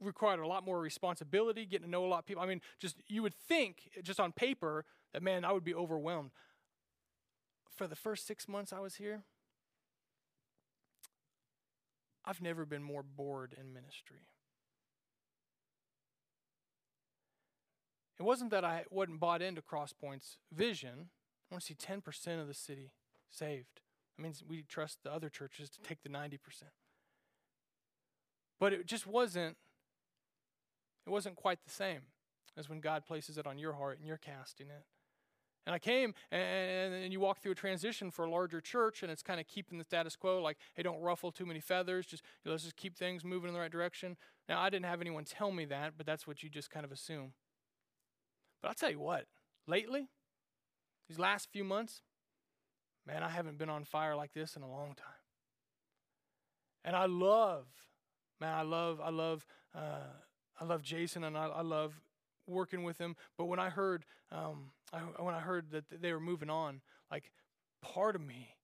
required 0.00 0.40
a 0.40 0.46
lot 0.46 0.64
more 0.64 0.80
responsibility, 0.80 1.66
getting 1.66 1.86
to 1.86 1.90
know 1.90 2.04
a 2.04 2.08
lot 2.08 2.20
of 2.20 2.26
people. 2.26 2.42
I 2.42 2.46
mean, 2.46 2.60
just 2.78 2.96
you 3.06 3.22
would 3.22 3.34
think 3.34 3.90
just 4.02 4.18
on 4.18 4.32
paper 4.32 4.84
that 5.12 5.22
man, 5.22 5.44
I 5.44 5.52
would 5.52 5.64
be 5.64 5.74
overwhelmed. 5.74 6.30
For 7.70 7.86
the 7.86 7.96
first 7.96 8.26
six 8.26 8.48
months 8.48 8.72
I 8.72 8.80
was 8.80 8.96
here, 8.96 9.24
I've 12.24 12.40
never 12.40 12.64
been 12.64 12.82
more 12.82 13.02
bored 13.02 13.54
in 13.58 13.72
ministry. 13.72 14.28
It 18.18 18.22
wasn't 18.22 18.50
that 18.50 18.64
I 18.64 18.84
wasn't 18.90 19.20
bought 19.20 19.42
into 19.42 19.62
Crosspoint's 19.62 20.38
vision. 20.52 21.10
I 21.50 21.54
want 21.54 21.62
to 21.62 21.66
see 21.66 21.74
10% 21.74 22.40
of 22.40 22.46
the 22.46 22.54
city 22.54 22.92
saved. 23.30 23.80
That 24.16 24.22
means 24.22 24.44
we 24.48 24.62
trust 24.62 24.98
the 25.02 25.12
other 25.12 25.28
churches 25.28 25.68
to 25.70 25.80
take 25.80 26.02
the 26.02 26.08
90%. 26.08 26.38
But 28.60 28.72
it 28.72 28.86
just 28.86 29.06
wasn't 29.06 29.56
it 31.06 31.10
wasn't 31.10 31.36
quite 31.36 31.58
the 31.64 31.70
same 31.70 32.00
as 32.56 32.68
when 32.68 32.80
God 32.80 33.04
places 33.04 33.36
it 33.36 33.46
on 33.46 33.58
your 33.58 33.74
heart 33.74 33.98
and 33.98 34.06
you're 34.06 34.16
casting 34.16 34.68
it. 34.68 34.84
And 35.66 35.74
I 35.74 35.78
came, 35.78 36.14
and, 36.30 36.94
and, 36.94 37.12
you 37.12 37.20
walk 37.20 37.40
through 37.40 37.52
a 37.52 37.54
transition 37.54 38.10
for 38.10 38.26
a 38.26 38.30
larger 38.30 38.60
church, 38.60 39.02
and 39.02 39.10
it's 39.10 39.22
kind 39.22 39.40
of 39.40 39.46
keeping 39.46 39.78
the 39.78 39.84
status 39.84 40.14
quo, 40.14 40.42
like, 40.42 40.58
hey, 40.74 40.82
don't 40.82 41.00
ruffle 41.00 41.32
too 41.32 41.46
many 41.46 41.60
feathers. 41.60 42.04
Just 42.04 42.22
you 42.22 42.50
know, 42.50 42.52
let's 42.52 42.64
just 42.64 42.76
keep 42.76 42.96
things 42.96 43.24
moving 43.24 43.48
in 43.48 43.54
the 43.54 43.60
right 43.60 43.72
direction. 43.72 44.18
Now, 44.46 44.60
I 44.60 44.68
didn't 44.68 44.84
have 44.84 45.00
anyone 45.00 45.24
tell 45.24 45.50
me 45.50 45.64
that, 45.66 45.94
but 45.96 46.04
that's 46.04 46.26
what 46.26 46.42
you 46.42 46.50
just 46.50 46.70
kind 46.70 46.84
of 46.84 46.92
assume. 46.92 47.32
But 48.64 48.70
I'll 48.70 48.74
tell 48.76 48.90
you 48.90 48.98
what, 48.98 49.26
lately, 49.66 50.08
these 51.06 51.18
last 51.18 51.50
few 51.52 51.64
months, 51.64 52.00
man, 53.06 53.22
I 53.22 53.28
haven't 53.28 53.58
been 53.58 53.68
on 53.68 53.84
fire 53.84 54.16
like 54.16 54.32
this 54.32 54.56
in 54.56 54.62
a 54.62 54.70
long 54.70 54.94
time. 54.94 55.20
And 56.82 56.96
I 56.96 57.04
love, 57.04 57.66
man, 58.40 58.54
I 58.54 58.62
love, 58.62 59.02
I 59.02 59.10
love. 59.10 59.46
Uh, 59.74 60.14
I 60.58 60.64
love 60.64 60.82
Jason 60.82 61.24
and 61.24 61.36
I, 61.36 61.44
I 61.48 61.60
love 61.60 62.00
working 62.46 62.84
with 62.84 62.96
him. 62.96 63.16
But 63.36 63.46
when 63.46 63.58
I 63.58 63.68
heard, 63.68 64.06
um, 64.32 64.70
I, 64.94 65.00
when 65.00 65.34
I 65.34 65.40
heard 65.40 65.70
that 65.72 66.00
they 66.00 66.14
were 66.14 66.20
moving 66.20 66.48
on, 66.48 66.80
like 67.10 67.32
part 67.82 68.16
of 68.16 68.22
me 68.22 68.56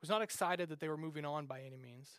was 0.00 0.10
not 0.10 0.20
excited 0.20 0.68
that 0.68 0.80
they 0.80 0.88
were 0.88 0.96
moving 0.96 1.24
on 1.24 1.46
by 1.46 1.60
any 1.60 1.76
means, 1.76 2.18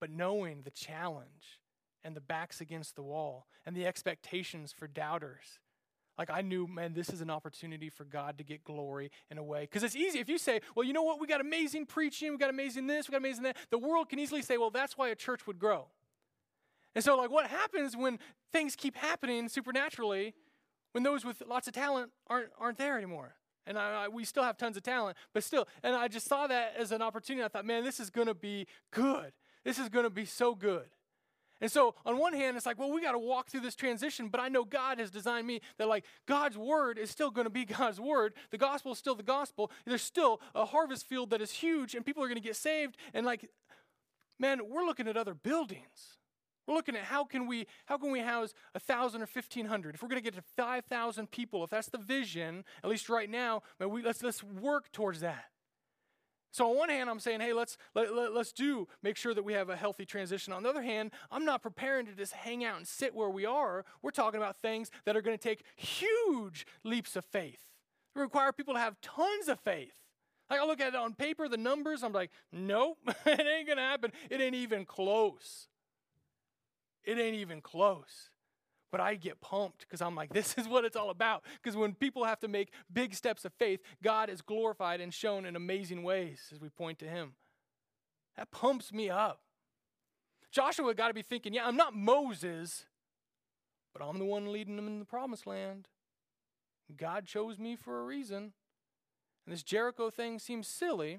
but 0.00 0.08
knowing 0.08 0.62
the 0.62 0.70
challenge 0.70 1.60
and 2.04 2.14
the 2.14 2.20
backs 2.20 2.60
against 2.60 2.96
the 2.96 3.02
wall 3.02 3.46
and 3.64 3.74
the 3.76 3.86
expectations 3.86 4.72
for 4.72 4.86
doubters. 4.86 5.58
Like 6.16 6.30
I 6.30 6.42
knew, 6.42 6.66
man, 6.66 6.94
this 6.94 7.08
is 7.08 7.20
an 7.20 7.30
opportunity 7.30 7.88
for 7.88 8.04
God 8.04 8.38
to 8.38 8.44
get 8.44 8.62
glory 8.62 9.10
in 9.30 9.38
a 9.38 9.42
way. 9.42 9.62
Because 9.62 9.82
it's 9.82 9.96
easy 9.96 10.20
if 10.20 10.28
you 10.28 10.38
say, 10.38 10.60
well, 10.76 10.84
you 10.84 10.92
know 10.92 11.02
what, 11.02 11.20
we 11.20 11.26
got 11.26 11.40
amazing 11.40 11.86
preaching, 11.86 12.30
we 12.30 12.38
got 12.38 12.50
amazing 12.50 12.86
this, 12.86 13.08
we 13.08 13.12
got 13.12 13.18
amazing 13.18 13.42
that. 13.44 13.56
The 13.70 13.78
world 13.78 14.08
can 14.08 14.18
easily 14.18 14.42
say, 14.42 14.56
well, 14.56 14.70
that's 14.70 14.96
why 14.96 15.08
a 15.08 15.16
church 15.16 15.46
would 15.46 15.58
grow. 15.58 15.86
And 16.94 17.02
so, 17.02 17.16
like, 17.16 17.30
what 17.30 17.48
happens 17.48 17.96
when 17.96 18.20
things 18.52 18.76
keep 18.76 18.96
happening 18.96 19.48
supernaturally 19.48 20.34
when 20.92 21.02
those 21.02 21.24
with 21.24 21.42
lots 21.48 21.66
of 21.66 21.74
talent 21.74 22.12
aren't, 22.28 22.50
aren't 22.56 22.78
there 22.78 22.96
anymore? 22.96 23.34
And 23.66 23.76
I, 23.76 24.04
I, 24.04 24.08
we 24.08 24.24
still 24.24 24.44
have 24.44 24.56
tons 24.56 24.76
of 24.76 24.84
talent, 24.84 25.16
but 25.32 25.42
still. 25.42 25.66
And 25.82 25.96
I 25.96 26.06
just 26.06 26.28
saw 26.28 26.46
that 26.46 26.74
as 26.78 26.92
an 26.92 27.02
opportunity. 27.02 27.44
I 27.44 27.48
thought, 27.48 27.64
man, 27.64 27.82
this 27.82 27.98
is 27.98 28.10
going 28.10 28.28
to 28.28 28.34
be 28.34 28.68
good. 28.92 29.32
This 29.64 29.78
is 29.78 29.88
going 29.88 30.04
to 30.04 30.10
be 30.10 30.24
so 30.24 30.54
good. 30.54 30.86
And 31.60 31.70
so, 31.70 31.94
on 32.04 32.18
one 32.18 32.32
hand, 32.32 32.56
it's 32.56 32.66
like, 32.66 32.78
well, 32.78 32.90
we 32.90 33.00
got 33.00 33.12
to 33.12 33.18
walk 33.18 33.48
through 33.48 33.60
this 33.60 33.76
transition, 33.76 34.28
but 34.28 34.40
I 34.40 34.48
know 34.48 34.64
God 34.64 34.98
has 34.98 35.10
designed 35.10 35.46
me 35.46 35.60
that, 35.78 35.88
like, 35.88 36.04
God's 36.26 36.58
word 36.58 36.98
is 36.98 37.10
still 37.10 37.30
going 37.30 37.46
to 37.46 37.50
be 37.50 37.64
God's 37.64 38.00
word. 38.00 38.34
The 38.50 38.58
gospel 38.58 38.92
is 38.92 38.98
still 38.98 39.14
the 39.14 39.22
gospel. 39.22 39.70
There's 39.86 40.02
still 40.02 40.40
a 40.54 40.64
harvest 40.64 41.06
field 41.06 41.30
that 41.30 41.40
is 41.40 41.52
huge, 41.52 41.94
and 41.94 42.04
people 42.04 42.22
are 42.22 42.26
going 42.26 42.40
to 42.40 42.46
get 42.46 42.56
saved. 42.56 42.96
And, 43.12 43.24
like, 43.24 43.48
man, 44.38 44.60
we're 44.68 44.84
looking 44.84 45.08
at 45.08 45.16
other 45.16 45.34
buildings. 45.34 46.18
We're 46.66 46.74
looking 46.74 46.96
at 46.96 47.04
how 47.04 47.24
can 47.24 47.46
we 47.46 47.66
how 47.84 47.98
can 47.98 48.10
we 48.10 48.20
house 48.20 48.54
a 48.74 48.80
thousand 48.80 49.22
or 49.22 49.26
fifteen 49.26 49.66
hundred? 49.66 49.94
If 49.94 50.02
we're 50.02 50.08
going 50.08 50.22
to 50.22 50.24
get 50.24 50.34
to 50.34 50.42
five 50.56 50.86
thousand 50.86 51.30
people, 51.30 51.62
if 51.62 51.70
that's 51.70 51.88
the 51.88 51.98
vision, 51.98 52.64
at 52.82 52.88
least 52.88 53.10
right 53.10 53.28
now, 53.28 53.62
man, 53.78 53.90
we, 53.90 54.02
let's 54.02 54.22
let's 54.22 54.42
work 54.42 54.90
towards 54.90 55.20
that. 55.20 55.44
So 56.54 56.70
on 56.70 56.76
one 56.76 56.88
hand, 56.88 57.10
I'm 57.10 57.18
saying, 57.18 57.40
hey, 57.40 57.52
let's 57.52 57.76
let, 57.96 58.14
let, 58.14 58.32
let's 58.32 58.52
do 58.52 58.86
make 59.02 59.16
sure 59.16 59.34
that 59.34 59.42
we 59.42 59.54
have 59.54 59.70
a 59.70 59.76
healthy 59.76 60.04
transition. 60.04 60.52
On 60.52 60.62
the 60.62 60.68
other 60.68 60.82
hand, 60.82 61.10
I'm 61.28 61.44
not 61.44 61.62
preparing 61.62 62.06
to 62.06 62.12
just 62.12 62.32
hang 62.32 62.64
out 62.64 62.76
and 62.76 62.86
sit 62.86 63.12
where 63.12 63.28
we 63.28 63.44
are. 63.44 63.84
We're 64.02 64.12
talking 64.12 64.38
about 64.38 64.62
things 64.62 64.92
that 65.04 65.16
are 65.16 65.20
going 65.20 65.36
to 65.36 65.42
take 65.42 65.64
huge 65.74 66.64
leaps 66.84 67.16
of 67.16 67.24
faith. 67.24 67.58
It 68.14 68.20
require 68.20 68.52
people 68.52 68.74
to 68.74 68.78
have 68.78 69.00
tons 69.00 69.48
of 69.48 69.58
faith. 69.58 69.94
Like 70.48 70.60
I 70.60 70.64
look 70.64 70.80
at 70.80 70.88
it 70.90 70.94
on 70.94 71.14
paper, 71.14 71.48
the 71.48 71.56
numbers, 71.56 72.04
I'm 72.04 72.12
like, 72.12 72.30
nope, 72.52 72.98
it 73.26 73.40
ain't 73.40 73.66
gonna 73.66 73.80
happen. 73.80 74.12
It 74.30 74.40
ain't 74.40 74.54
even 74.54 74.84
close. 74.84 75.66
It 77.02 77.18
ain't 77.18 77.34
even 77.34 77.62
close 77.62 78.30
but 78.94 79.00
I 79.00 79.16
get 79.16 79.40
pumped 79.40 79.80
because 79.80 80.00
I'm 80.00 80.14
like, 80.14 80.32
this 80.32 80.54
is 80.58 80.68
what 80.68 80.84
it's 80.84 80.94
all 80.94 81.10
about. 81.10 81.42
Because 81.60 81.76
when 81.76 81.94
people 81.94 82.24
have 82.24 82.38
to 82.38 82.46
make 82.46 82.70
big 82.92 83.12
steps 83.12 83.44
of 83.44 83.52
faith, 83.54 83.80
God 84.04 84.30
is 84.30 84.40
glorified 84.40 85.00
and 85.00 85.12
shown 85.12 85.46
in 85.46 85.56
amazing 85.56 86.04
ways 86.04 86.52
as 86.52 86.60
we 86.60 86.68
point 86.68 87.00
to 87.00 87.06
Him. 87.06 87.32
That 88.36 88.52
pumps 88.52 88.92
me 88.92 89.10
up. 89.10 89.40
Joshua 90.52 90.94
got 90.94 91.08
to 91.08 91.14
be 91.14 91.22
thinking, 91.22 91.54
yeah, 91.54 91.66
I'm 91.66 91.74
not 91.74 91.96
Moses, 91.96 92.86
but 93.92 94.00
I'm 94.00 94.20
the 94.20 94.24
one 94.24 94.52
leading 94.52 94.76
them 94.76 94.86
in 94.86 95.00
the 95.00 95.04
promised 95.04 95.44
land. 95.44 95.88
God 96.96 97.26
chose 97.26 97.58
me 97.58 97.74
for 97.74 97.98
a 97.98 98.04
reason. 98.04 98.52
And 99.44 99.52
this 99.52 99.64
Jericho 99.64 100.08
thing 100.08 100.38
seems 100.38 100.68
silly, 100.68 101.18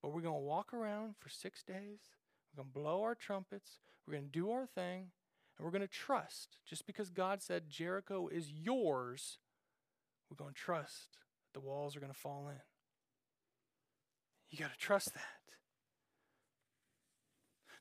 but 0.00 0.14
we're 0.14 0.22
going 0.22 0.40
to 0.40 0.46
walk 0.46 0.72
around 0.72 1.16
for 1.18 1.28
six 1.28 1.62
days. 1.62 1.98
We're 2.56 2.62
going 2.62 2.72
to 2.72 2.80
blow 2.80 3.02
our 3.02 3.14
trumpets. 3.14 3.80
We're 4.06 4.12
going 4.12 4.24
to 4.24 4.30
do 4.30 4.50
our 4.50 4.64
thing. 4.64 5.08
And 5.58 5.64
we're 5.64 5.72
going 5.72 5.82
to 5.82 5.88
trust, 5.88 6.58
just 6.64 6.86
because 6.86 7.10
God 7.10 7.42
said 7.42 7.68
Jericho 7.68 8.28
is 8.28 8.50
yours, 8.50 9.38
we're 10.30 10.36
going 10.36 10.54
to 10.54 10.60
trust 10.60 11.18
that 11.46 11.60
the 11.60 11.66
walls 11.66 11.96
are 11.96 12.00
going 12.00 12.12
to 12.12 12.18
fall 12.18 12.48
in. 12.48 12.60
You 14.50 14.58
got 14.58 14.72
to 14.72 14.78
trust 14.78 15.14
that. 15.14 15.22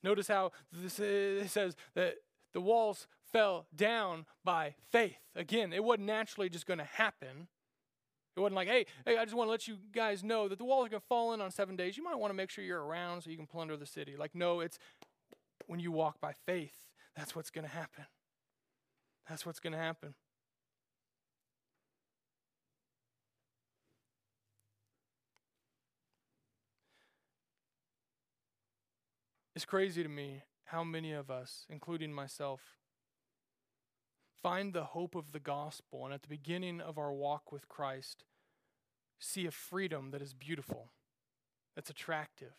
Notice 0.03 0.27
how 0.27 0.51
this 0.71 0.99
uh, 0.99 1.03
it 1.03 1.49
says 1.49 1.75
that 1.95 2.15
the 2.53 2.61
walls 2.61 3.07
fell 3.31 3.67
down 3.75 4.25
by 4.43 4.75
faith. 4.91 5.19
Again, 5.35 5.73
it 5.73 5.83
wasn't 5.83 6.07
naturally 6.07 6.49
just 6.49 6.65
going 6.65 6.79
to 6.79 6.85
happen. 6.85 7.47
It 8.35 8.39
wasn't 8.39 8.55
like, 8.55 8.67
hey, 8.67 8.85
hey, 9.05 9.17
I 9.17 9.23
just 9.23 9.35
want 9.35 9.47
to 9.47 9.51
let 9.51 9.67
you 9.67 9.77
guys 9.91 10.23
know 10.23 10.47
that 10.47 10.57
the 10.57 10.65
walls 10.65 10.87
are 10.87 10.89
going 10.89 11.01
to 11.01 11.07
fall 11.07 11.33
in 11.33 11.41
on 11.41 11.51
seven 11.51 11.75
days. 11.75 11.97
You 11.97 12.03
might 12.03 12.19
want 12.19 12.31
to 12.31 12.35
make 12.35 12.49
sure 12.49 12.63
you're 12.63 12.83
around 12.83 13.23
so 13.23 13.29
you 13.29 13.37
can 13.37 13.47
plunder 13.47 13.75
the 13.75 13.85
city. 13.85 14.15
Like, 14.17 14.35
no, 14.35 14.59
it's 14.59 14.77
when 15.65 15.79
you 15.79 15.91
walk 15.91 16.21
by 16.21 16.33
faith 16.45 16.86
that's 17.17 17.35
what's 17.35 17.49
going 17.49 17.65
to 17.65 17.73
happen. 17.73 18.05
That's 19.27 19.43
what's 19.43 19.59
going 19.59 19.73
to 19.73 19.79
happen. 19.79 20.13
It's 29.55 29.65
crazy 29.65 30.03
to 30.03 30.09
me 30.09 30.43
how 30.65 30.83
many 30.83 31.11
of 31.11 31.31
us, 31.31 31.65
including 31.67 32.13
myself, 32.13 32.61
find 34.43 34.71
the 34.71 34.83
hope 34.83 35.15
of 35.15 35.31
the 35.31 35.39
gospel 35.39 36.05
and 36.05 36.13
at 36.13 36.21
the 36.21 36.27
beginning 36.27 36.79
of 36.79 36.99
our 36.99 37.11
walk 37.11 37.51
with 37.51 37.67
Christ, 37.67 38.25
see 39.17 39.47
a 39.47 39.51
freedom 39.51 40.11
that 40.11 40.21
is 40.21 40.35
beautiful, 40.35 40.91
that's 41.75 41.89
attractive. 41.89 42.53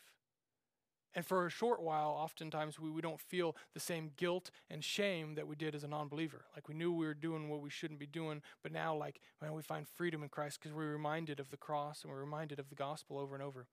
And 1.18 1.26
for 1.26 1.46
a 1.46 1.50
short 1.50 1.82
while, 1.82 2.10
oftentimes 2.10 2.78
we, 2.78 2.90
we 2.90 3.02
don't 3.02 3.20
feel 3.20 3.56
the 3.74 3.80
same 3.80 4.12
guilt 4.16 4.52
and 4.70 4.84
shame 4.84 5.34
that 5.34 5.48
we 5.48 5.56
did 5.56 5.74
as 5.74 5.82
a 5.82 5.88
non 5.88 6.06
believer. 6.06 6.44
Like 6.54 6.68
we 6.68 6.76
knew 6.76 6.92
we 6.92 7.06
were 7.06 7.12
doing 7.12 7.48
what 7.48 7.60
we 7.60 7.70
shouldn't 7.70 7.98
be 7.98 8.06
doing, 8.06 8.40
but 8.62 8.70
now, 8.70 8.94
like, 8.94 9.20
man, 9.42 9.52
we 9.52 9.62
find 9.62 9.88
freedom 9.88 10.22
in 10.22 10.28
Christ 10.28 10.60
because 10.60 10.72
we're 10.72 10.92
reminded 10.92 11.40
of 11.40 11.50
the 11.50 11.56
cross 11.56 12.04
and 12.04 12.12
we're 12.12 12.20
reminded 12.20 12.60
of 12.60 12.68
the 12.68 12.76
gospel 12.76 13.18
over 13.18 13.34
and 13.34 13.42
over. 13.42 13.66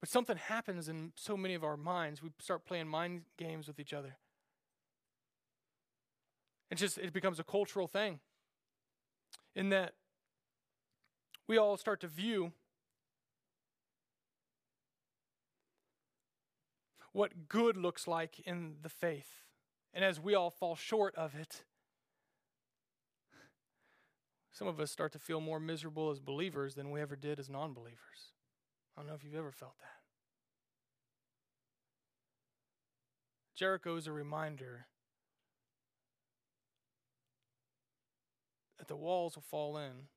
But 0.00 0.10
something 0.10 0.36
happens 0.36 0.86
in 0.86 1.12
so 1.16 1.34
many 1.34 1.54
of 1.54 1.64
our 1.64 1.78
minds. 1.78 2.22
We 2.22 2.28
start 2.40 2.66
playing 2.66 2.88
mind 2.88 3.22
games 3.38 3.66
with 3.66 3.80
each 3.80 3.94
other. 3.94 4.18
It's 6.70 6.82
just, 6.82 6.98
it 6.98 7.14
becomes 7.14 7.40
a 7.40 7.44
cultural 7.44 7.86
thing. 7.86 8.20
In 9.56 9.70
that 9.70 9.94
we 11.48 11.56
all 11.56 11.78
start 11.78 12.02
to 12.02 12.06
view 12.06 12.52
what 17.14 17.48
good 17.48 17.76
looks 17.76 18.06
like 18.08 18.40
in 18.40 18.74
the 18.82 18.88
faith. 18.88 19.44
And 19.94 20.04
as 20.04 20.20
we 20.20 20.34
all 20.34 20.50
fall 20.50 20.74
short 20.74 21.14
of 21.14 21.34
it, 21.36 21.62
some 24.50 24.66
of 24.66 24.80
us 24.80 24.90
start 24.90 25.12
to 25.12 25.20
feel 25.20 25.40
more 25.40 25.60
miserable 25.60 26.10
as 26.10 26.18
believers 26.18 26.74
than 26.74 26.90
we 26.90 27.00
ever 27.00 27.14
did 27.14 27.38
as 27.38 27.48
non 27.48 27.72
believers. 27.72 28.32
I 28.96 29.00
don't 29.00 29.08
know 29.08 29.14
if 29.14 29.24
you've 29.24 29.36
ever 29.36 29.52
felt 29.52 29.78
that. 29.78 29.86
Jericho 33.54 33.94
is 33.94 34.08
a 34.08 34.12
reminder 34.12 34.86
that 38.78 38.88
the 38.88 38.96
walls 38.96 39.36
will 39.36 39.44
fall 39.48 39.78
in, 39.78 40.08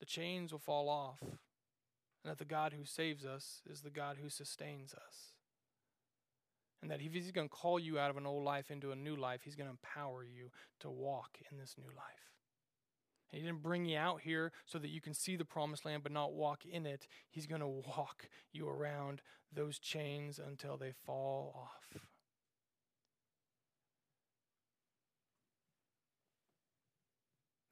the 0.00 0.06
chains 0.06 0.52
will 0.52 0.58
fall 0.58 0.88
off, 0.88 1.20
and 1.20 2.30
that 2.30 2.38
the 2.38 2.46
God 2.46 2.72
who 2.72 2.86
saves 2.86 3.26
us 3.26 3.60
is 3.70 3.82
the 3.82 3.90
God 3.90 4.16
who 4.22 4.30
sustains 4.30 4.94
us. 4.94 5.35
And 6.82 6.90
that 6.90 7.00
if 7.00 7.12
He's 7.12 7.32
going 7.32 7.48
to 7.48 7.54
call 7.54 7.78
you 7.78 7.98
out 7.98 8.10
of 8.10 8.16
an 8.16 8.26
old 8.26 8.44
life 8.44 8.70
into 8.70 8.92
a 8.92 8.96
new 8.96 9.16
life, 9.16 9.40
He's 9.44 9.56
going 9.56 9.68
to 9.68 9.72
empower 9.72 10.24
you 10.24 10.50
to 10.80 10.90
walk 10.90 11.38
in 11.50 11.58
this 11.58 11.74
new 11.78 11.88
life. 11.88 12.26
And 13.30 13.40
he 13.40 13.46
didn't 13.46 13.62
bring 13.62 13.86
you 13.86 13.98
out 13.98 14.20
here 14.20 14.52
so 14.64 14.78
that 14.78 14.90
you 14.90 15.00
can 15.00 15.12
see 15.12 15.36
the 15.36 15.44
promised 15.44 15.84
land 15.84 16.02
but 16.02 16.12
not 16.12 16.32
walk 16.32 16.64
in 16.64 16.86
it. 16.86 17.08
He's 17.28 17.46
going 17.46 17.60
to 17.60 17.66
walk 17.66 18.28
you 18.52 18.68
around 18.68 19.20
those 19.52 19.78
chains 19.78 20.38
until 20.38 20.76
they 20.76 20.92
fall 21.04 21.52
off. 21.56 22.02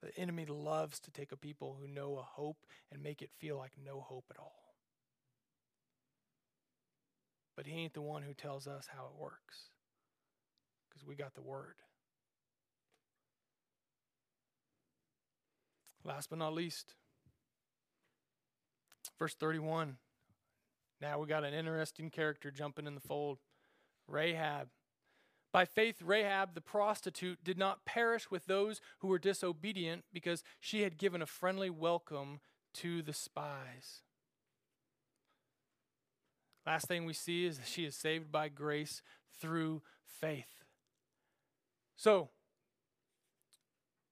The 0.03 0.19
enemy 0.19 0.45
loves 0.45 1.01
to 1.01 1.11
take 1.11 1.33
a 1.33 1.37
people 1.37 1.79
who 1.81 1.89
know 1.89 2.19
a 2.19 2.23
hope 2.23 2.67
and 2.93 3.03
make 3.03 3.23
it 3.23 3.31
feel 3.39 3.57
like 3.57 3.73
no 3.83 4.01
hope 4.01 4.27
at 4.31 4.39
all. 4.39 4.64
But 7.57 7.67
He 7.67 7.81
ain't 7.81 7.95
the 7.95 8.03
one 8.03 8.23
who 8.23 8.35
tells 8.35 8.67
us 8.67 8.89
how 8.95 9.05
it 9.07 9.21
works 9.21 9.71
because 10.89 11.07
we 11.07 11.15
got 11.15 11.35
the 11.35 11.43
Word. 11.43 11.77
Last 16.05 16.29
but 16.29 16.39
not 16.39 16.53
least, 16.53 16.95
verse 19.19 19.35
31. 19.35 19.97
Now 21.01 21.19
we 21.19 21.27
got 21.27 21.45
an 21.45 21.55
interesting 21.55 22.11
character 22.11 22.51
jumping 22.51 22.87
in 22.87 22.95
the 22.95 23.01
fold 23.01 23.39
Rahab. 24.07 24.69
By 25.53 25.65
faith, 25.65 26.03
Rahab 26.03 26.55
the 26.55 26.61
prostitute 26.61 27.45
did 27.45 27.57
not 27.57 27.85
perish 27.85 28.31
with 28.31 28.47
those 28.47 28.81
who 28.99 29.09
were 29.09 29.19
disobedient 29.19 30.05
because 30.13 30.43
she 30.61 30.83
had 30.83 30.99
given 30.99 31.23
a 31.23 31.27
friendly 31.27 31.71
welcome 31.71 32.41
to 32.75 33.03
the 33.03 33.13
spies. 33.13 34.03
Last 36.67 36.87
thing 36.87 37.05
we 37.05 37.12
see 37.12 37.45
is 37.45 37.59
that 37.59 37.67
she 37.67 37.85
is 37.85 37.95
saved 37.95 38.33
by 38.33 38.49
grace 38.49 39.03
through 39.41 39.83
faith. 40.07 40.65
So, 41.97 42.31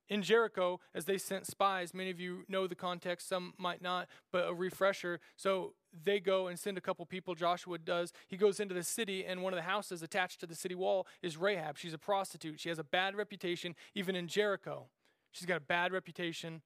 in 0.09 0.20
Jericho, 0.20 0.78
as 0.94 1.07
they 1.07 1.16
sent 1.16 1.46
spies, 1.46 1.94
many 1.94 2.11
of 2.11 2.20
you 2.20 2.44
know 2.46 2.66
the 2.66 2.74
context, 2.74 3.28
some 3.28 3.55
might 3.57 3.80
not, 3.80 4.09
but 4.30 4.46
a 4.46 4.53
refresher. 4.53 5.20
So 5.36 5.72
they 6.05 6.20
go 6.20 6.48
and 6.48 6.59
send 6.59 6.76
a 6.76 6.82
couple 6.82 7.07
people, 7.07 7.34
Joshua 7.34 7.78
does. 7.78 8.12
He 8.28 8.36
goes 8.36 8.61
into 8.61 8.74
the 8.74 8.82
city, 8.82 9.24
and 9.24 9.42
one 9.42 9.55
of 9.55 9.57
the 9.57 9.62
houses 9.62 10.03
attached 10.03 10.40
to 10.40 10.46
the 10.46 10.55
city 10.55 10.74
wall 10.74 11.07
is 11.22 11.38
Rahab. 11.38 11.78
She's 11.78 11.94
a 11.94 11.98
prostitute. 11.98 12.61
She 12.61 12.68
has 12.68 12.78
a 12.78 12.84
bad 12.84 13.16
reputation, 13.16 13.74
even 13.94 14.14
in 14.14 14.28
Jericho. 14.28 14.88
She's 15.30 15.46
got 15.46 15.57
a 15.57 15.61
bad 15.61 15.92
reputation. 15.92 16.61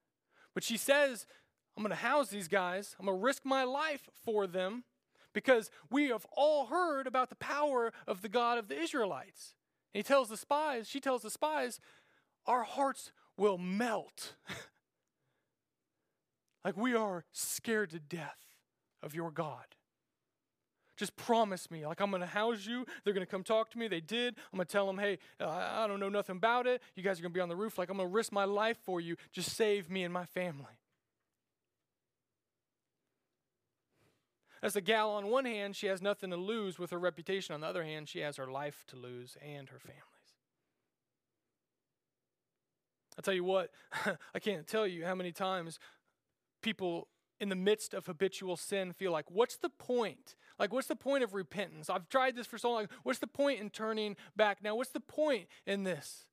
But 0.53 0.65
she 0.65 0.77
says, 0.77 1.25
I'm 1.77 1.85
going 1.85 1.91
to 1.91 1.97
house 1.97 2.31
these 2.31 2.49
guys, 2.49 2.97
I'm 2.99 3.07
going 3.07 3.17
to 3.17 3.25
risk 3.25 3.43
my 3.45 3.63
life 3.63 4.09
for 4.25 4.49
them 4.49 4.83
because 5.37 5.71
we 5.91 6.09
have 6.09 6.25
all 6.35 6.65
heard 6.65 7.07
about 7.07 7.29
the 7.29 7.37
power 7.37 7.93
of 8.07 8.23
the 8.23 8.29
God 8.31 8.57
of 8.57 8.69
the 8.69 8.81
Israelites. 8.81 9.55
And 9.93 9.99
he 9.99 10.03
tells 10.03 10.31
the 10.31 10.37
spies, 10.39 10.89
she 10.89 10.99
tells 10.99 11.21
the 11.21 11.29
spies, 11.29 11.79
our 12.47 12.63
hearts 12.63 13.13
will 13.37 13.59
melt. 13.59 14.35
like 16.65 16.75
we 16.75 16.95
are 16.95 17.27
scared 17.33 17.91
to 17.91 18.01
death 18.01 18.57
of 19.03 19.15
your 19.15 19.31
God. 19.31 19.67
Just 20.97 21.15
promise 21.17 21.71
me, 21.71 21.87
like 21.87 22.01
I'm 22.01 22.09
going 22.09 22.23
to 22.23 22.27
house 22.27 22.65
you. 22.65 22.87
They're 23.05 23.13
going 23.13 23.27
to 23.27 23.31
come 23.31 23.45
talk 23.45 23.71
to 23.73 23.79
me. 23.79 23.89
They 23.89 24.01
did. 24.01 24.37
I'm 24.51 24.57
going 24.57 24.67
to 24.67 24.73
tell 24.73 24.87
them, 24.87 24.97
hey, 24.97 25.19
uh, 25.39 25.51
I 25.51 25.87
don't 25.87 26.01
know 26.01 26.09
nothing 26.09 26.39
about 26.39 26.67
it. 26.67 26.81
You 26.95 27.03
guys 27.03 27.19
are 27.19 27.23
going 27.23 27.33
to 27.33 27.37
be 27.37 27.43
on 27.43 27.51
the 27.51 27.57
roof. 27.57 27.77
Like 27.77 27.91
I'm 27.91 27.99
going 27.99 28.09
to 28.09 28.15
risk 28.15 28.33
my 28.33 28.45
life 28.45 28.79
for 28.87 29.03
you. 29.03 29.17
Just 29.33 29.55
save 29.55 29.91
me 29.91 30.03
and 30.03 30.15
my 30.15 30.25
family. 30.25 30.81
As 34.63 34.75
the 34.75 34.81
gal, 34.81 35.11
on 35.11 35.29
one 35.29 35.45
hand, 35.45 35.77
she 35.77 35.87
has 35.87 36.01
nothing 36.01 36.31
to 36.31 36.37
lose 36.37 36.79
with 36.79 36.91
her 36.91 36.99
reputation. 36.99 37.55
On 37.55 37.61
the 37.61 37.67
other 37.67 37.85
hand, 37.85 38.09
she 38.09 38.21
has 38.21 38.37
her 38.37 38.51
life 38.51 38.85
to 38.89 38.97
lose 38.97 39.37
and 39.43 39.69
her 39.69 39.79
family's. 39.79 40.03
I'll 43.19 43.23
tell 43.23 43.35
you 43.35 43.45
what, 43.45 43.71
I 44.35 44.39
can't 44.39 44.67
tell 44.67 44.87
you 44.87 45.05
how 45.05 45.15
many 45.15 45.33
times 45.33 45.79
people 46.63 47.09
in 47.41 47.49
the 47.49 47.55
midst 47.55 47.95
of 47.95 48.07
habitual 48.07 48.57
sin 48.57 48.93
feel 48.93 49.13
like, 49.13 49.31
what's 49.31 49.57
the 49.57 49.69
point? 49.69 50.35
Like, 50.59 50.73
what's 50.73 50.87
the 50.87 50.97
point 50.97 51.23
of 51.23 51.35
repentance? 51.35 51.91
I've 51.91 52.09
tried 52.09 52.35
this 52.35 52.47
for 52.47 52.59
so 52.59 52.73
long. 52.73 52.89
What's 53.03 53.19
the 53.19 53.27
point 53.27 53.61
in 53.61 53.71
turning 53.71 54.17
back 54.37 54.63
now? 54.63 54.75
What's 54.75 54.91
the 54.91 55.01
point 55.01 55.49
in 55.67 55.85
this? 55.85 56.27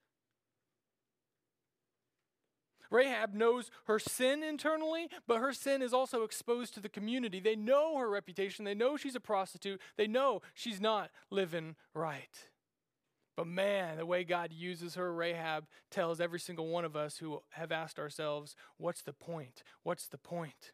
Rahab 2.93 3.33
knows 3.33 3.71
her 3.85 3.97
sin 3.97 4.43
internally, 4.43 5.09
but 5.27 5.39
her 5.39 5.51
sin 5.51 5.81
is 5.81 5.93
also 5.93 6.21
exposed 6.21 6.75
to 6.75 6.79
the 6.79 6.87
community. 6.87 7.39
They 7.39 7.55
know 7.55 7.97
her 7.97 8.07
reputation. 8.07 8.65
They 8.65 8.75
know 8.75 8.97
she's 8.97 9.15
a 9.15 9.19
prostitute. 9.19 9.81
They 9.97 10.05
know 10.05 10.43
she's 10.53 10.79
not 10.79 11.09
living 11.31 11.75
right. 11.95 12.47
But 13.35 13.47
man, 13.47 13.97
the 13.97 14.05
way 14.05 14.23
God 14.23 14.51
uses 14.53 14.93
her, 14.93 15.11
Rahab 15.11 15.65
tells 15.89 16.21
every 16.21 16.39
single 16.39 16.67
one 16.67 16.85
of 16.85 16.95
us 16.95 17.17
who 17.17 17.41
have 17.53 17.71
asked 17.71 17.97
ourselves, 17.97 18.55
What's 18.77 19.01
the 19.01 19.11
point? 19.11 19.63
What's 19.81 20.07
the 20.07 20.19
point? 20.19 20.71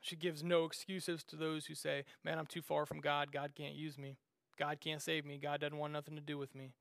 She 0.00 0.16
gives 0.16 0.42
no 0.42 0.64
excuses 0.64 1.22
to 1.24 1.36
those 1.36 1.66
who 1.66 1.74
say, 1.74 2.04
Man, 2.24 2.38
I'm 2.38 2.46
too 2.46 2.62
far 2.62 2.86
from 2.86 3.00
God. 3.00 3.30
God 3.30 3.52
can't 3.54 3.74
use 3.74 3.98
me. 3.98 4.16
God 4.58 4.80
can't 4.80 5.02
save 5.02 5.26
me. 5.26 5.36
God 5.36 5.60
doesn't 5.60 5.76
want 5.76 5.92
nothing 5.92 6.14
to 6.14 6.22
do 6.22 6.38
with 6.38 6.54
me. 6.54 6.72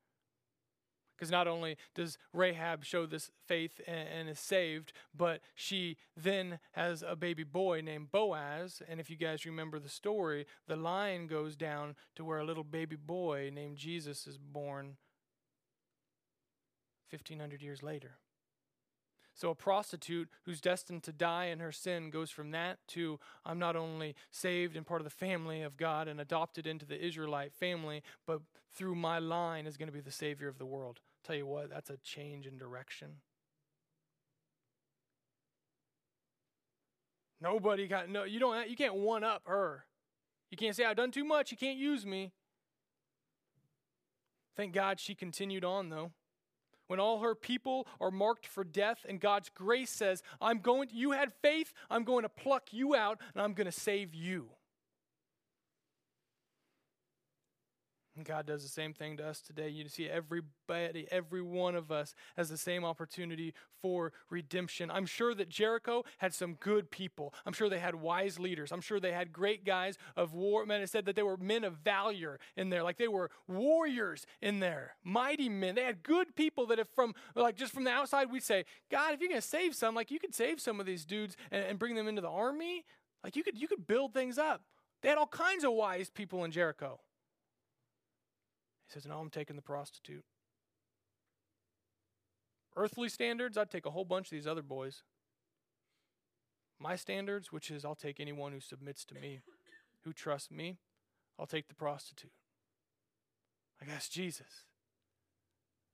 Because 1.22 1.32
not 1.32 1.48
only 1.48 1.78
does 1.94 2.18
Rahab 2.34 2.84
show 2.84 3.06
this 3.06 3.30
faith 3.46 3.80
and, 3.86 4.10
and, 4.10 4.28
is 4.28 4.40
saved, 4.40 4.92
but 5.16 5.42
she 5.54 5.98
then 6.18 6.58
has 6.72 7.04
a 7.08 7.16
baby 7.16 7.44
boy 7.44 7.82
named 7.82 8.12
Boaz. 8.12 8.82
And 8.90 9.00
if 9.00 9.08
you 9.08 9.18
guys 9.18 9.46
remember 9.46 9.78
the 9.78 9.88
story, 9.88 10.48
the 10.68 10.76
line 10.76 11.28
goes 11.28 11.56
down 11.56 11.96
to 12.16 12.26
where 12.26 12.40
a 12.40 12.44
little 12.44 12.64
baby 12.64 12.96
boy 12.96 13.52
named 13.54 13.78
Jesus 13.78 14.26
is 14.26 14.40
born 14.40 14.98
1,500 17.12 17.62
years 17.62 17.84
later. 17.84 18.18
So, 19.36 19.52
a 19.52 19.56
prostitute 19.56 20.28
who's 20.46 20.60
destined 20.60 21.04
to 21.04 21.12
die 21.12 21.46
in 21.46 21.60
her 21.60 21.72
sin 21.72 22.10
goes 22.10 22.32
from 22.32 22.50
that 22.50 22.80
to 22.90 23.20
I'm 23.46 23.60
not 23.60 23.76
only 23.76 24.16
saved 24.32 24.76
and 24.76 24.88
part 24.88 25.02
of 25.02 25.06
the 25.06 25.12
family 25.12 25.62
of 25.62 25.78
God 25.78 26.08
and 26.08 26.20
adopted 26.20 26.66
into 26.66 26.88
the 26.88 27.00
Israelite 27.00 27.54
family, 27.54 28.02
but 28.26 28.42
through 28.74 28.96
my 28.96 29.20
line 29.20 29.68
is 29.68 29.78
going 29.78 29.88
to 29.88 29.94
be 29.94 30.02
the 30.02 30.12
Savior 30.12 30.48
of 30.48 30.58
the 30.58 30.66
world. 30.66 31.00
Tell 31.24 31.36
you 31.36 31.46
what, 31.46 31.70
that's 31.70 31.90
a 31.90 31.98
change 31.98 32.48
in 32.48 32.58
direction. 32.58 33.18
Nobody 37.42 37.88
got 37.88 38.08
no. 38.10 38.24
You 38.24 38.40
don't. 38.40 38.70
You 38.70 38.76
can't 38.76 38.96
one 38.96 39.24
up 39.24 39.42
her. 39.46 39.86
You 40.52 40.58
can't 40.58 40.76
say 40.76 40.86
I've 40.86 40.96
done 40.98 41.12
too 41.12 41.24
much. 41.24 41.52
You 41.52 41.58
can't 41.58 41.78
use 41.78 42.06
me. 42.06 42.32
Thank 44.56 44.74
God 44.74 45.00
she 45.00 45.16
continued 45.16 45.66
on 45.66 45.90
though. 45.90 46.12
When 46.88 47.00
all 47.00 47.22
her 47.22 47.34
people 47.34 47.88
are 48.00 48.12
marked 48.12 48.46
for 48.46 48.64
death, 48.64 49.06
and 49.08 49.20
God's 49.20 49.50
grace 49.50 49.90
says, 49.90 50.22
"I'm 50.40 50.60
going. 50.60 50.90
You 50.92 51.12
had 51.12 51.34
faith. 51.42 51.74
I'm 51.90 52.04
going 52.04 52.24
to 52.24 52.30
pluck 52.30 52.72
you 52.72 52.96
out, 52.96 53.20
and 53.34 53.42
I'm 53.42 53.54
going 53.54 53.66
to 53.66 53.72
save 53.72 54.14
you." 54.14 54.50
God 58.24 58.46
does 58.46 58.64
the 58.64 58.70
same 58.70 58.94
thing 58.94 59.18
to 59.18 59.28
us 59.28 59.42
today. 59.42 59.70
You 59.70 59.88
see, 59.88 60.10
everybody, 60.10 61.08
every 61.12 61.42
one 61.42 61.76
of 61.76 61.92
us 61.92 62.14
has 62.38 62.50
the 62.50 62.58
same 62.58 62.84
opportunity 62.84 63.54
for 63.82 64.14
redemption. 64.30 64.92
I'm 64.92 65.06
sure 65.06 65.34
that 65.36 65.50
Jericho 65.50 66.04
had 66.20 66.34
some 66.34 66.54
good 66.56 66.92
people. 66.92 67.34
I'm 67.46 67.54
sure 67.54 67.70
they 67.70 67.80
had 67.80 67.96
wise 67.96 68.40
leaders. 68.40 68.72
I'm 68.72 68.82
sure 68.82 69.00
they 69.00 69.12
had 69.12 69.32
great 69.32 69.66
guys 69.66 69.98
of 70.16 70.34
war. 70.34 70.66
Men, 70.66 70.82
it 70.82 70.90
said 70.90 71.06
that 71.06 71.16
they 71.16 71.24
were 71.24 71.38
men 71.38 71.64
of 71.64 71.78
valor 71.78 72.40
in 72.56 72.70
there, 72.70 72.84
like 72.84 72.98
they 72.98 73.08
were 73.08 73.30
warriors 73.48 74.26
in 74.42 74.60
there, 74.60 74.96
mighty 75.04 75.50
men. 75.50 75.76
They 75.76 75.84
had 75.84 76.04
good 76.04 76.36
people 76.36 76.66
that, 76.68 76.80
if 76.80 76.88
from 76.96 77.14
like 77.36 77.56
just 77.56 77.74
from 77.74 77.84
the 77.84 77.92
outside, 77.92 78.32
we'd 78.32 78.44
say, 78.44 78.66
God, 78.90 79.14
if 79.14 79.20
you're 79.20 79.30
going 79.30 79.42
to 79.42 79.48
save 79.48 79.76
some, 79.76 79.96
like 79.96 80.12
you 80.12 80.20
could 80.20 80.36
save 80.36 80.60
some 80.60 80.80
of 80.80 80.86
these 80.86 81.06
dudes 81.06 81.36
and, 81.52 81.64
and 81.64 81.80
bring 81.80 81.96
them 81.96 82.08
into 82.08 82.22
the 82.22 82.30
army. 82.30 82.86
Like 83.24 83.36
you 83.36 83.44
could, 83.44 83.60
you 83.60 83.68
could 83.68 83.88
build 83.88 84.14
things 84.14 84.38
up. 84.38 84.62
They 85.02 85.10
had 85.10 85.18
all 85.18 85.28
kinds 85.28 85.64
of 85.64 85.72
wise 85.74 86.10
people 86.10 86.44
in 86.44 86.52
Jericho. 86.52 87.00
He 88.92 89.00
says, 89.00 89.08
No, 89.08 89.20
I'm 89.20 89.30
taking 89.30 89.56
the 89.56 89.62
prostitute. 89.62 90.26
Earthly 92.76 93.08
standards, 93.10 93.58
I'd 93.58 93.72
take 93.72 93.86
a 93.86 93.92
whole 93.92 94.06
bunch 94.06 94.28
of 94.28 94.32
these 94.32 94.48
other 94.48 94.62
boys. 94.62 95.04
My 96.80 96.96
standards, 96.96 97.52
which 97.52 97.72
is 97.72 97.86
I'll 97.86 97.96
take 97.96 98.20
anyone 98.20 98.52
who 98.52 98.60
submits 98.60 99.06
to 99.06 99.16
me, 99.16 99.42
who 100.04 100.12
trusts 100.12 100.52
me, 100.52 100.78
I'll 101.40 101.46
take 101.46 101.68
the 101.68 101.76
prostitute. 101.76 102.32
I 103.82 103.86
guess 103.86 104.10
Jesus. 104.10 104.66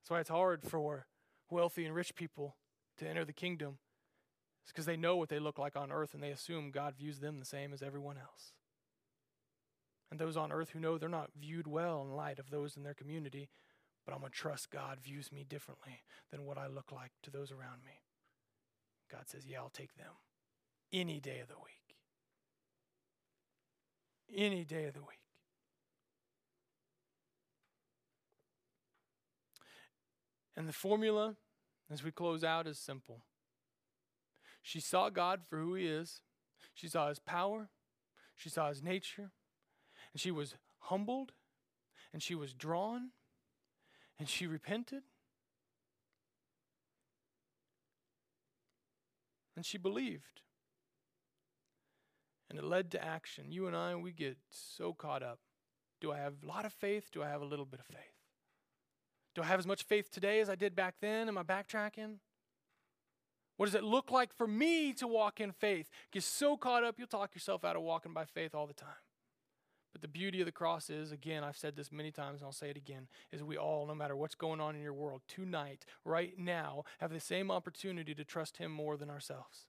That's 0.02 0.10
why 0.10 0.20
it's 0.20 0.30
hard 0.30 0.64
for 0.64 1.08
wealthy 1.50 1.86
and 1.86 1.94
rich 1.94 2.16
people 2.16 2.56
to 2.98 3.08
enter 3.08 3.26
the 3.26 3.34
kingdom. 3.34 3.78
It's 4.64 4.72
because 4.72 4.86
they 4.86 4.98
know 4.98 5.18
what 5.18 5.30
they 5.30 5.40
look 5.40 5.60
like 5.60 5.76
on 5.76 5.92
earth 5.92 6.14
and 6.14 6.24
they 6.24 6.32
assume 6.32 6.72
God 6.72 6.96
views 6.98 7.20
them 7.20 7.40
the 7.40 7.46
same 7.46 7.74
as 7.74 7.82
everyone 7.82 8.18
else 8.18 8.54
and 10.10 10.20
those 10.20 10.38
on 10.38 10.52
earth 10.52 10.70
who 10.70 10.80
know 10.80 10.98
they're 10.98 11.10
not 11.10 11.32
viewed 11.40 11.68
well 11.68 12.02
in 12.02 12.16
light 12.16 12.40
of 12.40 12.50
those 12.50 12.78
in 12.78 12.84
their 12.84 12.94
community, 12.94 13.50
but 14.06 14.14
I'm 14.14 14.22
going 14.22 14.32
to 14.32 14.38
trust 14.38 14.72
God 14.72 15.00
views 15.04 15.32
me 15.32 15.44
differently 15.48 16.04
than 16.32 16.46
what 16.46 16.58
I 16.58 16.68
look 16.68 16.92
like 16.92 17.12
to 17.24 17.32
those 17.32 17.52
around 17.52 17.84
me. 17.86 18.02
God 19.12 19.24
says, 19.28 19.46
Yeah, 19.46 19.60
I'll 19.60 19.70
take 19.70 19.96
them 19.96 20.14
any 20.94 21.20
day 21.20 21.40
of 21.40 21.48
the 21.48 21.56
week. 21.56 21.96
Any 24.34 24.64
day 24.64 24.86
of 24.86 24.94
the 24.94 25.02
week. 25.02 25.20
And 30.56 30.68
the 30.68 30.74
formula, 30.74 31.36
as 31.92 32.04
we 32.04 32.12
close 32.12 32.44
out, 32.44 32.66
is 32.66 32.80
simple. 32.80 33.22
She 34.62 34.80
saw 34.80 35.10
God 35.10 35.42
for 35.48 35.60
who 35.60 35.76
He 35.76 35.86
is, 35.86 36.22
she 36.74 36.88
saw 36.88 37.10
His 37.10 37.20
power, 37.20 37.70
she 38.36 38.50
saw 38.50 38.70
His 38.70 38.82
nature, 38.82 39.32
and 40.18 40.22
she 40.22 40.32
was 40.32 40.56
humbled, 40.80 41.32
and 42.12 42.24
she 42.24 42.34
was 42.34 42.52
drawn, 42.52 43.10
and 44.18 44.28
she 44.28 44.48
repented. 44.48 45.04
And 49.56 49.64
she 49.64 49.78
believed. 49.78 50.42
And 52.50 52.58
it 52.58 52.66
led 52.66 52.90
to 52.94 53.06
action. 53.06 53.52
You 53.52 53.68
and 53.68 53.76
I, 53.76 53.96
we 53.96 54.12
get 54.12 54.38
so 54.50 54.92
caught 54.92 55.22
up. 55.22 55.38
Do 56.02 56.12
I 56.12 56.18
have 56.18 56.34
a 56.42 56.48
lot 56.48 56.66
of 56.66 56.74
faith? 56.74 57.12
Do 57.12 57.22
I 57.22 57.30
have 57.30 57.44
a 57.44 57.46
little 57.46 57.66
bit 57.66 57.80
of 57.80 57.86
faith? 57.86 58.18
Do 59.36 59.44
I 59.44 59.46
have 59.46 59.60
as 59.60 59.68
much 59.68 59.84
faith 59.84 60.10
today 60.10 60.40
as 60.40 60.50
I 60.50 60.56
did 60.56 60.76
back 60.76 60.96
then? 61.00 61.28
Am 61.28 61.38
I 61.38 61.44
backtracking? 61.44 62.16
What 63.58 63.68
does 63.68 63.76
it 63.76 63.84
look 63.84 64.10
like 64.10 64.34
for 64.36 64.48
me 64.48 64.94
to 64.94 65.06
walk 65.06 65.40
in 65.40 65.52
faith? 65.52 65.92
Get 66.12 66.24
so 66.24 66.58
caught 66.58 66.84
up, 66.84 66.96
you'll 66.98 67.08
talk 67.08 67.36
yourself 67.36 67.64
out 67.64 67.76
of 67.76 67.84
walking 67.84 68.14
by 68.14 68.26
faith 68.26 68.56
all 68.56 68.66
the 68.66 68.74
time. 68.74 68.96
But 69.98 70.04
the 70.04 70.20
beauty 70.20 70.42
of 70.42 70.46
the 70.46 70.52
cross 70.52 70.92
is, 70.92 71.12
again, 71.12 71.44
I've 71.44 71.58
said 71.58 71.76
this 71.76 71.92
many 71.92 72.12
times 72.12 72.42
and 72.42 72.46
I'll 72.46 72.52
say 72.52 72.70
it 72.70 72.78
again, 72.78 73.08
is 73.32 73.42
we 73.42 73.58
all, 73.58 73.88
no 73.88 73.96
matter 73.96 74.16
what's 74.16 74.36
going 74.36 74.62
on 74.62 74.76
in 74.76 74.82
your 74.84 74.94
world, 74.94 75.22
tonight, 75.28 75.88
right 76.06 76.38
now, 76.38 76.84
have 77.00 77.12
the 77.12 77.20
same 77.20 77.50
opportunity 77.50 78.14
to 78.14 78.24
trust 78.24 78.58
Him 78.58 78.72
more 78.72 78.96
than 78.96 79.10
ourselves. 79.10 79.66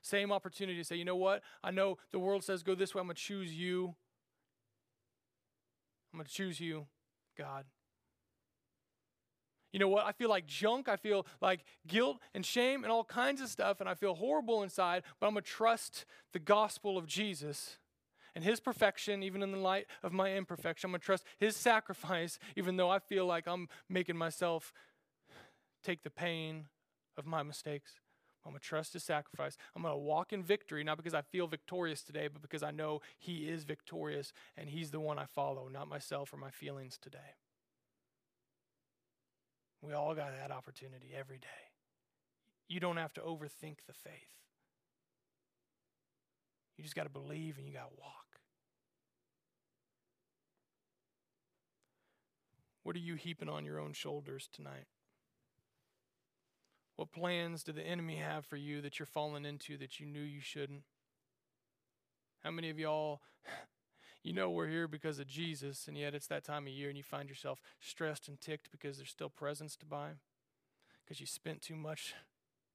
Same 0.00 0.30
opportunity 0.30 0.78
to 0.78 0.84
say, 0.84 0.94
you 0.94 1.04
know 1.04 1.16
what? 1.16 1.42
I 1.64 1.72
know 1.72 1.98
the 2.12 2.20
world 2.20 2.44
says 2.44 2.62
go 2.62 2.76
this 2.76 2.94
way, 2.94 3.00
I'm 3.00 3.08
going 3.08 3.16
to 3.16 3.20
choose 3.20 3.52
you. 3.52 3.96
I'm 6.12 6.18
going 6.18 6.26
to 6.26 6.32
choose 6.32 6.60
you, 6.60 6.86
God. 7.36 7.64
You 9.72 9.80
know 9.80 9.88
what? 9.88 10.06
I 10.06 10.12
feel 10.12 10.28
like 10.28 10.46
junk. 10.46 10.88
I 10.88 10.94
feel 10.94 11.26
like 11.40 11.64
guilt 11.88 12.18
and 12.32 12.46
shame 12.46 12.84
and 12.84 12.92
all 12.92 13.02
kinds 13.02 13.40
of 13.40 13.48
stuff, 13.48 13.80
and 13.80 13.88
I 13.88 13.94
feel 13.94 14.14
horrible 14.14 14.62
inside, 14.62 15.02
but 15.18 15.26
I'm 15.26 15.32
going 15.32 15.42
to 15.42 15.50
trust 15.50 16.04
the 16.32 16.38
gospel 16.38 16.96
of 16.96 17.08
Jesus 17.08 17.78
and 18.34 18.44
his 18.44 18.60
perfection, 18.60 19.22
even 19.22 19.42
in 19.42 19.52
the 19.52 19.58
light 19.58 19.86
of 20.02 20.12
my 20.12 20.34
imperfection. 20.34 20.88
I'm 20.88 20.92
going 20.92 21.00
to 21.00 21.06
trust 21.06 21.24
his 21.38 21.56
sacrifice, 21.56 22.38
even 22.56 22.76
though 22.76 22.90
I 22.90 22.98
feel 22.98 23.26
like 23.26 23.46
I'm 23.46 23.68
making 23.88 24.16
myself 24.16 24.72
take 25.82 26.02
the 26.02 26.10
pain 26.10 26.66
of 27.16 27.26
my 27.26 27.42
mistakes. 27.42 27.92
I'm 28.44 28.52
going 28.52 28.60
to 28.60 28.66
trust 28.66 28.92
his 28.92 29.04
sacrifice. 29.04 29.56
I'm 29.74 29.82
going 29.82 29.94
to 29.94 29.98
walk 29.98 30.32
in 30.32 30.42
victory, 30.42 30.84
not 30.84 30.98
because 30.98 31.14
I 31.14 31.22
feel 31.22 31.46
victorious 31.46 32.02
today, 32.02 32.28
but 32.28 32.42
because 32.42 32.62
I 32.62 32.72
know 32.72 33.00
he 33.18 33.48
is 33.48 33.64
victorious 33.64 34.32
and 34.56 34.68
he's 34.68 34.90
the 34.90 35.00
one 35.00 35.18
I 35.18 35.24
follow, 35.24 35.68
not 35.72 35.88
myself 35.88 36.32
or 36.32 36.36
my 36.36 36.50
feelings 36.50 36.98
today. 37.00 37.38
We 39.80 39.92
all 39.92 40.14
got 40.14 40.32
that 40.32 40.50
opportunity 40.50 41.12
every 41.18 41.38
day. 41.38 41.46
You 42.68 42.80
don't 42.80 42.96
have 42.96 43.12
to 43.14 43.20
overthink 43.20 43.76
the 43.86 43.92
faith. 43.92 44.12
You 46.76 46.82
just 46.82 46.96
got 46.96 47.04
to 47.04 47.10
believe 47.10 47.58
and 47.58 47.66
you 47.66 47.72
got 47.72 47.90
to 47.90 47.96
walk. 47.98 48.23
What 52.84 52.94
are 52.96 53.00
you 53.00 53.14
heaping 53.14 53.48
on 53.48 53.64
your 53.64 53.80
own 53.80 53.94
shoulders 53.94 54.48
tonight? 54.52 54.86
What 56.96 57.10
plans 57.10 57.64
did 57.64 57.74
the 57.74 57.82
enemy 57.82 58.16
have 58.16 58.44
for 58.44 58.56
you 58.56 58.80
that 58.82 58.98
you're 58.98 59.06
falling 59.06 59.44
into 59.44 59.76
that 59.78 59.98
you 59.98 60.06
knew 60.06 60.20
you 60.20 60.40
shouldn't? 60.40 60.82
How 62.44 62.50
many 62.50 62.68
of 62.68 62.78
y'all, 62.78 63.22
you 64.22 64.34
know, 64.34 64.50
we're 64.50 64.68
here 64.68 64.86
because 64.86 65.18
of 65.18 65.26
Jesus, 65.26 65.88
and 65.88 65.96
yet 65.96 66.14
it's 66.14 66.26
that 66.28 66.44
time 66.44 66.66
of 66.66 66.72
year 66.72 66.90
and 66.90 66.96
you 66.96 67.02
find 67.02 67.28
yourself 67.28 67.60
stressed 67.80 68.28
and 68.28 68.38
ticked 68.38 68.70
because 68.70 68.98
there's 68.98 69.10
still 69.10 69.30
presents 69.30 69.76
to 69.76 69.86
buy, 69.86 70.10
because 71.04 71.20
you 71.20 71.26
spent 71.26 71.62
too 71.62 71.74
much, 71.76 72.14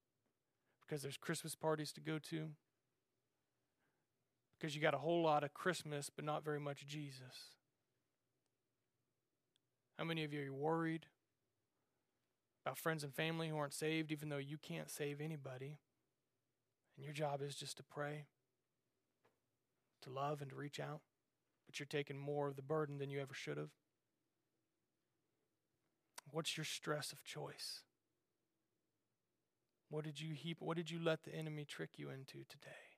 because 0.81 1.03
there's 1.03 1.17
Christmas 1.17 1.53
parties 1.53 1.93
to 1.93 2.01
go 2.01 2.17
to, 2.31 2.49
because 4.59 4.75
you 4.75 4.81
got 4.81 4.95
a 4.95 4.97
whole 4.97 5.21
lot 5.21 5.43
of 5.43 5.53
Christmas 5.53 6.09
but 6.13 6.25
not 6.25 6.43
very 6.43 6.59
much 6.59 6.87
Jesus? 6.87 7.58
How 9.99 10.05
many 10.05 10.23
of 10.23 10.31
you 10.31 10.49
are 10.49 10.53
worried 10.53 11.07
about 12.65 12.77
friends 12.77 13.03
and 13.03 13.13
family 13.13 13.49
who 13.49 13.57
aren't 13.57 13.73
saved, 13.73 14.13
even 14.13 14.29
though 14.29 14.37
you 14.37 14.57
can't 14.57 14.89
save 14.89 15.19
anybody? 15.19 15.77
And 16.95 17.03
your 17.03 17.13
job 17.13 17.41
is 17.41 17.53
just 17.53 17.75
to 17.77 17.83
pray, 17.83 18.27
to 20.03 20.09
love, 20.09 20.41
and 20.41 20.51
to 20.51 20.55
reach 20.55 20.79
out, 20.79 21.01
but 21.65 21.79
you're 21.79 21.85
taking 21.85 22.17
more 22.17 22.47
of 22.47 22.55
the 22.55 22.61
burden 22.61 22.97
than 22.97 23.09
you 23.09 23.19
ever 23.19 23.33
should 23.33 23.57
have. 23.57 23.71
What's 26.31 26.55
your 26.55 26.63
stress 26.63 27.11
of 27.11 27.25
choice? 27.25 27.81
What 29.89 30.05
did 30.05 30.21
you 30.21 30.33
heap 30.33 30.61
what 30.61 30.77
did 30.77 30.89
you 30.89 30.99
let 31.03 31.23
the 31.23 31.35
enemy 31.35 31.65
trick 31.65 31.89
you 31.97 32.09
into 32.09 32.45
today? 32.47 32.95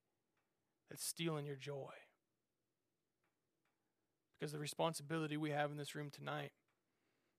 That's 0.87 1.03
stealing 1.03 1.47
your 1.47 1.55
joy. 1.55 1.93
Because 4.39 4.51
the 4.51 4.59
responsibility 4.59 5.35
we 5.35 5.49
have 5.49 5.71
in 5.71 5.77
this 5.77 5.95
room 5.95 6.11
tonight 6.11 6.51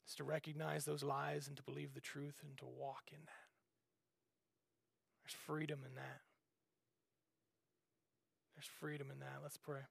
is 0.06 0.14
to 0.16 0.24
recognize 0.24 0.84
those 0.84 1.02
lies 1.02 1.48
and 1.48 1.56
to 1.56 1.62
believe 1.62 1.94
the 1.94 2.00
truth 2.00 2.40
and 2.42 2.56
to 2.58 2.64
walk 2.64 3.04
in 3.12 3.20
that. 3.24 3.48
There's 5.22 5.34
freedom 5.34 5.80
in 5.86 5.94
that. 5.94 6.20
There's 8.54 8.68
freedom 8.80 9.10
in 9.10 9.20
that. 9.20 9.40
Let's 9.42 9.56
pray. 9.56 9.82